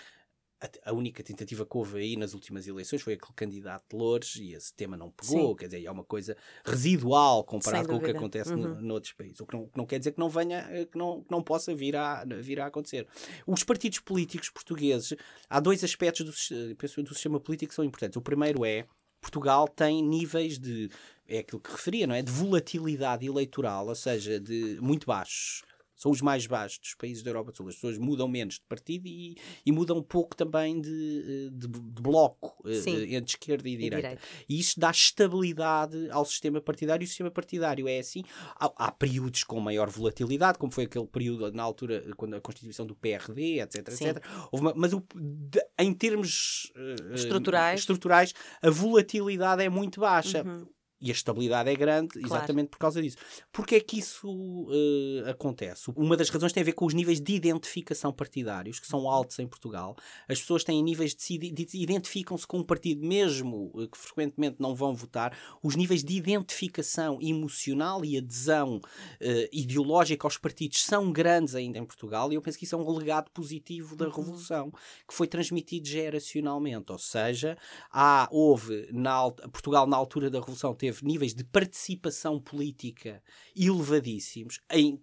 a, 0.62 0.90
a, 0.90 0.92
única 0.92 1.22
tentativa 1.22 1.66
que 1.66 1.76
houve 1.76 1.98
aí 1.98 2.16
nas 2.16 2.34
últimas 2.34 2.66
eleições 2.68 3.02
foi 3.02 3.14
aquele 3.14 3.32
candidato 3.34 3.84
de 3.90 3.96
Loures 3.96 4.36
e 4.36 4.52
esse 4.52 4.72
tema 4.72 4.96
não 4.96 5.10
pegou, 5.10 5.50
Sim. 5.50 5.56
quer 5.56 5.64
dizer, 5.66 5.84
é 5.84 5.90
uma 5.90 6.04
coisa 6.04 6.36
residual 6.64 7.42
comparado 7.42 7.88
com 7.88 7.96
o 7.96 8.00
que 8.00 8.10
acontece 8.10 8.52
uhum. 8.52 8.76
no, 8.76 8.80
noutros 8.80 9.12
países, 9.12 9.40
o 9.40 9.46
que 9.46 9.56
não, 9.56 9.68
não, 9.74 9.84
quer 9.84 9.98
dizer 9.98 10.12
que 10.12 10.20
não 10.20 10.28
venha, 10.28 10.58
eh, 10.70 10.84
que 10.84 10.96
não, 10.96 11.22
que 11.22 11.30
não 11.30 11.42
possa 11.42 11.74
vir 11.74 11.96
a, 11.96 12.24
vir 12.24 12.60
a 12.60 12.66
acontecer. 12.66 13.06
Os 13.46 13.64
partidos 13.64 13.98
políticos 13.98 14.50
portugueses, 14.50 15.16
há 15.50 15.58
dois 15.58 15.82
aspectos 15.82 16.24
do, 16.24 16.76
penso, 16.76 17.02
do 17.02 17.14
sistema 17.14 17.40
político 17.40 17.70
que 17.70 17.74
são 17.74 17.84
importantes. 17.84 18.16
O 18.16 18.22
primeiro 18.22 18.64
é 18.64 18.86
Portugal 19.20 19.68
tem 19.68 20.02
níveis 20.02 20.58
de 20.58 20.90
é 21.28 21.38
aquilo 21.38 21.60
que 21.60 21.70
referia, 21.70 22.06
não 22.06 22.14
é? 22.14 22.22
De 22.22 22.30
volatilidade 22.30 23.24
eleitoral, 23.24 23.86
ou 23.86 23.94
seja, 23.94 24.38
de 24.38 24.78
muito 24.80 25.06
baixos 25.06 25.62
são 26.02 26.10
os 26.10 26.20
mais 26.20 26.48
baixos 26.48 26.80
dos 26.80 26.94
países 26.94 27.22
da 27.22 27.30
Europa 27.30 27.52
do 27.52 27.56
Sul. 27.56 27.68
As 27.68 27.76
pessoas 27.76 27.96
mudam 27.96 28.26
menos 28.26 28.54
de 28.54 28.62
partido 28.68 29.06
e, 29.06 29.36
e 29.64 29.70
mudam 29.70 29.98
um 29.98 30.02
pouco 30.02 30.34
também 30.34 30.80
de, 30.80 31.48
de, 31.52 31.68
de 31.68 32.02
bloco 32.02 32.56
eh, 32.68 32.74
Sim. 32.74 33.14
entre 33.14 33.30
esquerda 33.30 33.68
e 33.68 33.76
direita. 33.76 33.98
e 33.98 34.02
direita. 34.02 34.22
E 34.48 34.58
isso 34.58 34.80
dá 34.80 34.90
estabilidade 34.90 36.10
ao 36.10 36.24
sistema 36.24 36.60
partidário. 36.60 37.04
E 37.04 37.06
o 37.06 37.08
sistema 37.08 37.30
partidário 37.30 37.86
é 37.86 38.00
assim. 38.00 38.24
Há, 38.56 38.72
há, 38.76 38.90
períodos 38.90 39.44
com 39.44 39.60
maior 39.60 39.88
volatilidade, 39.88 40.58
como 40.58 40.72
foi 40.72 40.84
aquele 40.84 41.06
período 41.06 41.52
na 41.52 41.62
altura, 41.62 42.04
quando 42.16 42.34
a 42.34 42.40
constituição 42.40 42.84
do 42.84 42.96
PRD, 42.96 43.60
etc. 43.60 43.88
etc. 43.88 44.24
Uma, 44.50 44.74
mas 44.74 44.92
o, 44.92 45.00
de, 45.14 45.64
em 45.78 45.94
termos 45.94 46.72
uh, 46.74 47.14
estruturais. 47.14 47.78
estruturais, 47.78 48.34
a 48.60 48.70
volatilidade 48.70 49.62
é 49.62 49.68
muito 49.68 50.00
baixa. 50.00 50.42
Uhum 50.42 50.66
e 51.02 51.10
a 51.10 51.12
estabilidade 51.12 51.68
é 51.68 51.74
grande 51.74 52.20
claro. 52.20 52.26
exatamente 52.26 52.68
por 52.68 52.78
causa 52.78 53.02
disso. 53.02 53.16
Porquê 53.50 53.74
é 53.74 53.80
que 53.80 53.98
isso 53.98 54.28
uh, 54.30 55.28
acontece? 55.28 55.90
Uma 55.96 56.16
das 56.16 56.30
razões 56.30 56.52
tem 56.52 56.62
a 56.62 56.64
ver 56.64 56.74
com 56.74 56.86
os 56.86 56.94
níveis 56.94 57.20
de 57.20 57.34
identificação 57.34 58.12
partidários, 58.12 58.78
que 58.78 58.86
são 58.86 59.08
altos 59.08 59.38
em 59.40 59.46
Portugal. 59.48 59.96
As 60.28 60.40
pessoas 60.40 60.62
têm 60.62 60.80
níveis 60.80 61.12
de, 61.14 61.50
de 61.50 61.66
identificam-se 61.74 62.46
com 62.46 62.58
um 62.58 62.62
partido, 62.62 63.04
mesmo 63.04 63.72
uh, 63.74 63.88
que 63.88 63.98
frequentemente 63.98 64.56
não 64.60 64.76
vão 64.76 64.94
votar. 64.94 65.36
Os 65.60 65.74
níveis 65.74 66.04
de 66.04 66.14
identificação 66.14 67.18
emocional 67.20 68.04
e 68.04 68.16
adesão 68.16 68.76
uh, 68.76 69.48
ideológica 69.52 70.24
aos 70.24 70.38
partidos 70.38 70.84
são 70.84 71.10
grandes 71.10 71.56
ainda 71.56 71.78
em 71.78 71.84
Portugal, 71.84 72.30
e 72.30 72.36
eu 72.36 72.42
penso 72.42 72.56
que 72.56 72.64
isso 72.64 72.76
é 72.76 72.78
um 72.78 72.88
legado 72.96 73.28
positivo 73.32 73.96
da 73.96 74.06
uhum. 74.06 74.12
Revolução, 74.12 74.70
que 75.08 75.14
foi 75.14 75.26
transmitido 75.26 75.88
geracionalmente. 75.88 76.92
Ou 76.92 76.98
seja, 76.98 77.58
há, 77.90 78.28
houve, 78.30 78.88
na, 78.92 79.30
Portugal, 79.30 79.84
na 79.86 79.96
altura 79.96 80.30
da 80.30 80.38
Revolução, 80.38 80.72
teve 80.74 80.91
teve 80.92 81.06
níveis 81.06 81.34
de 81.34 81.44
participação 81.44 82.38
política 82.38 83.22
elevadíssimos 83.56 84.60
em 84.70 85.00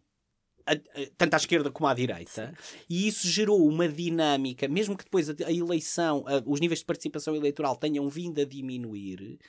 tanto 1.18 1.34
à 1.34 1.38
esquerda 1.38 1.72
como 1.72 1.88
à 1.88 1.96
direita, 1.96 2.54
Sim. 2.62 2.78
e 2.88 3.08
isso 3.08 3.28
gerou 3.28 3.68
uma 3.68 3.88
dinâmica, 3.88 4.68
mesmo 4.68 4.96
que 4.96 5.04
depois 5.04 5.28
a, 5.28 5.52
eleição, 5.52 6.24
os 6.46 6.60
níveis 6.60 6.82
de 6.82 6.86
participação 6.86 7.36
eleitoral 7.36 7.76
tenham 7.76 8.08
vindo 8.08 8.40
a 8.40 8.46
diminuir, 8.46 9.40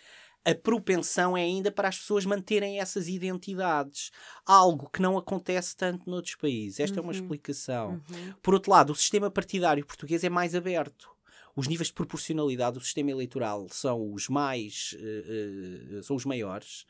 a 0.43 0.55
propensão 0.55 1.37
é 1.37 1.43
ainda 1.43 1.71
para 1.71 1.89
as 1.89 1.99
pessoas 1.99 2.25
manterem 2.25 2.81
essas 2.81 3.09
identidades. 3.09 4.11
Algo 4.47 4.89
que 4.89 5.03
não 5.03 5.19
acontece 5.19 5.77
tanto 5.77 6.09
noutros 6.09 6.35
países. 6.35 6.81
Esta 6.81 6.95
uhum. 6.95 7.01
é 7.01 7.03
uma 7.03 7.13
uhum. 7.13 7.21
explicação. 7.21 7.91
Uhum. 7.91 8.35
Por 8.43 8.55
outro 8.55 8.71
lado, 8.71 8.91
o 8.91 8.97
sistema 8.97 9.31
partidário 9.31 9.85
português 9.85 10.25
é 10.25 10.31
mais 10.31 10.55
aberto 10.55 11.11
os 11.57 11.67
níveis 11.67 11.89
de 11.89 11.95
proporcionalidade 11.95 12.75
do 12.75 12.85
sistema 12.85 13.11
eleitoral 13.11 13.67
são 13.71 14.13
os 14.13 14.29
mais 14.29 14.95
uh, 14.99 15.99
uh, 15.99 16.03
são 16.03 16.17
os 16.17 16.25
maiores 16.25 16.87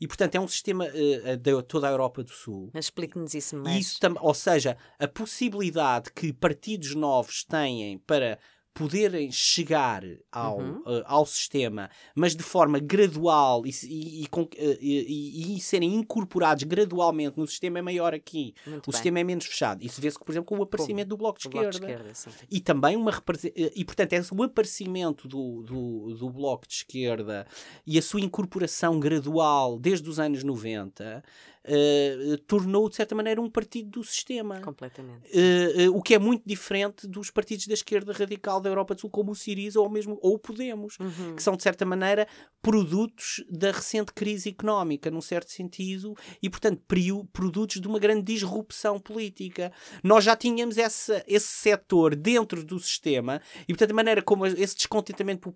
e 0.00 0.06
portanto 0.06 0.34
é 0.34 0.40
um 0.40 0.48
sistema 0.48 0.86
uh, 0.86 1.36
de 1.36 1.62
toda 1.62 1.88
a 1.88 1.90
Europa 1.90 2.22
do 2.22 2.30
Sul. 2.30 2.70
Mas 2.72 2.86
explique-nos 2.86 3.34
isso 3.34 3.56
mais. 3.56 3.86
Isso 3.86 4.00
ou 4.20 4.34
seja, 4.34 4.76
a 4.98 5.08
possibilidade 5.08 6.12
que 6.12 6.32
partidos 6.32 6.94
novos 6.94 7.44
têm 7.44 7.98
para 7.98 8.38
poderem 8.80 9.30
chegar 9.30 10.02
ao, 10.32 10.58
uhum. 10.58 10.78
uh, 10.78 11.02
ao 11.04 11.26
sistema, 11.26 11.90
mas 12.14 12.34
de 12.34 12.42
forma 12.42 12.78
gradual 12.78 13.66
e, 13.66 13.70
e, 13.84 14.26
eh, 14.56 14.78
e, 14.80 15.56
e, 15.56 15.60
serem 15.60 15.94
incorporados 15.94 16.64
gradualmente 16.64 17.38
no 17.38 17.46
sistema 17.46 17.78
é 17.78 17.82
maior 17.82 18.14
aqui. 18.14 18.54
Muito 18.66 18.88
o 18.88 18.90
bem. 18.90 18.96
sistema 18.96 19.20
é 19.20 19.24
menos 19.24 19.44
fechado. 19.44 19.84
Isso 19.84 20.00
vê-se, 20.00 20.18
por 20.18 20.32
exemplo, 20.32 20.46
com 20.46 20.58
o 20.58 20.62
aparecimento 20.62 21.08
Como? 21.08 21.16
do 21.16 21.16
Bloco 21.18 21.38
de 21.38 21.46
o 21.46 21.50
Esquerda. 21.50 21.78
Bloco 21.78 22.04
de 22.04 22.10
esquerda 22.10 22.46
e 22.50 22.60
também 22.60 22.96
uma 22.96 23.10
eh, 23.54 23.72
e 23.76 23.84
portanto 23.84 24.14
é 24.14 24.22
o 24.32 24.42
aparecimento 24.42 25.28
do, 25.28 25.62
do, 25.62 26.14
do 26.14 26.30
Bloco 26.30 26.66
de 26.66 26.72
Esquerda 26.72 27.46
e 27.86 27.98
a 27.98 28.02
sua 28.02 28.22
incorporação 28.22 28.98
gradual 28.98 29.78
desde 29.78 30.08
os 30.08 30.18
anos 30.18 30.42
90 30.42 31.22
uh, 31.66 32.38
tornou, 32.46 32.88
de 32.88 32.96
certa 32.96 33.14
maneira, 33.14 33.40
um 33.40 33.50
partido 33.50 33.90
do 33.90 34.04
sistema. 34.04 34.60
Completamente. 34.60 35.28
Uh, 35.28 35.90
uh, 35.90 35.96
o 35.96 36.02
que 36.02 36.14
é 36.14 36.18
muito 36.18 36.42
diferente 36.46 37.06
dos 37.06 37.30
partidos 37.30 37.66
da 37.66 37.74
esquerda 37.74 38.12
radical 38.12 38.60
da 38.60 38.70
Europa 38.70 38.94
do 38.94 39.00
Sul, 39.02 39.10
como 39.10 39.32
o 39.32 39.34
Siriza 39.34 39.80
ou 39.80 39.88
mesmo 39.88 40.18
ou 40.22 40.34
o 40.34 40.38
Podemos, 40.38 40.96
uhum. 40.98 41.36
que 41.36 41.42
são, 41.42 41.56
de 41.56 41.62
certa 41.62 41.84
maneira, 41.84 42.26
produtos 42.62 43.44
da 43.48 43.70
recente 43.70 44.12
crise 44.12 44.50
económica, 44.50 45.10
num 45.10 45.20
certo 45.20 45.50
sentido, 45.50 46.14
e, 46.42 46.48
portanto, 46.48 46.82
produtos 47.32 47.80
de 47.80 47.88
uma 47.88 47.98
grande 47.98 48.22
disrupção 48.22 48.98
política. 48.98 49.72
Nós 50.02 50.24
já 50.24 50.36
tínhamos 50.36 50.78
essa, 50.78 51.24
esse 51.26 51.48
setor 51.48 52.14
dentro 52.14 52.64
do 52.64 52.78
sistema, 52.78 53.40
e, 53.62 53.72
portanto, 53.72 53.90
a 53.92 53.94
maneira 53.94 54.22
como 54.22 54.46
esse 54.46 54.76
descontentamento 54.76 55.52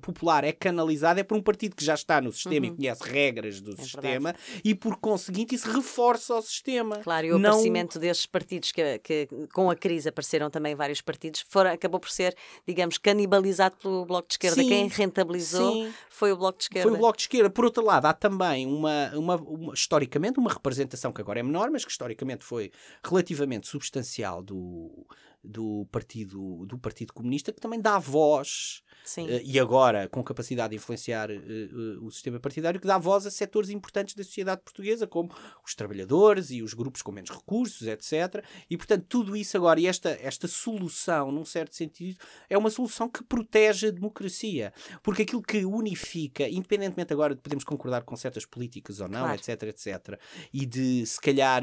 popular 0.00 0.44
é 0.44 0.52
canalizado 0.52 1.20
é 1.20 1.22
por 1.22 1.36
um 1.36 1.42
partido 1.42 1.76
que 1.76 1.84
já 1.84 1.94
está 1.94 2.20
no 2.20 2.32
sistema 2.32 2.66
uhum. 2.66 2.72
e 2.72 2.76
conhece 2.76 3.02
regras 3.04 3.60
do 3.60 3.72
é 3.72 3.76
sistema, 3.76 4.32
verdade. 4.32 4.60
e 4.64 4.74
por 4.74 4.96
conseguinte, 5.06 5.54
isso 5.54 5.70
reforça 5.70 6.34
o 6.34 6.42
sistema. 6.42 6.96
Claro, 6.96 7.28
e 7.28 7.32
o 7.32 7.38
não... 7.38 7.50
aparecimento 7.50 7.96
destes 7.96 8.26
partidos, 8.26 8.72
que, 8.72 8.98
que, 8.98 9.28
com 9.52 9.70
a 9.70 9.76
crise 9.76 10.08
apareceram 10.08 10.50
também 10.50 10.74
vários 10.74 11.00
partidos, 11.00 11.44
foram, 11.48 11.70
acabou 11.70 12.00
por 12.00 12.10
ser, 12.10 12.36
digamos, 12.66 12.98
canibalizado 12.98 13.76
pelo 13.76 14.04
Bloco 14.04 14.26
de 14.26 14.34
Esquerda. 14.34 14.60
Sim, 14.60 14.68
Quem 14.68 14.88
rentabilizou 14.88 15.72
sim. 15.72 15.94
foi 16.10 16.32
o 16.32 16.36
Bloco 16.36 16.58
de 16.58 16.64
Esquerda. 16.64 16.88
Foi 16.88 16.98
o 16.98 17.00
Bloco 17.00 17.16
de 17.16 17.22
Esquerda. 17.22 17.48
Por 17.48 17.64
outro 17.64 17.84
lado, 17.84 18.06
há 18.06 18.12
também 18.12 18.66
uma, 18.66 19.12
uma, 19.14 19.36
uma, 19.36 19.72
historicamente, 19.72 20.40
uma 20.40 20.52
representação 20.52 21.12
que 21.12 21.20
agora 21.20 21.38
é 21.38 21.42
menor, 21.44 21.70
mas 21.70 21.84
que 21.84 21.90
historicamente 21.92 22.44
foi 22.44 22.72
relativamente 23.04 23.68
substancial 23.68 24.42
do, 24.42 25.06
do 25.46 25.86
Partido, 25.90 26.66
do 26.66 26.78
partido 26.78 27.12
Comunista, 27.12 27.52
que 27.52 27.60
também 27.60 27.80
dá 27.80 27.98
voz 27.98 28.82
Uh, 29.18 29.40
e 29.44 29.58
agora 29.60 30.08
com 30.08 30.22
capacidade 30.22 30.70
de 30.70 30.76
influenciar 30.76 31.30
uh, 31.30 31.34
uh, 31.34 32.04
o 32.04 32.10
sistema 32.10 32.40
partidário, 32.40 32.80
que 32.80 32.86
dá 32.86 32.98
voz 32.98 33.24
a 33.24 33.30
setores 33.30 33.70
importantes 33.70 34.16
da 34.16 34.24
sociedade 34.24 34.62
portuguesa, 34.62 35.06
como 35.06 35.30
os 35.64 35.74
trabalhadores 35.74 36.50
e 36.50 36.60
os 36.60 36.74
grupos 36.74 37.02
com 37.02 37.12
menos 37.12 37.30
recursos, 37.30 37.86
etc. 37.86 38.44
E, 38.68 38.76
portanto, 38.76 39.06
tudo 39.08 39.36
isso 39.36 39.56
agora, 39.56 39.78
e 39.78 39.86
esta, 39.86 40.10
esta 40.20 40.48
solução, 40.48 41.30
num 41.30 41.44
certo 41.44 41.76
sentido, 41.76 42.18
é 42.50 42.58
uma 42.58 42.70
solução 42.70 43.08
que 43.08 43.22
protege 43.22 43.88
a 43.88 43.90
democracia. 43.92 44.72
Porque 45.02 45.22
aquilo 45.22 45.42
que 45.42 45.64
unifica, 45.64 46.48
independentemente 46.48 47.12
agora 47.12 47.34
de 47.34 47.40
podemos 47.40 47.62
concordar 47.62 48.02
com 48.02 48.16
certas 48.16 48.44
políticas 48.44 49.00
ou 49.00 49.08
não, 49.08 49.20
claro. 49.20 49.36
etc., 49.36 49.62
etc., 49.62 50.20
e 50.52 50.66
de, 50.66 51.06
se 51.06 51.20
calhar 51.20 51.62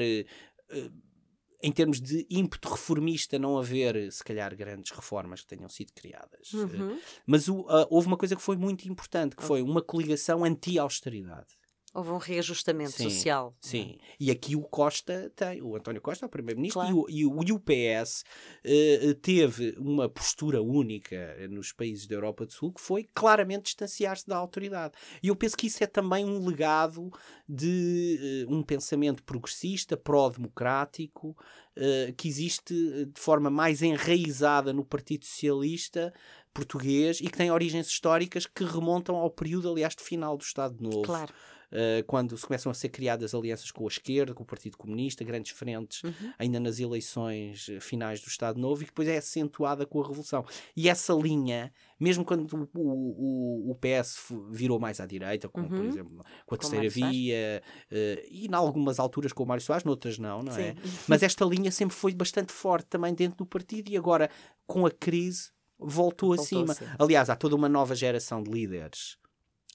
em 1.64 1.72
termos 1.72 2.02
de 2.02 2.28
ímpeto 2.30 2.68
reformista, 2.68 3.40
não 3.40 3.58
haver, 3.58 4.12
se 4.12 4.22
calhar, 4.22 4.54
grandes 4.54 4.92
reformas 4.92 5.42
que 5.42 5.48
tenham 5.48 5.70
sido 5.70 5.94
criadas. 5.94 6.52
Uhum. 6.52 7.00
Mas 7.26 7.48
o, 7.48 7.62
uh, 7.62 7.88
houve 7.90 8.08
uma 8.08 8.18
coisa 8.18 8.36
que 8.36 8.42
foi 8.42 8.58
muito 8.58 8.86
importante, 8.90 9.34
que 9.34 9.44
foi 9.44 9.62
uma 9.62 9.82
coligação 9.82 10.44
anti-austeridade. 10.44 11.58
Houve 11.94 12.10
um 12.10 12.18
reajustamento 12.18 12.94
sim, 12.94 13.04
social. 13.04 13.56
É? 13.64 13.68
Sim. 13.68 13.98
E 14.20 14.32
aqui 14.32 14.56
o 14.56 14.64
Costa 14.64 15.32
tem, 15.36 15.62
o 15.62 15.76
António 15.76 16.02
Costa, 16.02 16.26
o 16.26 16.30
Primeiro-Ministro, 16.30 16.82
claro. 16.82 17.06
e, 17.08 17.24
o, 17.24 17.44
e 17.44 17.52
o 17.52 17.60
PS 17.60 18.24
uh, 18.66 19.14
teve 19.16 19.76
uma 19.78 20.10
postura 20.10 20.60
única 20.60 21.48
nos 21.50 21.72
países 21.72 22.08
da 22.08 22.16
Europa 22.16 22.48
do 22.48 22.52
Sul 22.52 22.74
que 22.74 22.82
foi 22.82 23.08
claramente 23.14 23.66
distanciar-se 23.66 24.28
da 24.28 24.36
autoridade. 24.36 24.94
E 25.22 25.28
eu 25.28 25.36
penso 25.36 25.56
que 25.56 25.68
isso 25.68 25.84
é 25.84 25.88
também 25.88 26.26
um 26.26 26.44
legado 26.44 27.12
de 27.48 28.46
uh, 28.50 28.54
um 28.54 28.64
pensamento 28.64 29.22
progressista, 29.22 29.96
pró-democrático, 29.96 31.38
uh, 31.78 32.14
que 32.18 32.28
existe 32.28 32.74
de 33.06 33.22
forma 33.22 33.52
mais 33.52 33.84
enraizada 33.84 34.74
no 34.74 34.84
Partido 34.84 35.26
Socialista 35.26 36.12
português 36.54 37.20
e 37.20 37.24
que 37.24 37.38
tem 37.38 37.50
origens 37.50 37.88
históricas 37.88 38.46
que 38.46 38.64
remontam 38.64 39.16
ao 39.16 39.30
período, 39.30 39.72
aliás, 39.72 39.96
de 39.96 40.04
final 40.04 40.38
do 40.38 40.44
Estado 40.44 40.76
Novo. 40.80 41.02
Claro 41.02 41.34
uh, 41.74 42.04
quando 42.06 42.38
se 42.38 42.46
começam 42.46 42.72
a 42.72 42.74
ser 42.76 42.90
criadas 42.90 43.34
alianças 43.36 43.72
com 43.72 43.84
a 43.84 43.88
esquerda, 43.88 44.34
com 44.34 44.44
o 44.44 44.46
Partido 44.46 44.78
Comunista, 44.78 45.24
grandes 45.24 45.52
frentes, 45.52 46.04
Uhum. 46.04 46.34
ainda 46.40 46.60
nas 46.60 46.80
eleições 46.80 47.68
eh, 47.70 47.80
finais 47.80 48.22
do 48.22 48.28
Estado 48.28 48.60
Novo, 48.60 48.82
e 48.82 48.86
que 48.86 48.92
depois 48.92 49.08
é 49.08 49.18
acentuada 49.18 49.86
com 49.86 50.02
a 50.02 50.08
Revolução. 50.08 50.46
E 50.76 50.88
essa 50.88 51.14
linha, 51.14 51.74
mesmo 52.00 52.24
quando 52.24 52.48
o, 52.74 53.68
o, 53.68 53.72
o 53.72 53.76
PS 53.76 54.28
virou 54.52 54.80
mais 54.80 55.00
à 55.00 55.06
direita, 55.06 55.50
como 55.50 55.68
por 55.68 55.80
Uhum. 55.80 55.88
exemplo 55.88 56.24
com 56.46 56.56
a 56.56 56.58
Com 56.58 56.70
Terceira. 56.70 56.90
Via, 56.90 57.62
eh, 57.92 58.26
e 58.30 58.46
em 58.48 58.54
algumas 58.54 59.00
alturas 59.00 59.34
com 59.34 59.44
o 59.44 59.48
Mário 59.48 59.64
Soares, 59.64 59.84
noutras 59.84 60.18
não, 60.20 60.44
não 60.44 60.56
é? 60.56 60.74
Sim. 60.74 60.80
Mas 61.08 61.24
esta 61.24 61.44
linha 61.46 61.72
sempre 61.72 61.96
foi 61.96 62.14
bastante 62.14 62.52
forte 62.54 62.88
também 62.88 63.14
dentro 63.14 63.38
do 63.38 63.46
partido 63.46 63.90
e 63.90 63.98
agora, 63.98 64.30
com 64.68 64.86
a 64.86 64.92
crise, 64.92 65.52
voltou, 65.80 66.30
Voltou 66.30 66.34
acima. 66.34 66.72
acima. 66.72 66.96
Aliás, 67.00 67.30
há 67.30 67.36
toda 67.36 67.56
uma 67.56 67.68
nova 67.68 67.96
geração 67.96 68.42
de 68.44 68.50
líderes. 68.52 69.18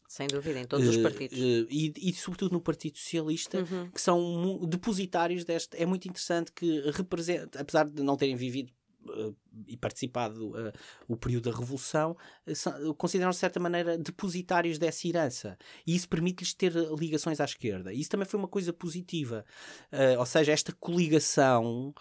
Sem 0.09 0.27
dúvida, 0.27 0.59
em 0.59 0.65
todos 0.65 0.89
os 0.89 0.97
eh, 0.97 1.03
partidos. 1.03 1.39
eh, 1.39 1.67
e, 1.71 1.93
e, 1.99 2.13
sobretudo, 2.15 2.53
no 2.53 2.61
Partido 2.63 2.97
Socialista, 2.97 3.59
Uhum. 3.61 3.91
que 3.91 4.01
são 4.01 4.59
depositários 4.67 5.45
deste. 5.45 5.77
É 5.77 5.85
muito 5.85 6.09
interessante 6.09 6.51
que 6.51 6.81
representa, 6.93 7.61
apesar 7.61 7.87
de 7.87 8.03
não 8.03 8.17
terem 8.17 8.35
vivido 8.35 8.73
eh, 9.11 9.33
e 9.67 9.77
participado 9.77 10.57
eh, 10.59 10.73
o 11.07 11.15
período 11.15 11.51
da 11.51 11.57
Revolução, 11.59 12.17
são- 12.55 12.95
consideram-se 12.95 13.37
de 13.37 13.41
certa 13.41 13.61
maneira 13.61 13.99
depositários 13.99 14.79
dessa 14.79 15.07
herança. 15.07 15.59
E 15.87 15.95
isso 15.95 16.09
permite-lhes 16.09 16.55
ter 16.55 16.73
ligações 16.99 17.39
à 17.39 17.45
esquerda. 17.45 17.93
E 17.93 18.01
isso 18.01 18.09
também 18.11 18.27
foi 18.27 18.39
uma 18.39 18.49
coisa 18.49 18.73
positiva. 18.73 19.45
Eh, 19.93 20.19
ou 20.19 20.25
seja, 20.25 20.53
esta 20.53 20.73
coligação, 20.73 21.95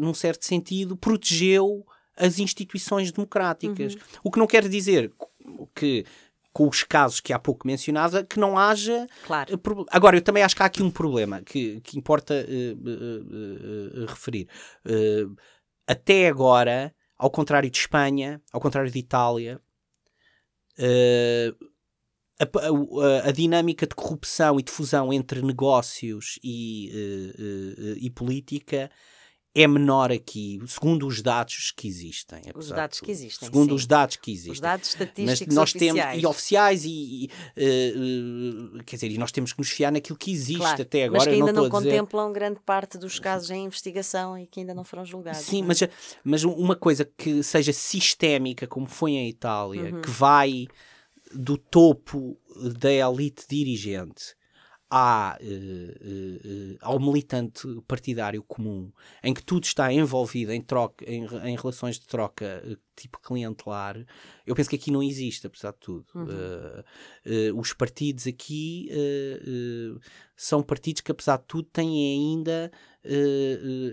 num 0.00 0.14
certo 0.14 0.44
sentido, 0.44 0.96
protegeu 0.96 1.86
as 2.16 2.38
instituições 2.40 3.12
democráticas. 3.12 3.94
Uhum. 3.94 4.00
O 4.24 4.30
que 4.32 4.38
não 4.38 4.46
quer 4.46 4.66
dizer 4.68 5.12
que 5.74 6.04
com 6.56 6.66
os 6.68 6.82
casos 6.82 7.20
que 7.20 7.34
há 7.34 7.38
pouco 7.38 7.66
mencionava, 7.66 8.24
que 8.24 8.38
não 8.40 8.56
haja 8.56 9.06
Claro. 9.26 9.52
eh, 9.52 9.84
Agora, 9.90 10.16
eu 10.16 10.22
também 10.22 10.42
acho 10.42 10.56
que 10.56 10.62
há 10.62 10.66
aqui 10.66 10.82
um 10.82 10.90
problema 10.90 11.42
que, 11.42 11.82
que 11.82 11.98
importa 11.98 12.32
eh, 12.32 12.46
eh, 12.48 14.02
eh, 14.02 14.06
referir. 14.08 14.48
Eh, 14.86 15.26
até 15.86 16.28
agora, 16.28 16.94
ao 17.18 17.30
contrário 17.30 17.70
de 17.70 17.76
Espanha, 17.76 18.40
ao 18.50 18.58
contrário 18.58 18.90
de 18.90 18.98
Itália, 18.98 19.60
eh, 20.78 21.52
a, 22.40 22.44
a- 22.44 23.28
a 23.28 23.32
dinâmica 23.32 23.86
de 23.86 23.94
corrupção 23.94 24.58
e 24.58 24.62
de 24.62 24.72
fusão 24.72 25.12
entre 25.12 25.42
negócios 25.42 26.38
e, 26.42 26.90
e 27.98 28.08
política 28.10 28.90
é 29.56 29.66
menor 29.66 30.12
aqui, 30.12 30.60
segundo 30.66 31.06
os 31.06 31.22
dados 31.22 31.72
que 31.74 31.88
existem. 31.88 32.42
Os 32.54 32.68
dados 32.68 33.00
que 33.00 33.10
existem. 33.10 33.46
Segundo 33.46 33.70
sim. 33.70 33.74
os 33.74 33.86
dados 33.86 34.16
que 34.16 34.30
existem. 34.30 34.52
Os 34.52 34.60
dados 34.60 34.94
Mas 34.94 35.00
estatísticos 35.00 35.54
nós 35.54 35.72
temos 35.72 35.94
oficiais. 35.94 36.22
e 36.22 36.26
oficiais 36.26 36.84
e, 36.84 36.90
e, 36.90 37.30
eh, 37.56 37.92
eh, 38.76 38.82
quer 38.84 38.96
dizer, 38.96 39.10
e 39.10 39.16
nós 39.16 39.32
temos 39.32 39.54
que 39.54 39.58
nos 39.58 39.70
fiar 39.70 39.90
naquilo 39.90 40.18
que 40.18 40.30
existe 40.30 40.58
Claro, 40.58 40.82
até 40.82 41.04
agora. 41.04 41.18
mas 41.20 41.24
que 41.26 41.34
ainda 41.34 41.52
não, 41.54 41.68
não, 41.68 41.74
a 41.74 41.78
dizer... 41.80 41.90
contemplam 41.90 42.32
grande 42.34 42.60
parte 42.60 42.98
dos 42.98 43.18
casos 43.18 43.50
em 43.50 43.64
investigação 43.64 44.38
e 44.38 44.46
que 44.46 44.60
ainda 44.60 44.74
não 44.74 44.84
foram 44.84 45.06
julgados. 45.06 45.40
Sim, 45.40 45.62
é? 45.62 45.64
mas, 45.64 45.80
mas 46.22 46.44
uma 46.44 46.76
coisa 46.76 47.06
que 47.16 47.42
seja 47.42 47.72
sistémica, 47.72 48.66
como 48.66 48.86
foi 48.86 49.12
em 49.12 49.26
Itália, 49.26 49.94
Uhum. 49.94 50.02
que 50.02 50.10
vai 50.10 50.66
do 51.32 51.56
topo 51.56 52.38
da 52.78 52.92
elite 52.92 53.44
dirigente 53.48 54.34
à, 54.88 55.36
eh, 55.40 55.46
eh, 56.00 56.40
eh, 56.44 56.76
ao 56.80 56.98
militante 57.00 57.66
partidário 57.88 58.42
comum, 58.42 58.92
em 59.22 59.34
que 59.34 59.42
tudo 59.42 59.64
está 59.64 59.92
envolvido 59.92 60.52
em, 60.52 60.62
troca, 60.62 61.04
em, 61.10 61.24
em 61.44 61.56
relações 61.56 61.98
de 61.98 62.06
troca 62.06 62.62
eh, 62.64 62.76
tipo 62.94 63.20
clientelar, 63.20 63.96
eu 64.46 64.54
penso 64.54 64.70
que 64.70 64.76
aqui 64.76 64.90
não 64.90 65.02
existe, 65.02 65.46
apesar 65.46 65.72
de 65.72 65.78
tudo. 65.80 66.06
Uhum. 66.14 66.26
Eh, 66.30 66.84
eh, 67.26 67.52
os 67.52 67.72
partidos 67.72 68.26
aqui 68.26 68.88
eh, 68.90 69.98
são 70.36 70.62
partidos 70.62 71.02
que, 71.02 71.10
apesar 71.12 71.38
de 71.38 71.44
tudo, 71.46 71.68
têm 71.72 71.88
ainda. 72.14 72.70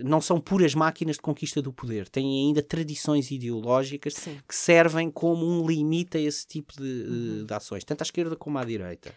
não 0.04 0.20
são 0.20 0.40
puras 0.40 0.74
máquinas 0.74 1.16
de 1.16 1.22
conquista 1.22 1.62
do 1.62 1.72
poder, 1.72 2.08
têm 2.08 2.46
ainda 2.48 2.62
tradições 2.62 3.30
ideológicas 3.30 4.14
Sim. 4.14 4.38
que 4.48 4.54
servem 4.54 5.10
como 5.10 5.46
um 5.46 5.66
limite 5.66 6.16
a 6.16 6.20
esse 6.20 6.46
tipo 6.46 6.72
de, 6.76 6.82
Uhum. 7.08 7.46
de 7.46 7.54
ações, 7.54 7.84
tanto 7.84 8.02
à 8.02 8.04
esquerda 8.04 8.34
como 8.36 8.58
à 8.58 8.64
direita. 8.64 9.14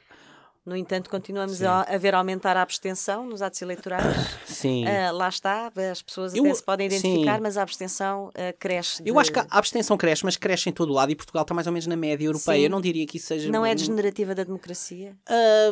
No 0.68 0.76
entanto, 0.76 1.10
continuamos 1.10 1.60
Sim. 1.60 1.66
a, 1.66 1.98
ver 1.98 2.14
aumentar 2.14 2.58
a 2.58 2.62
abstenção 2.62 3.26
nos 3.26 3.42
atos 3.42 3.62
eleitorais. 3.62 4.04
Sim. 4.46 4.84
Ah, 4.86 5.12
lá 5.12 5.30
está, 5.30 5.72
as 5.90 6.02
pessoas 6.02 6.36
Eu- 6.36 6.44
até 6.44 6.54
se 6.56 6.62
podem 6.64 6.88
identificar, 6.88 7.36
sim. 7.38 7.42
mas 7.42 7.56
a 7.58 7.62
abstenção 7.62 8.30
ah, 8.36 8.54
cresce. 8.60 9.02
Eu 9.06 9.14
de- 9.14 9.20
acho 9.22 9.32
que 9.32 9.40
a 9.40 9.48
abstenção 9.50 9.96
cresce, 9.96 10.26
mas 10.26 10.36
cresce 10.36 10.68
em 10.68 10.74
todo 10.74 10.90
o 10.90 10.94
lado 10.94 11.10
e 11.10 11.16
Portugal 11.16 11.44
está 11.44 11.54
mais 11.54 11.68
ou 11.68 11.72
menos 11.72 11.88
na 11.88 11.96
média 11.96 12.26
europeia. 12.26 12.58
Sim. 12.58 12.64
Eu 12.66 12.70
não 12.70 12.82
diria 12.82 13.08
que 13.08 13.16
isso 13.16 13.28
seja. 13.28 13.50
Não 13.50 13.66
é 13.66 13.74
degenerativa 13.74 14.36
da 14.36 14.44
democracia? 14.44 15.16
Ah, 15.26 15.72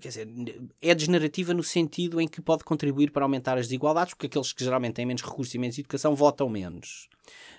quer 0.00 0.08
dizer, 0.08 0.28
é 0.80 0.94
degenerativa 0.94 1.52
no 1.52 1.62
sentido 1.62 2.22
em 2.22 2.26
que 2.26 2.40
pode 2.40 2.64
contribuir 2.64 3.10
para 3.10 3.22
aumentar 3.26 3.58
as 3.58 3.66
desigualdades, 3.66 4.14
porque 4.14 4.28
aqueles 4.28 4.50
que 4.54 4.64
geralmente 4.64 4.94
têm 4.94 5.04
menos 5.04 5.22
recursos 5.22 5.54
e 5.54 5.58
menos 5.58 5.78
educação 5.78 6.14
votam 6.14 6.48
menos. 6.48 7.06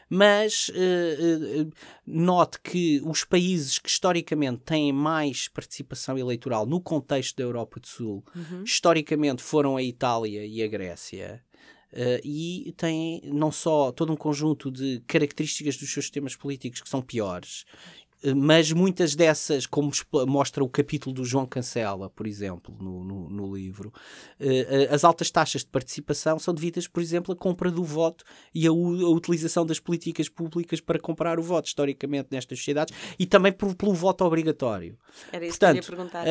Mas 0.09 0.69
eh, 0.75 1.17
eh, 1.61 1.67
note 2.05 2.59
que 2.61 3.01
os 3.03 3.23
países 3.23 3.79
que 3.79 3.89
historicamente 3.89 4.61
têm 4.63 4.93
mais 4.93 5.47
participação 5.47 6.15
eleitoral 6.17 6.65
no 6.67 6.79
contexto 6.79 7.37
da 7.37 7.43
Europa 7.43 7.79
do 7.79 7.87
Sul, 7.87 8.23
Uhum. 8.35 8.63
historicamente 8.63 9.41
foram 9.41 9.75
a 9.77 9.81
Itália 9.83 10.45
e 10.45 10.61
a 10.61 10.67
Grécia. 10.67 11.43
eh, 11.97 12.19
e 12.25 12.73
têm 12.75 13.21
não 13.23 13.51
só 13.53 13.89
todo 13.91 14.11
um 14.11 14.17
conjunto 14.17 14.69
de 14.69 15.01
características 15.07 15.77
dos 15.77 15.89
seus 15.91 16.05
sistemas 16.05 16.35
políticos 16.35 16.81
que 16.81 16.89
são 16.89 17.01
piores, 17.01 17.63
mas 18.33 18.71
muitas 18.71 19.13
dessas, 19.15 19.65
como 19.65 19.91
mostra 20.27 20.63
o 20.63 20.69
capítulo 20.69 21.13
do 21.13 21.25
João 21.25 21.45
Cancela, 21.45 22.09
por 22.09 22.25
exemplo, 22.25 22.75
no, 22.79 23.03
no, 23.03 23.29
no 23.29 23.55
livro, 23.55 23.91
eh, 24.39 24.87
eh, 24.89 24.93
as 24.93 25.03
altas 25.03 25.29
taxas 25.29 25.61
de 25.61 25.67
participação 25.69 26.39
são 26.39 26.53
devidas, 26.53 26.87
por 26.87 27.01
exemplo, 27.01 27.33
à 27.33 27.35
compra 27.35 27.69
do 27.69 27.83
voto 27.83 28.23
e 28.53 28.65
à, 28.67 28.71
utilização 28.71 29.65
das 29.65 29.79
políticas 29.79 30.29
públicas 30.29 30.79
para 30.81 30.99
comprar 30.99 31.39
o 31.39 31.43
voto, 31.43 31.67
historicamente, 31.67 32.29
nestas 32.31 32.57
sociedades, 32.59 32.93
e 33.19 33.25
também 33.25 33.51
por- 33.51 33.75
pelo 33.75 33.93
voto 33.93 34.23
obrigatório. 34.23 34.97
Era 35.31 35.45
isso 35.45 35.59
Portanto, 35.59 35.83
que 35.85 35.91
eu 35.91 35.95
ia 35.97 35.97
perguntar. 35.97 36.25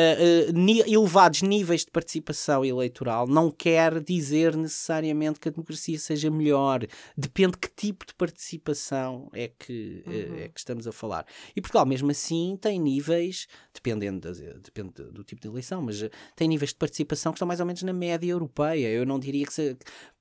Ni- 0.55 0.81
elevados 0.81 1.43
níveis 1.43 1.85
de 1.85 1.91
participação 1.91 2.65
eleitoral 2.65 3.27
não 3.27 3.51
quer 3.51 4.01
dizer 4.01 4.57
necessariamente 4.57 5.39
que 5.39 5.49
a 5.49 5.53
democracia 5.53 5.99
seja 5.99 6.31
melhor. 6.31 6.87
Depende 7.17 7.57
que 7.59 7.69
tipo 7.69 8.07
de 8.07 8.15
participação 8.15 9.29
é 9.33 9.49
que, 9.49 10.03
uh, 10.07 10.11
Uhum. 10.11 10.39
é 10.39 10.49
que 10.49 10.59
estamos 10.59 10.87
a 10.87 10.93
falar. 10.93 11.27
E 11.55 11.61
Portugal, 11.61 11.84
mesmo 11.87 12.11
assim, 12.11 12.57
tem 12.61 12.79
níveis, 12.79 13.47
dependendo 13.73 14.21
das- 14.21 14.39
depende 14.39 14.91
do 15.11 15.23
tipo 15.25 15.41
de 15.43 15.49
eleição, 15.49 15.81
mas 15.83 16.01
uh, 16.03 16.11
tem 16.37 16.49
níveis 16.49 16.71
de 16.71 16.77
participação 16.77 17.33
que 17.33 17.37
estão 17.37 17.49
mais 17.49 17.61
ou 17.61 17.67
menos 17.67 17.83
na 17.83 17.93
média 17.93 18.31
europeia. 18.31 18.89
Eu 18.89 19.05
não 19.07 19.19
diria 19.19 19.47
que 19.47 19.53
se- 19.53 19.77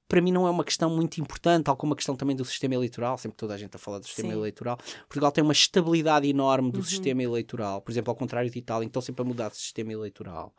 para 0.08 0.22
mim 0.22 0.32
não 0.32 0.46
é 0.46 0.50
uma 0.52 0.64
questão 0.64 0.90
muito 0.92 1.20
importante, 1.20 1.64
tal 1.64 1.76
como 1.76 1.94
a 1.94 1.96
questão 1.96 2.16
também 2.16 2.36
do 2.36 2.46
sistema 2.46 2.76
eleitoral, 2.76 3.18
sempre 3.18 3.36
toda 3.38 3.56
a 3.56 3.58
gente 3.58 3.74
a 3.76 3.80
falar 3.80 3.98
do 3.98 4.06
sistema 4.06 4.30
Sim. 4.32 4.38
eleitoral. 4.38 4.78
Portugal 5.08 5.32
tem 5.32 5.44
uma 5.44 5.54
estabilidade 5.54 6.28
enorme 6.28 6.72
do 6.72 6.80
Uhum. 6.80 6.84
sistema 6.84 7.24
eleitoral, 7.24 7.82
por 7.82 7.92
exemplo, 7.92 8.12
ao 8.12 8.16
contrário 8.16 8.48
de 8.50 8.60
Itália, 8.60 8.86
estão 8.86 9.02
sempre 9.02 9.24
a 9.24 9.26
mudar 9.26 9.50
de 9.50 9.58
sistema 9.58 9.92
eleitoral. 9.92 10.54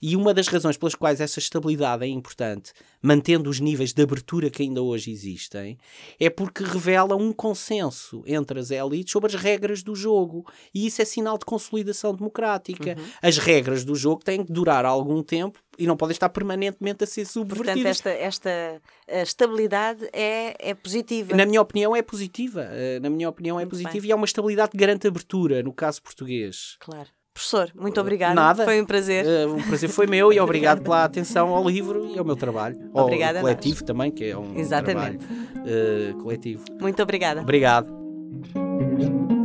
E 0.00 0.14
uma 0.14 0.32
das 0.32 0.46
razões 0.46 0.76
pelas 0.76 0.94
quais 0.94 1.20
essa 1.20 1.40
estabilidade 1.40 2.04
é 2.04 2.08
importante, 2.08 2.72
mantendo 3.02 3.48
os 3.48 3.60
níveis 3.60 3.92
de 3.92 4.02
abertura 4.02 4.50
que 4.50 4.62
ainda 4.62 4.82
hoje 4.82 5.10
existem, 5.10 5.78
é 6.18 6.28
porque 6.28 6.62
revela 6.62 7.16
um 7.16 7.32
consenso 7.32 8.22
entre 8.26 8.58
as 8.60 8.70
elites 8.70 9.12
sobre 9.12 9.34
as 9.34 9.40
regras 9.40 9.82
do 9.82 9.94
jogo. 9.94 10.44
E 10.74 10.86
isso 10.86 11.00
é 11.00 11.04
sinal 11.04 11.38
de 11.38 11.44
consolidação 11.44 12.14
democrática. 12.14 12.96
Uhum. 12.98 13.04
As 13.22 13.38
regras 13.38 13.84
do 13.84 13.94
jogo 13.94 14.22
têm 14.24 14.44
que 14.44 14.52
durar 14.52 14.84
algum 14.84 15.22
tempo 15.22 15.58
e 15.78 15.86
não 15.86 15.96
podem 15.96 16.12
estar 16.12 16.28
permanentemente 16.28 17.04
a 17.04 17.06
ser 17.06 17.22
Portanto, 17.24 17.32
subvertidas. 17.56 17.86
esta, 17.96 18.10
esta 18.10 18.82
a 19.08 19.22
estabilidade 19.22 20.08
é, 20.12 20.54
é 20.70 20.74
positiva. 20.74 21.34
Na 21.34 21.46
minha 21.46 21.60
opinião, 21.60 21.96
é 21.96 22.02
positiva. 22.02 22.68
Eh, 22.70 23.00
Na 23.00 23.08
minha 23.08 23.28
opinião, 23.28 23.58
é 23.58 23.62
Muito 23.62 23.70
positiva 23.70 24.00
bem. 24.02 24.08
e 24.08 24.12
é 24.12 24.14
uma 24.14 24.26
estabilidade 24.26 24.72
que 24.72 24.76
garante 24.76 25.06
abertura, 25.06 25.62
no 25.62 25.72
caso 25.72 26.02
português. 26.02 26.76
Claro. 26.80 27.08
Professor, 27.32 27.70
muito 27.74 28.00
obrigada. 28.00 28.34
Nada. 28.34 28.64
Foi 28.64 28.80
um 28.80 28.84
prazer. 28.84 29.24
Eh, 29.24 29.46
o 29.46 29.62
prazer 29.62 29.88
foi 29.88 30.06
meu 30.06 30.32
e 30.32 30.38
obrigado 30.40 30.82
pela 30.82 31.04
atenção 31.04 31.54
ao 31.54 31.68
livro 31.68 32.06
e 32.06 32.18
ao 32.18 32.24
meu 32.24 32.36
trabalho. 32.36 32.76
Ao 32.92 33.04
Obrigada 33.04 33.38
a 33.38 33.42
coletivo 33.42 33.84
também, 33.84 34.10
que 34.10 34.24
é 34.30 34.36
um 34.36 34.58
Exatamente. 34.58 35.18
trabalho 35.18 35.64
eh, 35.66 36.12
coletivo. 36.20 36.64
Muito 36.80 37.02
obrigada. 37.02 37.40
Obrigado. 37.40 37.88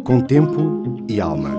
Com 0.04 0.20
tempo 0.22 1.06
e 1.08 1.22
alma. 1.22 1.56